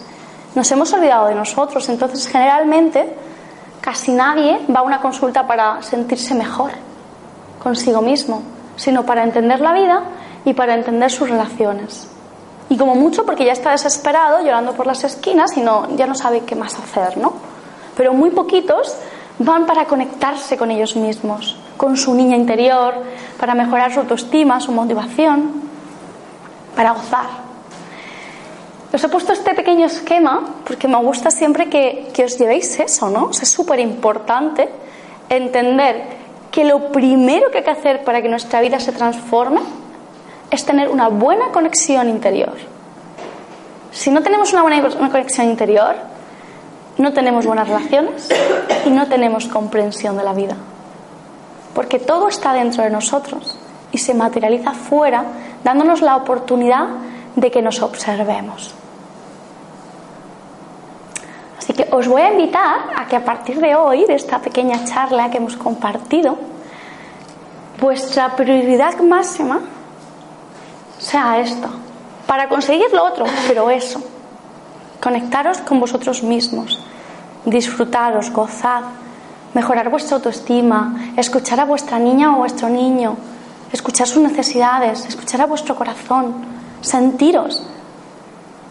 Nos 0.55 0.71
hemos 0.71 0.93
olvidado 0.93 1.27
de 1.27 1.35
nosotros, 1.35 1.89
entonces 1.89 2.25
generalmente 2.25 3.13
casi 3.81 4.13
nadie 4.13 4.61
va 4.73 4.79
a 4.79 4.83
una 4.83 5.01
consulta 5.01 5.45
para 5.45 5.81
sentirse 5.81 6.33
mejor 6.33 6.71
consigo 7.61 8.01
mismo, 8.01 8.41
sino 8.77 9.05
para 9.05 9.23
entender 9.23 9.59
la 9.59 9.73
vida 9.73 10.03
y 10.45 10.53
para 10.53 10.73
entender 10.73 11.11
sus 11.11 11.29
relaciones. 11.29 12.07
Y 12.69 12.77
como 12.77 12.95
mucho 12.95 13.25
porque 13.25 13.43
ya 13.43 13.51
está 13.51 13.71
desesperado, 13.71 14.39
llorando 14.39 14.71
por 14.71 14.87
las 14.87 15.03
esquinas 15.03 15.57
y 15.57 15.61
no, 15.61 15.97
ya 15.97 16.07
no 16.07 16.15
sabe 16.15 16.41
qué 16.45 16.55
más 16.55 16.79
hacer, 16.79 17.17
¿no? 17.17 17.33
Pero 17.97 18.13
muy 18.13 18.29
poquitos 18.29 18.95
van 19.39 19.65
para 19.65 19.85
conectarse 19.85 20.57
con 20.57 20.69
ellos 20.69 20.95
mismos, 20.95 21.57
con 21.77 21.95
su 21.97 22.13
niña 22.13 22.35
interior, 22.35 22.93
para 23.39 23.55
mejorar 23.55 23.91
su 23.93 24.01
autoestima, 24.01 24.59
su 24.59 24.71
motivación, 24.71 25.61
para 26.75 26.91
gozar. 26.91 27.49
Os 28.91 29.03
he 29.03 29.07
puesto 29.07 29.33
este 29.33 29.53
pequeño 29.53 29.85
esquema 29.85 30.41
porque 30.65 30.87
me 30.87 30.97
gusta 30.97 31.31
siempre 31.31 31.69
que, 31.69 32.09
que 32.13 32.25
os 32.25 32.37
llevéis 32.37 32.79
eso, 32.79 33.09
¿no? 33.09 33.29
Es 33.29 33.47
súper 33.49 33.79
importante 33.79 34.67
entender 35.29 36.19
que 36.51 36.65
lo 36.65 36.91
primero 36.91 37.51
que 37.51 37.59
hay 37.59 37.63
que 37.63 37.69
hacer 37.69 38.03
para 38.03 38.21
que 38.21 38.29
nuestra 38.29 38.59
vida 38.61 38.79
se 38.79 38.91
transforme 38.91 39.61
es 40.49 40.65
tener 40.65 40.89
una 40.89 41.07
buena 41.07 41.49
conexión 41.49 42.09
interior. 42.09 42.53
Si 43.91 44.09
no 44.11 44.21
tenemos 44.21 44.51
una 44.53 44.63
buena 44.63 44.81
conexión 45.11 45.49
interior, 45.49 45.95
no 46.99 47.13
tenemos 47.13 47.45
buenas 47.45 47.67
relaciones 47.67 48.29
y 48.85 48.89
no 48.89 49.07
tenemos 49.07 49.47
comprensión 49.47 50.17
de 50.17 50.23
la 50.23 50.33
vida. 50.33 50.55
Porque 51.73 51.97
todo 51.97 52.27
está 52.27 52.53
dentro 52.53 52.83
de 52.83 52.89
nosotros 52.89 53.57
y 53.91 53.97
se 53.97 54.13
materializa 54.13 54.73
fuera, 54.73 55.23
dándonos 55.63 56.01
la 56.01 56.17
oportunidad 56.17 56.87
de 57.35 57.49
que 57.49 57.61
nos 57.61 57.81
observemos. 57.81 58.75
Así 61.57 61.71
que 61.73 61.87
os 61.89 62.07
voy 62.07 62.21
a 62.21 62.31
invitar 62.31 62.89
a 62.95 63.07
que 63.07 63.15
a 63.15 63.23
partir 63.23 63.61
de 63.61 63.75
hoy, 63.75 64.05
de 64.05 64.15
esta 64.15 64.39
pequeña 64.39 64.83
charla 64.83 65.31
que 65.31 65.37
hemos 65.37 65.55
compartido, 65.55 66.37
vuestra 67.79 68.35
prioridad 68.35 68.97
máxima 68.99 69.61
sea 70.97 71.39
esto, 71.39 71.69
para 72.27 72.49
conseguir 72.49 72.91
lo 72.91 73.05
otro, 73.05 73.25
pero 73.47 73.69
eso, 73.69 74.01
conectaros 75.01 75.59
con 75.59 75.79
vosotros 75.79 76.23
mismos, 76.23 76.79
disfrutaros, 77.45 78.31
gozad, 78.31 78.83
mejorar 79.53 79.89
vuestra 79.89 80.17
autoestima, 80.17 81.13
escuchar 81.17 81.59
a 81.59 81.65
vuestra 81.65 81.99
niña 81.99 82.35
o 82.35 82.39
vuestro 82.39 82.69
niño, 82.69 83.17
escuchar 83.71 84.07
sus 84.07 84.21
necesidades, 84.21 85.05
escuchar 85.05 85.41
a 85.41 85.45
vuestro 85.45 85.75
corazón, 85.75 86.33
sentiros, 86.81 87.63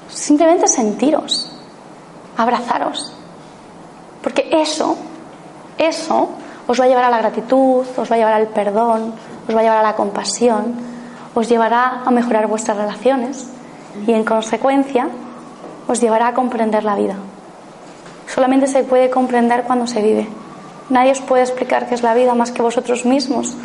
simplemente 0.09 0.69
sentiros, 0.69 1.51
abrazaros, 2.37 3.13
porque 4.23 4.49
eso, 4.53 4.97
eso 5.77 6.29
os 6.67 6.79
va 6.79 6.85
a 6.85 6.89
llevar 6.89 7.05
a 7.05 7.11
la 7.11 7.19
gratitud, 7.19 7.87
os 7.97 8.11
va 8.11 8.15
a 8.15 8.19
llevar 8.19 8.35
al 8.35 8.49
perdón, 8.49 9.15
os 9.49 9.55
va 9.55 9.61
a 9.61 9.63
llevar 9.63 9.79
a 9.79 9.83
la 9.83 9.97
compasión, 9.97 10.75
os 11.35 11.49
llevará 11.49 12.03
a 12.05 12.11
mejorar 12.11 12.47
vuestras 12.47 12.77
relaciones 12.77 13.49
y 14.07 14.13
en 14.13 14.25
consecuencia 14.25 15.09
os 15.89 16.01
llevará 16.01 16.29
a 16.29 16.35
comprender 16.35 16.85
la 16.85 16.95
vida. 16.95 17.17
Solamente 18.33 18.67
se 18.67 18.85
puede 18.85 19.11
comprender 19.11 19.65
cuando 19.65 19.87
se 19.87 20.03
vive. 20.03 20.29
Nadie 20.91 21.13
os 21.13 21.21
puede 21.21 21.43
explicar 21.43 21.89
qué 21.89 21.95
es 21.95 22.03
la 22.03 22.15
vida 22.15 22.35
más 22.35 22.53
que 22.53 22.63
vosotros 22.63 23.05
mismos. 23.05 23.57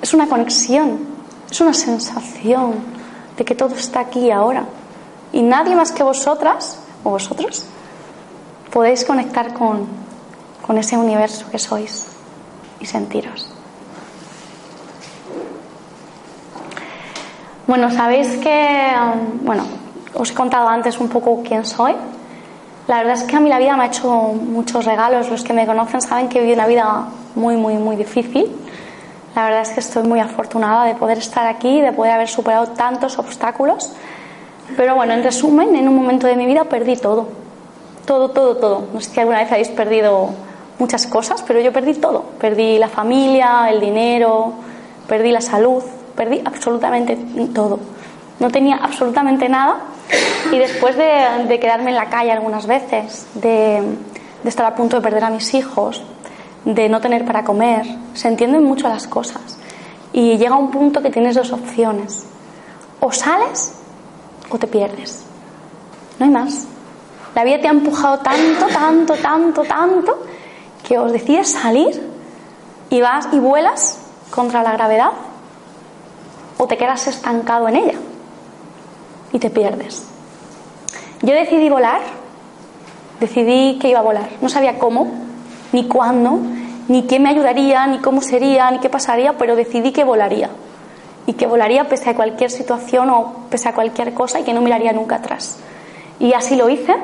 Es 0.00 0.14
una 0.14 0.28
conexión, 0.28 1.00
es 1.50 1.60
una 1.60 1.74
sensación 1.74 2.74
de 3.36 3.44
que 3.44 3.54
todo 3.54 3.74
está 3.74 4.00
aquí 4.00 4.20
y 4.20 4.30
ahora. 4.30 4.64
Y 5.32 5.42
nadie 5.42 5.74
más 5.74 5.92
que 5.92 6.02
vosotras 6.02 6.78
o 7.04 7.10
vosotros 7.10 7.66
podéis 8.72 9.04
conectar 9.04 9.52
con, 9.52 9.86
con 10.66 10.78
ese 10.78 10.96
universo 10.96 11.46
que 11.50 11.58
sois 11.58 12.06
y 12.80 12.86
sentiros. 12.86 13.48
Bueno, 17.66 17.90
sabéis 17.90 18.36
que, 18.38 18.92
um, 18.96 19.44
bueno, 19.44 19.64
os 20.14 20.30
he 20.30 20.34
contado 20.34 20.68
antes 20.68 20.98
un 20.98 21.08
poco 21.08 21.42
quién 21.42 21.64
soy. 21.64 21.94
La 22.88 22.98
verdad 22.98 23.14
es 23.14 23.22
que 23.22 23.36
a 23.36 23.40
mí 23.40 23.48
la 23.48 23.58
vida 23.58 23.76
me 23.76 23.84
ha 23.84 23.86
hecho 23.86 24.08
muchos 24.08 24.84
regalos. 24.84 25.30
Los 25.30 25.44
que 25.44 25.52
me 25.52 25.66
conocen 25.66 26.00
saben 26.00 26.28
que 26.28 26.40
viví 26.40 26.54
una 26.54 26.66
vida 26.66 27.04
muy, 27.36 27.56
muy, 27.56 27.74
muy 27.74 27.96
difícil. 27.96 28.50
La 29.34 29.44
verdad 29.44 29.62
es 29.62 29.70
que 29.70 29.80
estoy 29.80 30.02
muy 30.02 30.18
afortunada 30.18 30.84
de 30.84 30.94
poder 30.96 31.18
estar 31.18 31.46
aquí, 31.46 31.80
de 31.80 31.92
poder 31.92 32.12
haber 32.12 32.28
superado 32.28 32.68
tantos 32.68 33.18
obstáculos. 33.18 33.92
Pero 34.76 34.96
bueno, 34.96 35.12
en 35.12 35.22
resumen, 35.22 35.76
en 35.76 35.88
un 35.88 35.94
momento 35.94 36.26
de 36.26 36.34
mi 36.34 36.46
vida 36.46 36.64
perdí 36.64 36.96
todo. 36.96 37.28
Todo, 38.06 38.30
todo, 38.30 38.56
todo. 38.56 38.82
No 38.92 39.00
sé 39.00 39.10
si 39.10 39.20
alguna 39.20 39.38
vez 39.38 39.52
habéis 39.52 39.68
perdido 39.68 40.30
muchas 40.80 41.06
cosas, 41.06 41.44
pero 41.46 41.60
yo 41.60 41.72
perdí 41.72 41.94
todo. 41.94 42.24
Perdí 42.40 42.78
la 42.78 42.88
familia, 42.88 43.68
el 43.70 43.80
dinero, 43.80 44.52
perdí 45.06 45.30
la 45.30 45.40
salud, 45.40 45.82
perdí 46.16 46.42
absolutamente 46.44 47.16
todo. 47.54 47.78
No 48.40 48.50
tenía 48.50 48.76
absolutamente 48.76 49.48
nada 49.48 49.76
y 50.52 50.58
después 50.58 50.96
de, 50.96 51.58
quedarme 51.60 51.90
en 51.90 51.96
la 51.96 52.08
calle 52.08 52.32
algunas 52.32 52.66
veces, 52.66 53.26
de, 53.34 53.82
de 54.42 54.48
estar 54.48 54.66
a 54.66 54.74
punto 54.74 54.96
de 54.96 55.02
perder 55.02 55.24
a 55.24 55.30
mis 55.30 55.54
hijos, 55.54 56.02
de 56.64 56.88
no 56.88 57.00
tener 57.00 57.24
para 57.24 57.44
comer, 57.44 57.86
se 58.14 58.28
entienden 58.28 58.64
mucho 58.64 58.88
las 58.88 59.06
cosas. 59.06 59.58
Y 60.12 60.36
llega 60.38 60.56
un 60.56 60.70
punto 60.70 61.02
que 61.02 61.10
tienes 61.10 61.36
dos 61.36 61.52
opciones. 61.52 62.24
O 63.00 63.12
sales 63.12 63.74
o 64.50 64.58
te 64.58 64.66
pierdes. 64.66 65.24
No 66.18 66.26
hay 66.26 66.32
más. 66.32 66.66
La 67.34 67.44
vida 67.44 67.60
te 67.60 67.68
ha 67.68 67.70
empujado 67.70 68.18
tanto, 68.18 68.66
tanto, 68.66 69.14
tanto, 69.14 69.62
tanto, 69.62 70.18
que 70.86 70.98
os 70.98 71.12
decides 71.12 71.52
salir 71.52 72.10
y 72.90 73.00
vas 73.00 73.28
y 73.32 73.38
vuelas 73.38 73.98
contra 74.30 74.62
la 74.62 74.72
gravedad 74.72 75.12
o 76.58 76.66
te 76.66 76.76
quedas 76.76 77.06
estancado 77.06 77.68
en 77.68 77.76
ella 77.76 77.98
y 79.32 79.38
te 79.38 79.48
pierdes. 79.48 80.04
Yo 81.22 81.34
decidí 81.34 81.68
volar, 81.68 82.00
decidí 83.20 83.78
que 83.78 83.88
iba 83.88 84.00
a 84.00 84.02
volar. 84.02 84.28
No 84.40 84.48
sabía 84.48 84.78
cómo, 84.78 85.08
ni 85.72 85.86
cuándo, 85.86 86.38
ni 86.88 87.02
qué 87.02 87.20
me 87.20 87.28
ayudaría, 87.28 87.86
ni 87.86 87.98
cómo 87.98 88.22
sería, 88.22 88.70
ni 88.70 88.78
qué 88.78 88.88
pasaría, 88.88 89.36
pero 89.36 89.54
decidí 89.54 89.92
que 89.92 90.02
volaría. 90.02 90.48
Y 91.26 91.34
que 91.34 91.46
volaría 91.46 91.84
pese 91.84 92.10
a 92.10 92.14
cualquier 92.14 92.50
situación 92.50 93.10
o 93.10 93.34
pese 93.50 93.68
a 93.68 93.74
cualquier 93.74 94.14
cosa 94.14 94.40
y 94.40 94.44
que 94.44 94.54
no 94.54 94.62
miraría 94.62 94.92
nunca 94.92 95.16
atrás. 95.16 95.58
Y 96.18 96.32
así 96.32 96.56
lo 96.56 96.68
hice. 96.70 96.94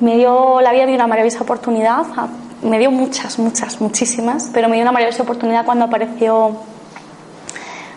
Me 0.00 0.16
dio 0.16 0.60
la 0.60 0.72
vida 0.72 0.86
de 0.86 0.94
una 0.94 1.06
maravillosa 1.06 1.44
oportunidad. 1.44 2.02
Me 2.62 2.78
dio 2.80 2.90
muchas, 2.90 3.38
muchas, 3.38 3.80
muchísimas, 3.80 4.50
pero 4.52 4.68
me 4.68 4.74
dio 4.74 4.82
una 4.82 4.92
maravillosa 4.92 5.22
oportunidad 5.22 5.64
cuando 5.64 5.84
apareció 5.84 6.56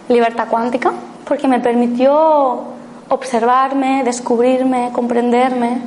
Libertad 0.08 0.48
Cuántica, 0.48 0.94
porque 1.28 1.48
me 1.48 1.60
permitió 1.60 2.75
observarme, 3.10 4.04
descubrirme, 4.04 4.92
comprenderme, 4.94 5.82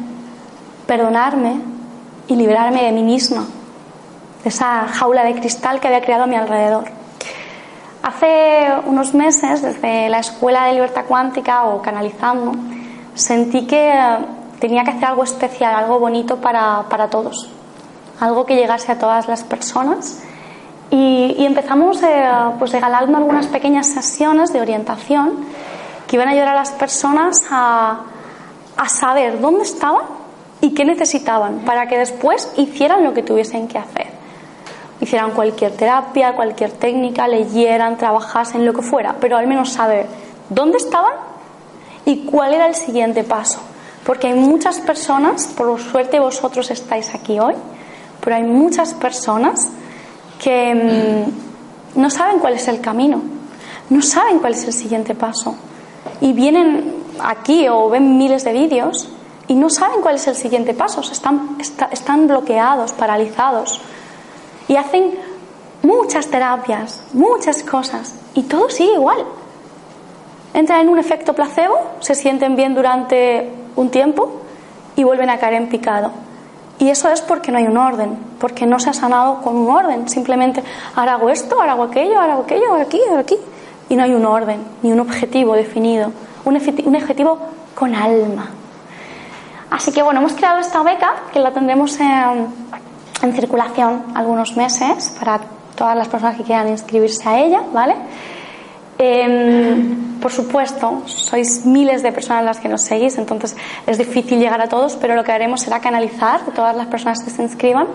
perdonarme 0.87 1.61
y 2.27 2.37
liberarme 2.37 2.85
de 2.85 2.93
mí 2.93 3.03
misma, 3.03 3.47
de 4.43 4.49
esa 4.49 4.87
jaula 4.89 5.25
de 5.25 5.35
cristal 5.35 5.81
que 5.81 5.89
había 5.89 6.01
creado 6.01 6.25
a 6.25 6.27
mi 6.27 6.37
alrededor. 6.37 6.85
Hace 8.03 8.69
unos 8.87 9.13
meses, 9.13 9.63
desde 9.63 10.09
la 10.09 10.21
Escuela 10.21 10.67
de 10.67 10.75
Libertad 10.75 11.05
Cuántica 11.07 11.65
o 11.65 11.83
canalizando, 11.83 12.53
sentí 13.15 13.67
que 13.67 13.93
tenía 14.61 14.85
que 14.85 14.91
hacer 14.91 15.07
algo 15.07 15.25
especial, 15.25 15.75
algo 15.75 15.99
bonito 15.99 16.37
para, 16.37 16.85
para 16.89 17.09
todos, 17.11 17.51
algo 18.21 18.47
que 18.47 18.57
llegase 18.57 18.93
a 18.93 18.99
todas 18.99 19.29
las 19.29 19.43
personas. 19.43 20.23
Y, 20.91 21.45
empezamos 21.45 22.03
eh, 22.03 22.31
pues 22.59 22.73
regalando 22.73 23.19
algunas 23.19 23.47
pequeñas 23.47 23.89
sesiones 23.89 24.53
de 24.53 24.61
orientación 24.61 25.45
que 26.09 26.17
iban 26.17 26.27
a 26.27 26.33
ayudar 26.33 26.49
a 26.49 26.55
las 26.55 26.73
personas 26.73 27.45
a, 27.51 28.01
a 28.77 28.89
saber 28.89 29.41
dónde 29.41 29.63
estaban 29.63 30.03
y 30.61 30.75
qué 30.75 30.85
necesitaban 30.85 31.61
para 31.61 31.87
que 31.87 31.97
después 31.97 32.51
hicieran 32.57 33.05
lo 33.05 33.15
que 33.15 33.23
tuviesen 33.23 33.69
que 33.69 33.79
hacer 33.79 34.19
hicieran 35.01 35.33
cualquier 35.33 35.73
terapia, 35.73 36.35
cualquier 36.35 36.73
técnica, 36.73 37.29
leyeran, 37.29 37.97
trabajasen, 37.97 38.65
lo 38.65 38.73
que 38.73 38.83
fuera, 38.83 39.17
pero 39.21 39.37
al 39.37 39.47
menos 39.47 39.73
saber 39.73 40.07
dónde 40.49 40.79
estaban 40.79 41.15
y 42.05 42.25
cuál 42.25 42.55
era 42.55 42.67
el 42.67 42.75
siguiente 42.75 43.25
paso. 43.25 43.61
Porque 44.05 44.29
hay 44.29 44.35
muchas 44.35 44.81
personas, 44.81 45.47
por 45.49 45.79
suerte 45.81 46.19
vosotros 46.19 46.71
estáis 46.71 47.15
aquí 47.15 47.39
hoy, 47.39 47.55
pero 48.21 48.37
hay 48.37 48.43
muchas 48.43 48.95
personas 48.95 49.69
que 50.43 50.75
mm, 50.75 52.01
no 52.01 52.11
saben 52.11 52.39
cuál 52.39 52.55
es 52.55 52.67
el 52.69 52.81
camino, 52.81 53.21
no 53.91 54.03
saben 54.03 54.39
cuál 54.39 54.55
es 54.55 54.65
el 54.65 54.73
siguiente 54.73 55.15
paso. 55.15 55.57
Y 56.21 56.33
vienen 56.33 56.95
aquí 57.21 57.69
o 57.69 57.89
ven 57.89 58.19
miles 58.19 58.45
de 58.45 58.53
vídeos 58.53 59.09
y 59.47 59.55
no 59.55 59.71
saben 59.71 60.01
cuál 60.01 60.17
es 60.17 60.27
el 60.27 60.35
siguiente 60.35 60.75
paso, 60.75 61.01
están, 61.01 61.57
están 61.91 62.27
bloqueados, 62.27 62.93
paralizados 62.93 63.81
y 64.69 64.77
hacen 64.77 65.19
muchas 65.83 66.29
terapias, 66.29 67.03
muchas 67.13 67.63
cosas 67.63 68.15
y 68.35 68.43
todo 68.43 68.69
sigue 68.69 68.95
igual. 68.95 69.25
Entran 70.55 70.81
en 70.81 70.89
un 70.89 70.99
efecto 70.99 71.35
placebo, 71.35 71.79
se 72.01 72.15
sienten 72.15 72.57
bien 72.57 72.75
durante 72.75 73.51
un 73.77 73.91
tiempo 73.91 74.31
y 74.97 75.05
vuelven 75.05 75.31
a 75.31 75.39
caer 75.39 75.55
en 75.55 75.69
picado. 75.69 76.11
Y 76.79 76.91
eso 76.91 77.11
es 77.11 77.21
porque 77.21 77.51
no 77.51 77.59
hay 77.59 77.65
un 77.65 77.77
orden, 77.77 78.19
porque 78.39 78.67
no 78.67 78.79
se 78.79 78.91
ha 78.91 78.93
sanado 78.93 79.41
con 79.41 79.57
un 79.57 79.71
orden. 79.71 80.09
Simplemente 80.09 80.63
ahora 80.95 81.15
hago 81.15 81.29
esto, 81.29 81.61
ahora 81.61 81.73
hago 81.73 81.85
aquello, 81.85 82.21
ahora 82.21 82.35
hago 82.35 82.43
aquello, 82.43 82.69
ahora 82.69 82.83
aquí, 82.83 83.01
ahora 83.09 83.21
aquí. 83.21 83.37
Y 83.89 83.97
no 83.97 84.05
hay 84.05 84.13
un 84.13 84.27
orden, 84.27 84.61
ni 84.83 84.93
un 84.93 85.01
objetivo 85.01 85.55
definido, 85.55 86.13
un, 86.45 86.55
un 86.85 86.97
objetivo 86.97 87.39
con 87.75 87.95
alma. 87.95 88.51
Así 89.71 89.93
que 89.93 90.03
bueno, 90.03 90.21
hemos 90.21 90.33
creado 90.33 90.59
esta 90.59 90.83
beca 90.83 91.15
que 91.33 91.41
la 91.41 91.53
tendremos 91.53 91.99
en 92.01 92.49
en 93.23 93.33
circulación 93.33 94.05
algunos 94.15 94.57
meses 94.57 95.13
para 95.19 95.41
todas 95.75 95.97
las 95.97 96.09
personas 96.09 96.37
que 96.37 96.43
quieran 96.43 96.69
inscribirse 96.69 97.29
a 97.29 97.39
ella, 97.39 97.63
¿vale? 97.73 97.95
Em, 98.99 100.19
por 100.21 100.33
supuesto, 100.33 101.03
sois 101.07 101.65
miles 101.65 102.03
de 102.03 102.11
personas 102.11 102.45
las 102.45 102.59
que 102.59 102.69
nos 102.69 102.83
seguís, 102.83 103.17
entonces 103.17 103.57
es 103.87 103.97
difícil 103.97 104.41
llegar 104.41 104.61
a 104.61 104.69
todos, 104.69 104.97
pero 104.97 105.15
lo 105.15 105.23
que 105.23 105.31
haremos 105.31 105.61
será 105.61 105.81
canalizar 105.81 106.41
a 106.49 106.53
todas 106.53 106.77
las 106.77 106.89
personas 106.89 107.23
que 107.23 107.31
se 107.31 107.43
inscriban, 107.43 107.87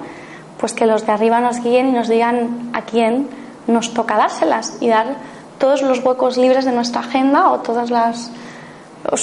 pues 0.57 0.73
que 0.73 0.85
los 0.85 1.05
de 1.05 1.11
arriba 1.11 1.41
nos 1.41 1.61
guíen 1.61 1.89
y 1.89 1.91
nos 1.91 2.07
digan 2.07 2.69
a 2.71 2.83
quién 2.83 3.27
nos 3.67 3.93
toca 3.93 4.15
dárselas 4.15 4.77
y 4.79 4.87
dar 4.87 5.15
todos 5.57 5.81
los 5.81 6.03
huecos 6.03 6.37
libres 6.37 6.65
de 6.65 6.71
nuestra 6.71 7.01
agenda 7.01 7.51
o 7.51 7.59
todas 7.59 7.89
las, 7.89 8.31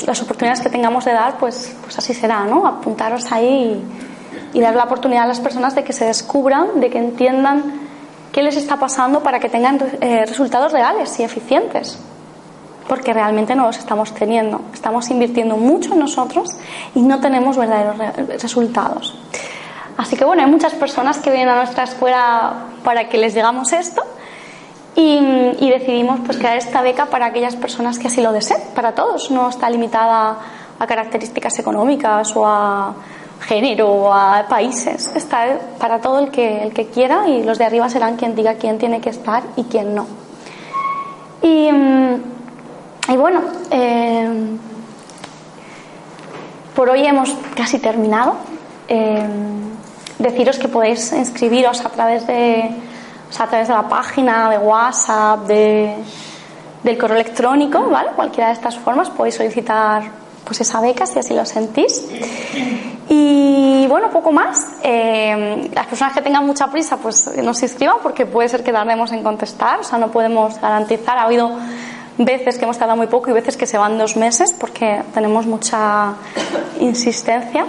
las 0.07 0.22
oportunidades 0.22 0.61
que 0.61 0.68
tengamos 0.68 1.05
de 1.05 1.12
dar, 1.12 1.39
pues, 1.39 1.76
pues 1.83 1.99
así 1.99 2.14
será, 2.14 2.45
¿no? 2.45 2.66
Apuntaros 2.66 3.31
ahí 3.33 3.83
y, 4.53 4.61
dar 4.61 4.74
la 4.74 4.85
oportunidad 4.85 5.24
a 5.24 5.26
las 5.26 5.41
personas 5.41 5.74
de 5.74 5.85
que 5.85 5.93
se 5.93 6.05
descubran, 6.05 6.81
de 6.81 6.91
que 6.91 6.99
entiendan 6.99 7.89
qué 8.33 8.43
les 8.43 8.57
está 8.57 8.76
pasando 8.76 9.22
para 9.22 9.41
que 9.41 9.49
tengan 9.49 9.78
eh, 10.01 10.24
resultados 10.26 10.72
reales 10.72 11.18
y 11.18 11.22
eficientes. 11.24 11.99
Porque 12.89 13.12
realmente 13.12 13.55
no 13.55 13.66
los 13.66 13.78
estamos 13.78 14.12
teniendo. 14.14 14.62
Estamos 14.74 15.11
invirtiendo 15.11 15.57
mucho 15.57 15.93
en 15.93 16.01
nosotros 16.01 16.51
y 16.95 17.03
no 17.03 17.20
tenemos 17.20 17.57
verdaderos 17.57 17.97
resultados. 18.43 19.16
Así 19.97 20.16
que 20.16 20.24
bueno, 20.24 20.43
hay 20.43 20.51
muchas 20.51 20.74
personas 20.74 21.18
que 21.18 21.31
vienen 21.31 21.51
a 21.51 21.57
nuestra 21.57 21.85
escuela 21.85 22.55
para 22.83 23.09
que 23.09 23.18
les 23.18 23.35
digamos 23.35 23.72
esto 23.72 24.03
y, 25.01 25.70
decidimos 25.70 26.20
pues 26.24 26.38
crear 26.38 26.57
esta 26.57 26.82
beca 26.82 27.07
para 27.07 27.26
aquellas 27.26 27.57
personas 27.57 27.98
que 27.98 28.09
así 28.09 28.20
lo 28.20 28.32
deseen, 28.32 28.61
para 28.74 28.92
todos. 28.92 29.30
No 29.30 29.48
está 29.48 29.70
limitada 29.70 30.36
a 30.78 30.86
características 30.86 31.59
económicas 31.59 32.34
o 32.36 32.46
a 32.46 32.94
género 33.40 33.88
o 33.88 34.12
a 34.12 34.46
países. 34.48 35.11
Está 35.14 35.59
para 35.78 36.01
todo 36.01 36.18
el 36.18 36.30
que, 36.30 36.62
el 36.62 36.72
que 36.72 36.86
quiera 36.86 37.28
y 37.28 37.42
los 37.42 37.59
de 37.59 37.64
arriba 37.64 37.88
serán 37.88 38.16
quien 38.16 38.34
diga 38.34 38.55
quién 38.55 38.78
tiene 38.78 39.01
que 39.01 39.11
estar 39.11 39.42
y 39.57 39.64
quién 39.64 39.94
no. 39.94 40.07
Y, 41.42 41.68
y 43.12 43.16
bueno, 43.16 43.40
eh, 43.70 44.28
por 46.74 46.90
hoy 46.90 47.07
hemos 47.07 47.32
casi 47.55 47.78
terminado. 47.78 48.34
Eh, 48.88 49.26
deciros 50.18 50.59
que 50.59 50.68
podéis 50.68 51.12
inscribiros 51.12 51.84
a 51.84 51.88
través 51.88 52.26
de, 52.26 52.70
a 53.39 53.47
través 53.47 53.68
de 53.68 53.74
la 53.74 53.89
página, 53.89 54.51
de 54.51 54.59
WhatsApp, 54.59 55.41
de, 55.47 55.97
del 56.83 56.99
correo 56.99 57.16
electrónico, 57.16 57.89
¿vale? 57.89 58.11
Cualquiera 58.16 58.49
de 58.49 58.55
estas 58.55 58.76
formas 58.76 59.11
podéis 59.11 59.37
solicitar 59.37 60.03
pues 60.45 60.61
esa 60.62 60.81
beca 60.81 61.07
si 61.07 61.18
así 61.18 61.35
lo 61.35 61.45
sentís. 61.45 62.05
Y 63.09 63.87
bueno, 63.89 64.11
poco 64.11 64.33
más. 64.33 64.78
Eh, 64.83 65.70
las 65.72 65.87
personas 65.87 66.12
que 66.12 66.22
tengan 66.22 66.47
mucha 66.47 66.68
prisa, 66.68 66.97
pues 66.97 67.31
no 67.43 67.55
se 67.55 67.66
inscriban 67.66 67.97
porque 68.03 68.26
puede 68.26 68.49
ser 68.49 68.62
que 68.62 68.72
tardemos 68.72 69.12
en 69.12 69.22
contestar, 69.22 69.81
o 69.81 69.85
sea, 69.85 69.99
no 69.99 70.11
podemos 70.11 70.61
garantizar. 70.61 71.18
Ha 71.18 71.22
habido 71.22 71.51
veces 72.18 72.59
que 72.59 72.64
hemos 72.64 72.78
tardado 72.78 72.97
muy 72.97 73.07
poco 73.07 73.31
y 73.31 73.33
veces 73.33 73.57
que 73.57 73.66
se 73.66 73.78
van 73.78 73.99
dos 73.99 74.16
meses 74.16 74.53
porque 74.53 75.03
tenemos 75.14 75.47
mucha 75.47 76.14
insistencia. 76.81 77.64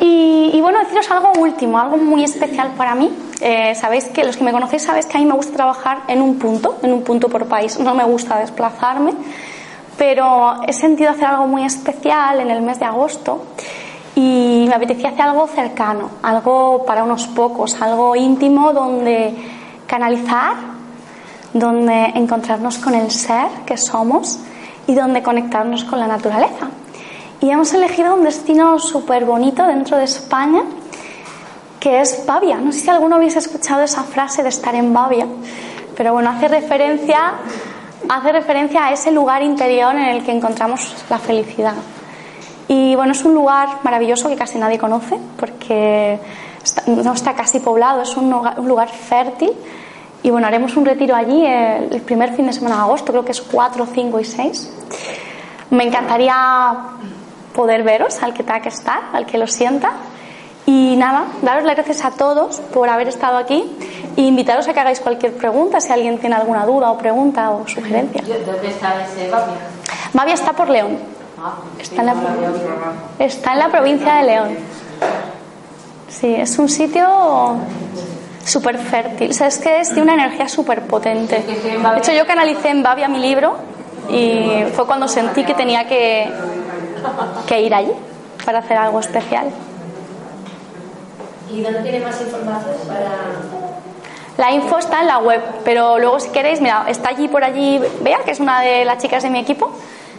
Y 0.00 0.60
bueno, 0.60 0.78
deciros 0.80 1.10
algo 1.10 1.32
último, 1.38 1.78
algo 1.78 1.96
muy 1.96 2.24
especial 2.24 2.72
para 2.76 2.94
mí. 2.94 3.10
Eh, 3.40 3.74
sabéis 3.74 4.06
que 4.06 4.24
los 4.24 4.36
que 4.36 4.44
me 4.44 4.52
conocéis 4.52 4.82
sabéis 4.82 5.06
que 5.06 5.16
a 5.16 5.20
mí 5.20 5.26
me 5.26 5.34
gusta 5.34 5.52
trabajar 5.54 6.02
en 6.08 6.20
un 6.20 6.38
punto, 6.38 6.78
en 6.82 6.92
un 6.92 7.02
punto 7.02 7.28
por 7.28 7.46
país. 7.46 7.78
No 7.78 7.94
me 7.94 8.04
gusta 8.04 8.38
desplazarme, 8.38 9.12
pero 9.96 10.62
he 10.66 10.72
sentido 10.72 11.10
hacer 11.10 11.26
algo 11.26 11.46
muy 11.46 11.64
especial 11.64 12.40
en 12.40 12.50
el 12.50 12.62
mes 12.62 12.78
de 12.80 12.86
agosto 12.86 13.44
y 14.16 14.64
me 14.68 14.74
apetecía 14.74 15.10
hacer 15.10 15.22
algo 15.22 15.46
cercano, 15.46 16.10
algo 16.22 16.84
para 16.84 17.04
unos 17.04 17.28
pocos, 17.28 17.80
algo 17.80 18.16
íntimo 18.16 18.72
donde 18.72 19.34
canalizar, 19.86 20.56
donde 21.52 22.06
encontrarnos 22.14 22.78
con 22.78 22.94
el 22.94 23.10
ser 23.10 23.46
que 23.64 23.76
somos 23.76 24.40
y 24.88 24.94
donde 24.94 25.22
conectarnos 25.22 25.84
con 25.84 26.00
la 26.00 26.08
naturaleza. 26.08 26.68
Y 27.40 27.50
hemos 27.50 27.72
elegido 27.72 28.14
un 28.14 28.24
destino 28.24 28.80
súper 28.80 29.24
bonito 29.24 29.64
dentro 29.64 29.96
de 29.96 30.04
España, 30.04 30.62
que 31.80 32.00
es 32.00 32.24
Bavia. 32.26 32.56
No 32.56 32.72
sé 32.72 32.80
si 32.80 32.90
alguno 32.90 33.16
habéis 33.16 33.36
escuchado 33.36 33.82
esa 33.82 34.02
frase 34.04 34.42
de 34.42 34.48
estar 34.48 34.74
en 34.74 34.92
Bavia, 34.92 35.26
pero 35.96 36.12
bueno, 36.12 36.30
hace 36.30 36.48
referencia, 36.48 37.34
hace 38.08 38.32
referencia 38.32 38.86
a 38.86 38.92
ese 38.92 39.10
lugar 39.10 39.42
interior 39.42 39.94
en 39.94 40.04
el 40.04 40.24
que 40.24 40.32
encontramos 40.32 40.94
la 41.08 41.18
felicidad. 41.18 41.74
Y 42.68 42.94
bueno, 42.94 43.12
es 43.12 43.24
un 43.24 43.34
lugar 43.34 43.78
maravilloso 43.82 44.28
que 44.28 44.36
casi 44.36 44.58
nadie 44.58 44.78
conoce, 44.78 45.18
porque 45.38 46.18
no 46.86 47.12
está 47.12 47.34
casi 47.34 47.60
poblado, 47.60 48.02
es 48.02 48.16
un 48.16 48.30
lugar, 48.30 48.60
un 48.60 48.68
lugar 48.68 48.90
fértil. 48.90 49.52
Y 50.22 50.30
bueno, 50.30 50.46
haremos 50.46 50.76
un 50.76 50.84
retiro 50.84 51.14
allí 51.14 51.46
el, 51.46 51.94
el 51.94 52.00
primer 52.02 52.34
fin 52.34 52.46
de 52.46 52.52
semana 52.52 52.76
de 52.76 52.82
agosto, 52.82 53.12
creo 53.12 53.24
que 53.24 53.32
es 53.32 53.40
4, 53.40 53.86
5 53.94 54.20
y 54.20 54.24
6. 54.24 54.70
Me 55.70 55.84
encantaría 55.84 56.74
poder 57.54 57.82
veros, 57.82 58.22
al 58.22 58.34
que 58.34 58.42
tenga 58.42 58.60
que 58.60 58.68
estar, 58.68 59.00
al 59.12 59.26
que 59.26 59.38
lo 59.38 59.46
sienta. 59.46 59.92
Y 60.70 60.96
nada, 60.96 61.24
daros 61.40 61.64
las 61.64 61.76
gracias 61.76 62.04
a 62.04 62.10
todos 62.10 62.60
por 62.74 62.90
haber 62.90 63.08
estado 63.08 63.38
aquí 63.38 63.64
e 64.18 64.20
invitaros 64.20 64.68
a 64.68 64.74
que 64.74 64.80
hagáis 64.80 65.00
cualquier 65.00 65.32
pregunta, 65.32 65.80
si 65.80 65.90
alguien 65.90 66.18
tiene 66.18 66.34
alguna 66.36 66.66
duda 66.66 66.90
o 66.90 66.98
pregunta 66.98 67.50
o 67.52 67.66
sugerencia. 67.66 68.20
¿Dónde 68.44 68.68
está 68.68 69.02
ese 69.02 69.30
Bavia? 69.30 69.54
Mavia 70.12 70.34
está 70.34 70.52
por 70.52 70.68
León. 70.68 70.98
Ah, 71.42 71.54
Está 71.80 72.02
en 72.02 72.06
la, 72.06 72.14
está 73.18 73.52
en 73.54 73.58
la 73.60 73.68
provincia 73.68 74.14
de 74.16 74.24
León. 74.24 74.48
Sí, 76.08 76.34
es 76.34 76.58
un 76.58 76.68
sitio 76.68 77.56
súper 78.44 78.76
fértil. 78.76 79.30
O 79.30 79.32
sea, 79.32 79.46
es 79.46 79.56
que 79.56 79.80
es 79.80 79.94
de 79.94 80.02
una 80.02 80.12
energía 80.12 80.48
súper 80.50 80.82
potente. 80.82 81.42
De 81.46 81.98
hecho, 81.98 82.12
yo 82.12 82.26
canalicé 82.26 82.68
en 82.68 82.82
Bavia 82.82 83.08
mi 83.08 83.20
libro 83.20 83.56
y 84.10 84.64
fue 84.74 84.84
cuando 84.86 85.08
sentí 85.08 85.44
que 85.44 85.54
tenía 85.54 85.86
que, 85.88 86.30
que 87.46 87.62
ir 87.62 87.74
allí 87.74 87.92
para 88.44 88.58
hacer 88.58 88.76
algo 88.76 89.00
especial. 89.00 89.46
¿Y 91.50 91.62
dónde 91.62 91.80
tiene 91.80 92.00
más 92.00 92.20
información 92.20 92.76
para.? 92.86 93.10
La 94.36 94.52
info 94.52 94.78
está 94.78 95.00
en 95.00 95.08
la 95.08 95.18
web, 95.18 95.42
pero 95.64 95.98
luego 95.98 96.20
si 96.20 96.30
queréis, 96.30 96.60
mira, 96.60 96.84
está 96.88 97.08
allí 97.08 97.26
por 97.26 97.42
allí, 97.42 97.80
vea 98.02 98.18
que 98.24 98.30
es 98.30 98.38
una 98.38 98.60
de 98.60 98.84
las 98.84 99.02
chicas 99.02 99.22
de 99.24 99.30
mi 99.30 99.40
equipo. 99.40 99.72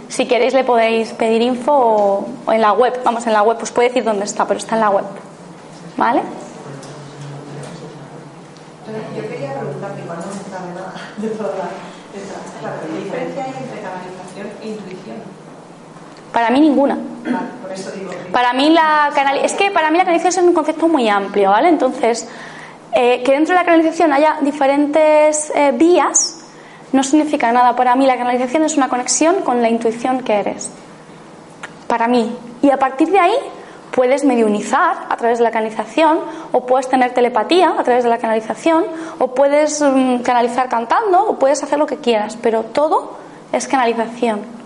Si 0.10 0.28
queréis 0.28 0.54
le 0.54 0.64
podéis 0.64 1.14
pedir 1.14 1.42
info 1.42 1.72
o, 1.72 2.28
o 2.46 2.52
en 2.52 2.62
la 2.62 2.74
web, 2.74 3.00
vamos, 3.06 3.26
en 3.28 3.34
la 3.34 3.44
web, 3.44 3.58
pues 3.58 3.72
puede 3.72 3.90
decir 3.90 4.04
dónde 4.04 4.26
está, 4.26 4.46
pero 4.46 4.58
está 4.58 4.76
en 4.76 4.82
la 4.82 4.90
web. 4.90 5.06
¿Vale? 5.96 6.22
Yo 9.16 9.22
quería 9.30 9.54
preguntarte, 9.54 10.02
cuando 10.02 10.26
no 10.26 10.34
se 10.34 10.50
sabe 10.50 10.74
nada 10.74 10.94
de 11.18 11.30
toda 11.30 11.50
la, 11.56 11.70
de 12.12 12.18
esta 12.24 12.40
charla, 12.60 12.82
¿qué 12.82 13.04
diferencia 13.04 13.46
hay 13.46 13.54
entre 13.56 13.82
canalización 13.82 14.48
e 14.62 14.68
intuición? 14.68 15.18
Para 16.34 16.50
mí 16.50 16.60
ninguna. 16.62 16.96
Vale, 17.24 17.38
por 17.62 17.72
eso 17.72 17.92
digo. 17.92 18.12
que- 18.12 18.18
Para 18.32 18.54
mí 18.54 18.70
la 18.70 19.10
canal 19.16 19.38
es 19.38 19.54
que 19.54 19.72
para 19.72 19.90
mí 19.92 19.98
la 19.98 20.06
canalización 20.06 20.44
es 20.44 20.50
un 20.50 20.54
concepto 20.54 20.88
muy 20.88 21.10
amplio, 21.10 21.50
¿vale? 21.50 21.70
Entonces, 21.70 22.28
eh, 22.92 23.22
que 23.24 23.32
dentro 23.32 23.54
de 23.56 23.60
la 23.62 23.66
canalización 23.66 24.14
haya 24.14 24.38
diferentes 24.42 25.52
eh, 25.56 25.72
vías 25.74 26.36
no 26.92 27.04
significa 27.04 27.52
nada. 27.52 27.76
Para 27.76 27.96
mí 27.96 28.06
la 28.06 28.18
canalización 28.18 28.64
es 28.64 28.78
una 28.78 28.90
conexión 28.90 29.38
con 29.44 29.62
la 29.62 29.70
intuición 29.70 30.22
que 30.22 30.34
eres. 30.40 30.72
Para 31.88 32.08
mí. 32.08 32.36
Y 32.62 32.70
a 32.72 32.78
partir 32.78 33.10
de 33.12 33.20
ahí 33.20 33.36
puedes 33.92 34.24
mediunizar 34.24 35.08
a 35.10 35.18
través 35.18 35.40
de 35.40 35.44
la 35.44 35.52
canalización 35.52 36.20
o 36.52 36.66
puedes 36.66 36.88
tener 36.90 37.12
telepatía 37.14 37.74
a 37.78 37.84
través 37.84 38.04
de 38.04 38.10
la 38.10 38.20
canalización 38.20 38.86
o 39.18 39.34
puedes 39.34 39.82
mm, 39.82 40.18
canalizar 40.20 40.70
cantando 40.70 41.26
o 41.28 41.40
puedes 41.40 41.62
hacer 41.64 41.80
lo 41.80 41.88
que 41.88 41.98
quieras, 41.98 42.38
pero 42.42 42.64
todo 42.64 43.18
es 43.52 43.68
canalización. 43.68 44.59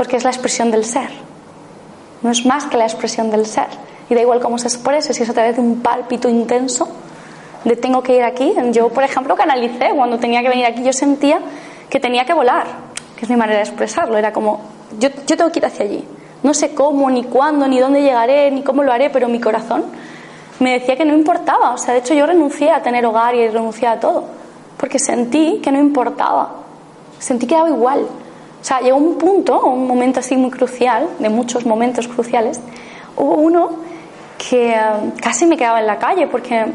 Porque 0.00 0.16
es 0.16 0.24
la 0.24 0.30
expresión 0.30 0.70
del 0.70 0.86
ser. 0.86 1.10
No 2.22 2.30
es 2.30 2.46
más 2.46 2.64
que 2.64 2.78
la 2.78 2.84
expresión 2.84 3.30
del 3.30 3.44
ser. 3.44 3.66
Y 4.08 4.14
da 4.14 4.22
igual 4.22 4.40
cómo 4.40 4.56
se 4.56 4.66
exprese, 4.66 5.12
si 5.12 5.24
es 5.24 5.28
a 5.28 5.34
través 5.34 5.56
de 5.56 5.60
un 5.60 5.82
pálpito 5.82 6.26
intenso, 6.26 6.88
de 7.64 7.76
tengo 7.76 8.02
que 8.02 8.16
ir 8.16 8.22
aquí. 8.22 8.54
Yo, 8.72 8.88
por 8.88 9.04
ejemplo, 9.04 9.36
canalicé 9.36 9.90
cuando 9.94 10.18
tenía 10.18 10.40
que 10.40 10.48
venir 10.48 10.64
aquí, 10.64 10.82
yo 10.82 10.94
sentía 10.94 11.38
que 11.90 12.00
tenía 12.00 12.24
que 12.24 12.32
volar, 12.32 12.66
que 13.14 13.26
es 13.26 13.28
mi 13.28 13.36
manera 13.36 13.58
de 13.58 13.64
expresarlo. 13.64 14.16
Era 14.16 14.32
como, 14.32 14.62
yo, 14.98 15.10
yo 15.26 15.36
tengo 15.36 15.52
que 15.52 15.58
ir 15.58 15.66
hacia 15.66 15.84
allí. 15.84 16.02
No 16.42 16.54
sé 16.54 16.72
cómo, 16.74 17.10
ni 17.10 17.24
cuándo, 17.24 17.68
ni 17.68 17.78
dónde 17.78 18.00
llegaré, 18.00 18.50
ni 18.50 18.62
cómo 18.62 18.82
lo 18.82 18.92
haré, 18.92 19.10
pero 19.10 19.28
mi 19.28 19.38
corazón 19.38 19.84
me 20.60 20.78
decía 20.78 20.96
que 20.96 21.04
no 21.04 21.12
importaba. 21.12 21.72
O 21.72 21.76
sea, 21.76 21.92
de 21.92 22.00
hecho 22.00 22.14
yo 22.14 22.24
renuncié 22.24 22.70
a 22.70 22.80
tener 22.80 23.04
hogar 23.04 23.34
y 23.34 23.46
renuncié 23.48 23.86
a 23.86 24.00
todo, 24.00 24.24
porque 24.78 24.98
sentí 24.98 25.60
que 25.62 25.70
no 25.70 25.78
importaba. 25.78 26.52
Sentí 27.18 27.46
que 27.46 27.54
daba 27.54 27.68
igual. 27.68 28.06
O 28.60 28.64
sea, 28.64 28.80
llegó 28.80 28.98
un 28.98 29.16
punto, 29.16 29.60
un 29.62 29.86
momento 29.86 30.20
así 30.20 30.36
muy 30.36 30.50
crucial, 30.50 31.08
de 31.18 31.28
muchos 31.28 31.64
momentos 31.64 32.06
cruciales, 32.08 32.60
hubo 33.16 33.36
uno 33.36 33.70
que 34.36 34.72
eh, 34.72 34.80
casi 35.20 35.46
me 35.46 35.56
quedaba 35.56 35.80
en 35.80 35.86
la 35.86 35.98
calle 35.98 36.26
porque 36.26 36.66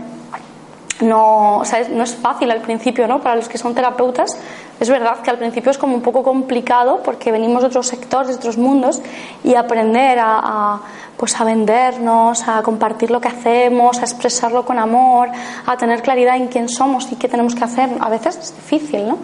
no, 1.01 1.57
o 1.57 1.65
sea, 1.65 1.87
no 1.89 2.03
es 2.03 2.15
fácil 2.15 2.49
al 2.51 2.61
principio, 2.61 3.07
¿no? 3.07 3.21
Para 3.21 3.35
los 3.35 3.49
que 3.49 3.57
son 3.57 3.75
terapeutas, 3.75 4.37
es 4.79 4.89
verdad 4.89 5.19
que 5.21 5.29
al 5.29 5.37
principio 5.37 5.71
es 5.71 5.77
como 5.77 5.93
un 5.93 6.01
poco 6.01 6.23
complicado 6.23 7.01
porque 7.03 7.31
venimos 7.31 7.61
de 7.61 7.67
otros 7.67 7.87
sectores, 7.87 8.29
de 8.29 8.35
otros 8.35 8.57
mundos 8.57 9.01
y 9.43 9.55
aprender 9.55 10.19
a, 10.19 10.39
a, 10.39 10.81
pues 11.17 11.39
a 11.39 11.43
vendernos, 11.43 12.47
a 12.47 12.61
compartir 12.61 13.11
lo 13.11 13.19
que 13.19 13.27
hacemos, 13.27 13.99
a 13.99 14.01
expresarlo 14.01 14.65
con 14.65 14.79
amor, 14.79 15.29
a 15.65 15.77
tener 15.77 16.01
claridad 16.01 16.37
en 16.37 16.47
quién 16.47 16.69
somos 16.69 17.11
y 17.11 17.15
qué 17.15 17.27
tenemos 17.27 17.55
que 17.55 17.63
hacer, 17.63 17.89
a 17.99 18.09
veces 18.09 18.37
es 18.37 18.55
difícil, 18.55 19.07
¿no? 19.07 19.17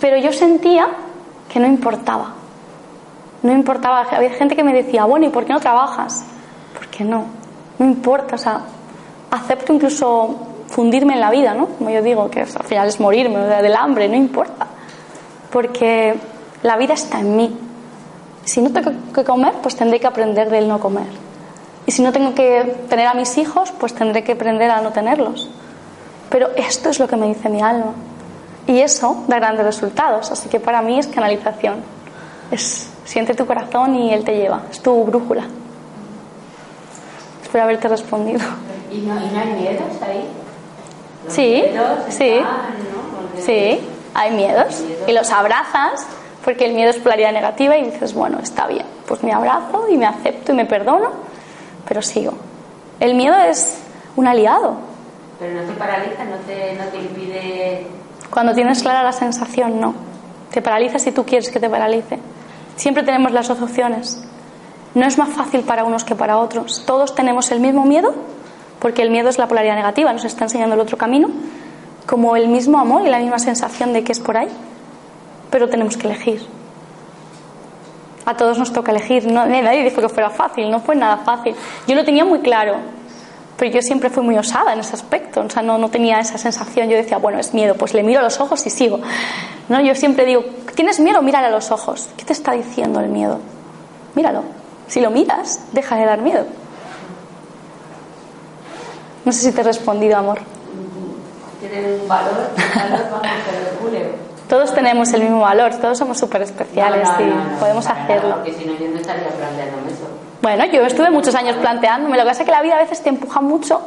Pero 0.00 0.16
yo 0.16 0.32
sentía 0.32 0.88
que 1.50 1.58
no 1.58 1.66
importaba. 1.66 2.34
No 3.42 3.52
importaba. 3.52 4.02
Había 4.10 4.30
gente 4.30 4.54
que 4.54 4.62
me 4.62 4.72
decía, 4.72 5.04
bueno, 5.04 5.26
¿y 5.26 5.30
por 5.30 5.44
qué 5.44 5.52
no 5.52 5.60
trabajas? 5.60 6.24
¿Por 6.74 6.86
qué 6.88 7.04
no? 7.04 7.24
No 7.78 7.86
importa, 7.86 8.36
o 8.36 8.38
sea, 8.38 8.60
acepto 9.30 9.72
incluso 9.72 10.36
fundirme 10.68 11.14
en 11.14 11.20
la 11.20 11.30
vida, 11.30 11.54
¿no? 11.54 11.66
Como 11.66 11.90
yo 11.90 12.02
digo, 12.02 12.30
que 12.30 12.40
al 12.40 12.64
final 12.64 12.88
es 12.88 13.00
morirme 13.00 13.38
o 13.38 13.48
sea, 13.48 13.62
del 13.62 13.74
hambre, 13.74 14.08
no 14.08 14.16
importa. 14.16 14.66
Porque 15.50 16.14
la 16.62 16.76
vida 16.76 16.94
está 16.94 17.20
en 17.20 17.36
mí. 17.36 17.58
Si 18.44 18.60
no 18.60 18.70
tengo 18.70 18.92
que 19.12 19.24
comer, 19.24 19.54
pues 19.62 19.74
tendré 19.74 19.98
que 19.98 20.06
aprender 20.06 20.50
del 20.50 20.68
no 20.68 20.78
comer. 20.78 21.06
Y 21.86 21.92
si 21.92 22.02
no 22.02 22.12
tengo 22.12 22.34
que 22.34 22.84
tener 22.88 23.06
a 23.06 23.14
mis 23.14 23.36
hijos, 23.38 23.72
pues 23.72 23.94
tendré 23.94 24.22
que 24.22 24.32
aprender 24.32 24.70
a 24.70 24.80
no 24.80 24.90
tenerlos. 24.90 25.50
Pero 26.28 26.50
esto 26.54 26.90
es 26.90 27.00
lo 27.00 27.08
que 27.08 27.16
me 27.16 27.26
dice 27.26 27.48
mi 27.48 27.60
alma. 27.60 27.94
Y 28.66 28.80
eso 28.80 29.24
da 29.26 29.36
grandes 29.36 29.64
resultados. 29.64 30.30
Así 30.30 30.48
que 30.48 30.60
para 30.60 30.82
mí 30.82 30.98
es 30.98 31.06
canalización. 31.06 31.76
Es 32.50 32.88
siente 33.04 33.34
tu 33.34 33.46
corazón 33.46 33.94
y 33.96 34.12
él 34.14 34.24
te 34.24 34.36
lleva. 34.36 34.62
Es 34.70 34.80
tu 34.80 35.04
brújula. 35.04 35.44
Espero 37.42 37.64
haberte 37.64 37.88
respondido. 37.88 38.40
¿Y 38.92 38.98
no, 38.98 39.14
y 39.20 39.28
no 39.28 39.40
hay 39.40 39.52
miedos 39.54 40.02
ahí? 40.02 40.24
Los 41.24 41.34
Sí, 41.34 41.62
miedos 41.68 41.98
sí. 42.08 42.28
están, 42.28 42.44
¿no? 42.44 43.20
Porque- 43.20 43.42
Sí, 43.42 43.80
hay 44.14 44.30
miedos. 44.32 44.82
Y 45.06 45.12
los 45.12 45.30
abrazas 45.30 46.06
porque 46.44 46.64
el 46.66 46.74
miedo 46.74 46.90
es 46.90 46.96
polaridad 46.98 47.32
negativa 47.32 47.76
y 47.76 47.84
dices, 47.90 48.14
bueno, 48.14 48.38
está 48.42 48.66
bien. 48.66 48.86
Pues 49.06 49.22
me 49.22 49.32
abrazo 49.32 49.86
y 49.90 49.96
me 49.96 50.06
acepto 50.06 50.52
y 50.52 50.54
me 50.54 50.64
perdono, 50.66 51.10
pero 51.88 52.02
sigo. 52.02 52.32
El 53.00 53.14
miedo 53.14 53.36
es 53.36 53.78
un 54.16 54.26
aliado. 54.26 54.74
Pero 55.38 55.60
no 55.60 55.66
te 55.66 55.72
paraliza, 55.72 56.24
no 56.24 56.36
te, 56.46 56.74
no 56.74 56.84
te 56.84 56.96
impide... 56.98 57.86
Cuando 58.30 58.54
tienes 58.54 58.82
clara 58.82 59.02
la 59.02 59.12
sensación, 59.12 59.80
no. 59.80 59.94
Te 60.52 60.62
paraliza 60.62 60.98
si 60.98 61.12
tú 61.12 61.24
quieres 61.24 61.50
que 61.50 61.60
te 61.60 61.68
paralice. 61.68 62.18
Siempre 62.76 63.02
tenemos 63.02 63.32
las 63.32 63.48
dos 63.48 63.60
opciones. 63.60 64.22
No 64.94 65.06
es 65.06 65.18
más 65.18 65.28
fácil 65.30 65.62
para 65.62 65.84
unos 65.84 66.04
que 66.04 66.14
para 66.14 66.38
otros. 66.38 66.84
Todos 66.86 67.14
tenemos 67.14 67.50
el 67.50 67.60
mismo 67.60 67.84
miedo, 67.84 68.14
porque 68.78 69.02
el 69.02 69.10
miedo 69.10 69.28
es 69.28 69.38
la 69.38 69.46
polaridad 69.46 69.74
negativa, 69.74 70.12
nos 70.12 70.24
está 70.24 70.44
enseñando 70.44 70.74
el 70.74 70.80
otro 70.80 70.96
camino, 70.96 71.28
como 72.06 72.34
el 72.36 72.48
mismo 72.48 72.78
amor 72.78 73.02
y 73.06 73.10
la 73.10 73.18
misma 73.18 73.38
sensación 73.38 73.92
de 73.92 74.02
que 74.02 74.12
es 74.12 74.20
por 74.20 74.36
ahí. 74.36 74.48
Pero 75.50 75.68
tenemos 75.68 75.96
que 75.96 76.06
elegir. 76.06 76.42
A 78.26 78.36
todos 78.36 78.58
nos 78.58 78.72
toca 78.72 78.92
elegir. 78.92 79.30
No, 79.30 79.46
nadie 79.46 79.84
dijo 79.84 80.00
que 80.00 80.08
fuera 80.08 80.30
fácil, 80.30 80.70
no 80.70 80.80
fue 80.80 80.96
nada 80.96 81.18
fácil. 81.18 81.54
Yo 81.86 81.94
lo 81.94 82.04
tenía 82.04 82.24
muy 82.24 82.40
claro, 82.40 82.76
pero 83.60 83.72
yo 83.72 83.82
siempre 83.82 84.08
fui 84.08 84.22
muy 84.22 84.38
osada 84.38 84.72
en 84.72 84.80
ese 84.80 84.94
aspecto, 84.94 85.42
o 85.42 85.50
sea, 85.50 85.60
no, 85.60 85.76
no 85.76 85.90
tenía 85.90 86.18
esa 86.18 86.38
sensación. 86.38 86.88
Yo 86.88 86.96
decía, 86.96 87.18
bueno, 87.18 87.38
es 87.38 87.52
miedo, 87.52 87.74
pues 87.74 87.92
le 87.92 88.02
miro 88.02 88.20
a 88.20 88.22
los 88.22 88.40
ojos 88.40 88.64
y 88.66 88.70
sigo. 88.70 89.00
¿No? 89.68 89.82
Yo 89.82 89.94
siempre 89.94 90.24
digo, 90.24 90.42
¿tienes 90.74 90.98
miedo? 90.98 91.20
Mírale 91.20 91.48
a 91.48 91.50
los 91.50 91.70
ojos. 91.70 92.08
¿Qué 92.16 92.24
te 92.24 92.32
está 92.32 92.52
diciendo 92.52 93.00
el 93.00 93.10
miedo? 93.10 93.38
Míralo. 94.14 94.44
Si 94.86 95.02
lo 95.02 95.10
miras, 95.10 95.60
deja 95.72 95.96
de 95.96 96.06
dar 96.06 96.22
miedo. 96.22 96.46
No 99.26 99.32
sé 99.32 99.42
si 99.42 99.52
te 99.52 99.60
he 99.60 99.64
respondido, 99.64 100.16
amor. 100.16 100.40
Tienen 101.60 102.00
un 102.00 102.08
valor, 102.08 102.48
todos 104.48 104.74
tenemos 104.74 105.12
el 105.12 105.20
mismo 105.20 105.40
valor, 105.40 105.74
todos 105.74 105.98
somos 105.98 106.18
súper 106.18 106.40
especiales 106.42 107.06
y 107.18 107.60
podemos 107.60 107.86
hacerlo. 107.86 108.36
porque 108.36 108.54
si 108.54 108.64
no, 108.64 108.72
yo 108.72 108.88
no 108.88 108.96
estaría 108.96 109.28
planteándome 109.28 109.92
eso. 109.92 110.19
Bueno, 110.42 110.64
yo 110.66 110.82
estuve 110.82 111.10
muchos 111.10 111.34
años 111.34 111.56
planteándome. 111.56 112.16
Lo 112.16 112.22
que 112.22 112.28
pasa 112.28 112.42
es 112.42 112.46
que 112.46 112.52
la 112.52 112.62
vida 112.62 112.76
a 112.76 112.80
veces 112.80 113.02
te 113.02 113.08
empuja 113.08 113.40
mucho 113.40 113.80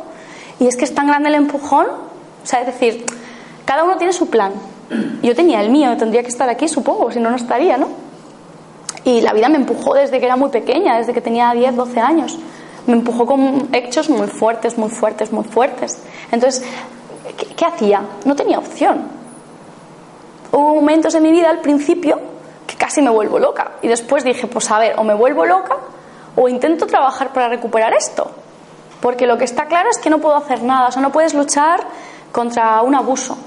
y 0.60 0.68
es 0.68 0.78
que 0.78 0.86
es 0.86 0.94
tan 0.94 1.08
grande 1.08 1.30
el 1.30 1.36
empujón. 1.36 1.88
O 1.88 2.46
sea, 2.46 2.62
es 2.62 2.68
decir, 2.68 3.06
cada 3.66 3.84
uno 3.84 3.98
tiene 3.98 4.14
su 4.14 4.30
plan. 4.30 4.52
Yo 5.24 5.36
tenía 5.36 5.62
el 5.62 5.70
mío, 5.70 5.96
tendría 5.98 6.22
que 6.22 6.30
estar 6.30 6.50
aquí, 6.50 6.68
supongo, 6.68 7.12
si 7.12 7.20
no, 7.20 7.30
no 7.30 7.38
estaría, 7.38 7.78
¿no? 7.78 7.88
Y 9.06 9.22
la 9.22 9.34
vida 9.34 9.50
me 9.50 9.58
empujó 9.58 9.96
desde 9.96 10.20
que 10.20 10.26
era 10.26 10.36
muy 10.36 10.50
pequeña, 10.50 10.98
desde 10.98 11.14
que 11.14 11.22
tenía 11.22 11.52
10, 11.52 11.76
12 11.76 12.00
años. 12.00 12.38
Me 12.86 12.94
empujó 12.94 13.26
con 13.26 13.70
hechos 13.74 14.10
muy 14.10 14.28
fuertes, 14.28 14.78
muy 14.78 14.90
fuertes, 14.90 15.32
muy 15.32 15.44
fuertes. 15.44 15.98
Entonces, 16.32 16.64
qué 17.58 17.66
hacía? 17.66 18.02
No 18.26 18.36
tenía 18.36 18.60
opción 18.60 19.24
hubo 20.54 20.76
momentos 20.76 21.16
en 21.16 21.24
mi 21.24 21.32
vida 21.32 21.50
al 21.50 21.60
principio 21.60 22.20
que 22.68 22.76
casi 22.76 23.02
me 23.02 23.10
vuelvo 23.10 23.40
loca. 23.40 23.74
Y 23.82 23.88
después 23.88 24.24
dije, 24.24 24.48
pues 24.48 24.70
a 24.72 24.80
ver, 24.80 24.94
o 24.98 25.04
me 25.04 25.14
vuelvo 25.14 25.46
loca 25.46 25.76
o 26.36 26.48
intento 26.48 26.88
trabajar 26.88 27.34
para 27.34 27.48
recuperar 27.48 27.94
esto. 27.94 28.32
Porque 29.02 29.28
lo 29.28 29.38
que 29.38 29.44
está 29.44 29.66
claro 29.66 29.90
es 29.90 29.98
que 29.98 30.10
no 30.10 30.20
puedo 30.20 30.36
hacer 30.36 30.64
nada. 30.64 30.88
O 30.88 30.92
sea, 30.92 31.02
no 31.02 31.12
puedes 31.12 31.34
luchar 31.34 31.86
contra 32.32 32.82
un 32.82 32.96
abuso. 32.96 33.38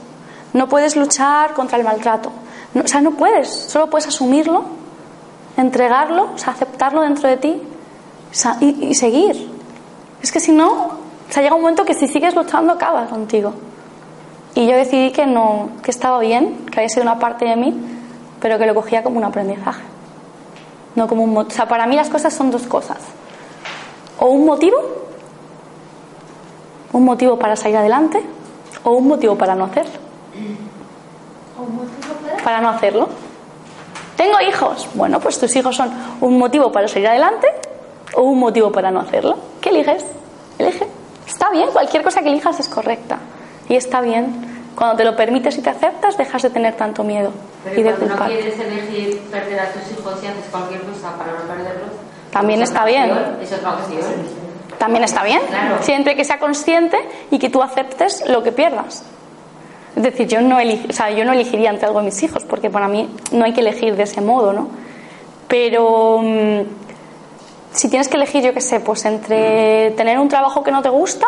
No 0.52 0.68
puedes 0.68 0.96
luchar 0.96 1.54
contra 1.54 1.78
el 1.78 1.84
maltrato. 1.84 2.30
o 2.74 2.86
sea, 2.86 3.00
no 3.00 3.12
puedes. 3.12 3.48
Solo 3.48 3.88
puedes 3.88 4.06
asumirlo, 4.06 4.64
entregarlo, 5.56 6.28
aceptarlo 6.46 7.02
dentro 7.02 7.28
de 7.28 7.36
ti 7.36 7.62
y, 8.60 8.94
seguir. 8.94 9.50
Es 10.22 10.30
que 10.30 10.40
si 10.40 10.52
no, 10.52 10.70
o 10.72 11.40
llega 11.40 11.54
un 11.54 11.62
momento 11.62 11.84
que 11.84 11.94
si 11.94 12.06
sigues 12.06 12.34
luchando 12.34 12.72
acaba 12.72 13.06
contigo. 13.06 13.54
Y 14.54 14.66
yo 14.66 14.76
decidí 14.76 15.10
que 15.10 15.26
no, 15.26 15.70
que 15.82 15.90
estaba 15.90 16.18
bien, 16.20 16.66
que 16.70 16.80
había 16.80 16.88
sido 16.88 17.02
una 17.02 17.18
parte 17.18 17.44
de 17.44 17.56
mí, 17.56 17.74
pero 18.40 18.58
que 18.58 18.66
lo 18.66 18.74
cogía 18.74 19.02
como 19.02 19.18
un 19.18 19.24
aprendizaje. 19.24 19.82
No 20.96 21.06
como 21.06 21.22
un, 21.24 21.36
o 21.36 21.50
sea, 21.50 21.68
para 21.68 21.86
mí 21.86 21.94
las 21.94 22.08
cosas 22.08 22.34
son 22.34 22.50
dos 22.50 22.62
cosas. 22.62 22.98
O 24.18 24.26
un 24.26 24.44
motivo, 24.44 24.76
un 26.92 27.04
motivo 27.04 27.38
para 27.38 27.54
salir 27.54 27.76
adelante, 27.76 28.22
o 28.82 28.92
un 28.92 29.06
motivo 29.06 29.36
para 29.36 29.54
no 29.54 29.64
hacerlo. 29.64 29.92
Para 32.42 32.60
no 32.60 32.70
hacerlo. 32.70 33.08
Tengo 34.16 34.40
hijos. 34.40 34.88
Bueno, 34.94 35.20
pues 35.20 35.38
tus 35.38 35.54
hijos 35.56 35.76
son 35.76 35.90
un 36.20 36.38
motivo 36.38 36.72
para 36.72 36.88
salir 36.88 37.08
adelante 37.08 37.48
o 38.14 38.22
un 38.22 38.38
motivo 38.38 38.72
para 38.72 38.90
no 38.90 39.00
hacerlo. 39.00 39.36
¿Qué 39.60 39.68
eliges? 39.68 40.04
Elige. 40.58 40.86
Está 41.26 41.50
bien, 41.50 41.68
cualquier 41.70 42.02
cosa 42.02 42.22
que 42.22 42.30
elijas 42.30 42.58
es 42.58 42.68
correcta. 42.68 43.18
Y 43.68 43.76
está 43.76 44.00
bien. 44.00 44.55
Cuando 44.76 44.96
te 44.96 45.04
lo 45.04 45.16
permites 45.16 45.56
y 45.56 45.62
te 45.62 45.70
aceptas, 45.70 46.16
dejas 46.18 46.42
de 46.42 46.50
tener 46.50 46.74
tanto 46.74 47.02
miedo. 47.02 47.32
Pero 47.64 47.80
y 47.80 47.82
de 47.82 47.94
cuando 47.94 48.14
no 48.14 48.26
quieres 48.26 48.60
elegir 48.60 49.20
perder 49.30 49.60
a 49.60 49.72
tus 49.72 49.90
hijos 49.90 50.22
y 50.22 50.26
haces 50.26 50.44
cualquier 50.50 50.82
cosa 50.82 51.16
para 51.16 51.32
no 51.32 51.48
perderlos, 51.48 51.90
también 52.30 52.60
está 52.60 52.84
bien. 52.84 53.10
Es 53.40 53.52
otra 53.52 53.72
ocasión. 53.72 54.02
También 54.78 55.04
está 55.04 55.24
bien. 55.24 55.40
Siempre 55.80 56.14
que 56.14 56.24
sea 56.24 56.38
consciente 56.38 56.98
y 57.30 57.38
que 57.38 57.48
tú 57.48 57.62
aceptes 57.62 58.22
lo 58.28 58.42
que 58.42 58.52
pierdas. 58.52 59.02
Es 59.96 60.02
decir, 60.02 60.28
yo 60.28 60.42
no, 60.42 60.58
o 60.58 60.92
sea, 60.92 61.10
yo 61.10 61.24
no 61.24 61.32
elegiría 61.32 61.70
entre 61.70 61.86
algo 61.86 62.00
de 62.00 62.04
mis 62.04 62.22
hijos, 62.22 62.44
porque 62.44 62.68
para 62.68 62.86
mí 62.86 63.08
no 63.32 63.46
hay 63.46 63.54
que 63.54 63.62
elegir 63.62 63.96
de 63.96 64.02
ese 64.02 64.20
modo, 64.20 64.52
¿no? 64.52 64.68
Pero 65.48 66.20
mm, 66.22 66.60
si 67.72 67.88
tienes 67.88 68.08
que 68.08 68.16
elegir, 68.18 68.44
yo 68.44 68.52
qué 68.52 68.60
sé, 68.60 68.80
pues 68.80 69.06
entre 69.06 69.92
tener 69.92 70.18
un 70.18 70.28
trabajo 70.28 70.62
que 70.62 70.70
no 70.70 70.82
te 70.82 70.90
gusta 70.90 71.26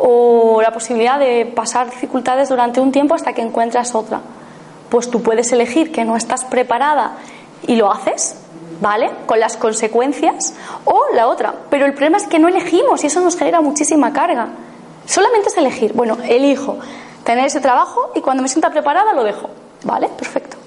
o 0.00 0.60
la 0.62 0.72
posibilidad 0.72 1.18
de 1.18 1.46
pasar 1.46 1.90
dificultades 1.90 2.48
durante 2.48 2.80
un 2.80 2.92
tiempo 2.92 3.14
hasta 3.14 3.32
que 3.32 3.42
encuentras 3.42 3.94
otra. 3.94 4.20
Pues 4.88 5.10
tú 5.10 5.22
puedes 5.22 5.52
elegir 5.52 5.92
que 5.92 6.04
no 6.04 6.16
estás 6.16 6.44
preparada 6.44 7.16
y 7.66 7.76
lo 7.76 7.90
haces, 7.90 8.36
¿vale? 8.80 9.10
Con 9.26 9.40
las 9.40 9.56
consecuencias, 9.56 10.54
o 10.84 11.02
la 11.14 11.26
otra. 11.28 11.54
Pero 11.70 11.86
el 11.86 11.92
problema 11.92 12.18
es 12.18 12.26
que 12.26 12.38
no 12.38 12.48
elegimos 12.48 13.02
y 13.04 13.08
eso 13.08 13.20
nos 13.20 13.36
genera 13.36 13.60
muchísima 13.60 14.12
carga. 14.12 14.48
Solamente 15.06 15.48
es 15.48 15.56
elegir. 15.56 15.92
Bueno, 15.94 16.16
elijo 16.22 16.78
tener 17.24 17.46
ese 17.46 17.60
trabajo 17.60 18.12
y 18.14 18.20
cuando 18.20 18.42
me 18.42 18.48
sienta 18.48 18.70
preparada 18.70 19.12
lo 19.12 19.24
dejo. 19.24 19.50
¿Vale? 19.84 20.08
Perfecto. 20.08 20.57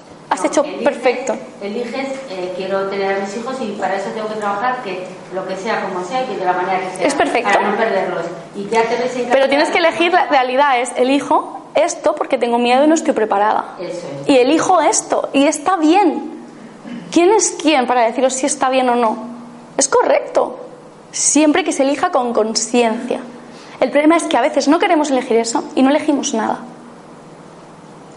Has 0.41 0.45
hecho 0.45 0.63
perfecto. 0.83 1.35
Eliges, 1.61 2.07
eh, 2.31 2.53
quiero 2.57 2.89
tener 2.89 3.15
a 3.15 3.19
mis 3.19 3.37
hijos 3.37 3.55
y 3.61 3.73
para 3.73 3.95
eso 3.95 4.09
tengo 4.09 4.27
que 4.27 4.35
trabajar 4.35 4.81
que 4.83 5.05
lo 5.35 5.47
que 5.47 5.55
sea 5.55 5.83
como 5.83 6.03
sea 6.03 6.23
y 6.23 6.35
de 6.35 6.43
la 6.45 6.53
manera 6.53 6.79
que 6.79 6.97
sea. 6.97 7.07
Es 7.07 7.13
perfecto. 7.13 7.51
Para 7.53 7.69
no 7.69 7.77
perderlos. 7.77 8.25
Y 8.55 8.67
ya 8.67 8.81
te 8.83 8.95
ves 8.95 9.27
Pero 9.31 9.47
tienes 9.49 9.69
que 9.69 9.77
elegir 9.77 10.11
la 10.11 10.25
realidad, 10.25 10.79
es 10.79 10.91
elijo 10.95 11.67
esto 11.75 12.15
porque 12.15 12.39
tengo 12.39 12.57
miedo 12.57 12.83
y 12.83 12.87
no 12.87 12.95
estoy 12.95 13.13
preparada. 13.13 13.75
Eso 13.79 14.07
es. 14.23 14.29
Y 14.29 14.37
elijo 14.37 14.81
esto 14.81 15.29
y 15.31 15.45
está 15.45 15.77
bien. 15.77 16.41
¿Quién 17.11 17.31
es 17.31 17.55
quién 17.61 17.85
para 17.85 18.01
deciros 18.01 18.33
si 18.33 18.47
está 18.47 18.69
bien 18.69 18.89
o 18.89 18.95
no? 18.95 19.17
Es 19.77 19.87
correcto. 19.87 20.57
Siempre 21.11 21.63
que 21.63 21.71
se 21.71 21.83
elija 21.83 22.09
con 22.09 22.33
conciencia. 22.33 23.19
El 23.79 23.91
problema 23.91 24.17
es 24.17 24.23
que 24.23 24.37
a 24.37 24.41
veces 24.41 24.67
no 24.67 24.79
queremos 24.79 25.11
elegir 25.11 25.37
eso 25.37 25.63
y 25.75 25.83
no 25.83 25.91
elegimos 25.91 26.33
nada 26.33 26.61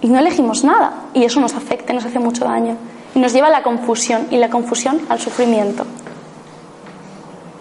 y 0.05 0.09
no 0.09 0.19
elegimos 0.19 0.65
nada 0.65 0.93
y 1.15 1.25
eso 1.25 1.41
nos 1.41 1.55
afecta 1.55 1.95
nos 1.95 2.05
hace 2.05 2.19
mucho 2.19 2.45
daño 2.45 2.77
y 3.15 3.19
nos 3.19 3.33
lleva 3.33 3.47
a 3.47 3.51
la 3.51 3.63
confusión 3.63 4.27
y 4.31 4.37
la 4.37 4.51
confusión 4.51 5.01
al 5.09 5.19
sufrimiento 5.19 5.87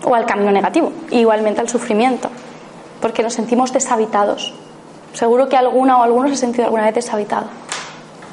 o 0.04 0.14
al 0.14 0.26
camino 0.26 0.52
negativo 0.52 0.92
igualmente 1.10 1.62
al 1.62 1.70
sufrimiento 1.70 2.30
porque 3.02 3.24
nos 3.24 3.34
sentimos 3.34 3.72
deshabitados. 3.72 4.54
Seguro 5.14 5.48
que 5.48 5.56
alguna 5.56 5.98
o 5.98 6.04
alguno 6.04 6.28
se 6.28 6.34
ha 6.34 6.38
sentido 6.38 6.66
alguna 6.66 6.84
vez 6.84 6.96
deshabitado 6.96 7.46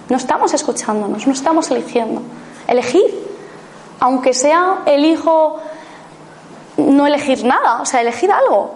no 0.08 0.16
estamos 0.16 0.52
escuchándonos 0.54 1.28
no 1.28 1.32
estamos 1.32 1.70
eligiendo. 1.70 2.20
Elegid 2.66 3.14
aunque 4.00 4.34
sea 4.34 4.78
elijo 4.86 5.61
no 6.78 7.06
elegir 7.06 7.44
nada 7.44 7.80
o 7.80 7.86
sea 7.86 8.00
elegir 8.00 8.32
algo. 8.32 8.74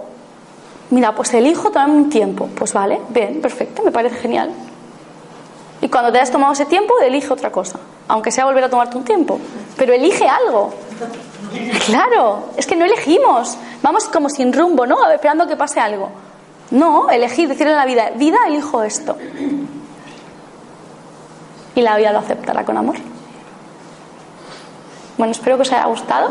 Mira 0.91 1.13
pues 1.13 1.35
elijo 1.35 1.73
tomarme 1.73 1.97
un 1.97 2.09
tiempo. 2.09 2.49
Pues 2.55 2.73
vale 2.73 3.01
bien 3.09 3.41
perfecto 3.41 3.83
me 3.83 3.91
parece 3.91 4.15
genial 4.15 4.53
y 5.85 5.89
cuando 5.91 6.11
te 6.11 6.19
has 6.19 6.31
tomado 6.31 6.55
ese 6.55 6.65
tiempo, 6.65 6.99
elige 6.99 7.31
otra 7.31 7.53
cosa. 7.53 7.79
Aunque 8.09 8.31
sea 8.31 8.47
volver 8.47 8.65
a 8.65 8.71
tomarte 8.71 8.97
un 8.97 9.05
tiempo. 9.05 9.39
Pero 9.77 9.93
elige 9.93 10.27
algo. 10.27 10.73
Claro, 11.85 12.49
es 12.57 12.67
que 12.67 12.75
no 12.75 12.87
elegimos. 12.87 13.59
Vamos 13.83 14.05
como 14.05 14.31
sin 14.31 14.51
rumbo, 14.55 14.87
¿no? 14.87 15.11
Esperando 15.11 15.47
que 15.47 15.57
pase 15.57 15.81
algo. 15.81 16.09
No, 16.71 17.11
elegir, 17.11 17.51
decir 17.51 17.67
en 17.67 17.77
la 17.77 17.85
vida, 17.85 18.13
vida, 18.15 18.39
elijo 18.47 18.83
esto. 18.83 19.19
Y 21.75 21.83
la 21.83 21.99
vida 21.99 22.13
lo 22.13 22.21
aceptará 22.21 22.65
con 22.65 22.79
amor. 22.79 22.97
Bueno, 25.19 25.33
espero 25.33 25.57
que 25.57 25.63
os 25.63 25.73
haya 25.73 25.85
gustado, 25.85 26.31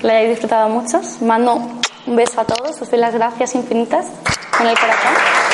lo 0.00 0.08
hayáis 0.08 0.30
disfrutado 0.30 0.70
muchos. 0.70 1.20
Mando 1.20 1.60
un 2.06 2.16
beso 2.16 2.40
a 2.40 2.46
todos, 2.46 2.80
os 2.80 2.90
doy 2.90 3.00
las 3.00 3.12
gracias 3.12 3.54
infinitas 3.54 4.06
con 4.56 4.66
el 4.66 4.78
corazón. 4.78 5.49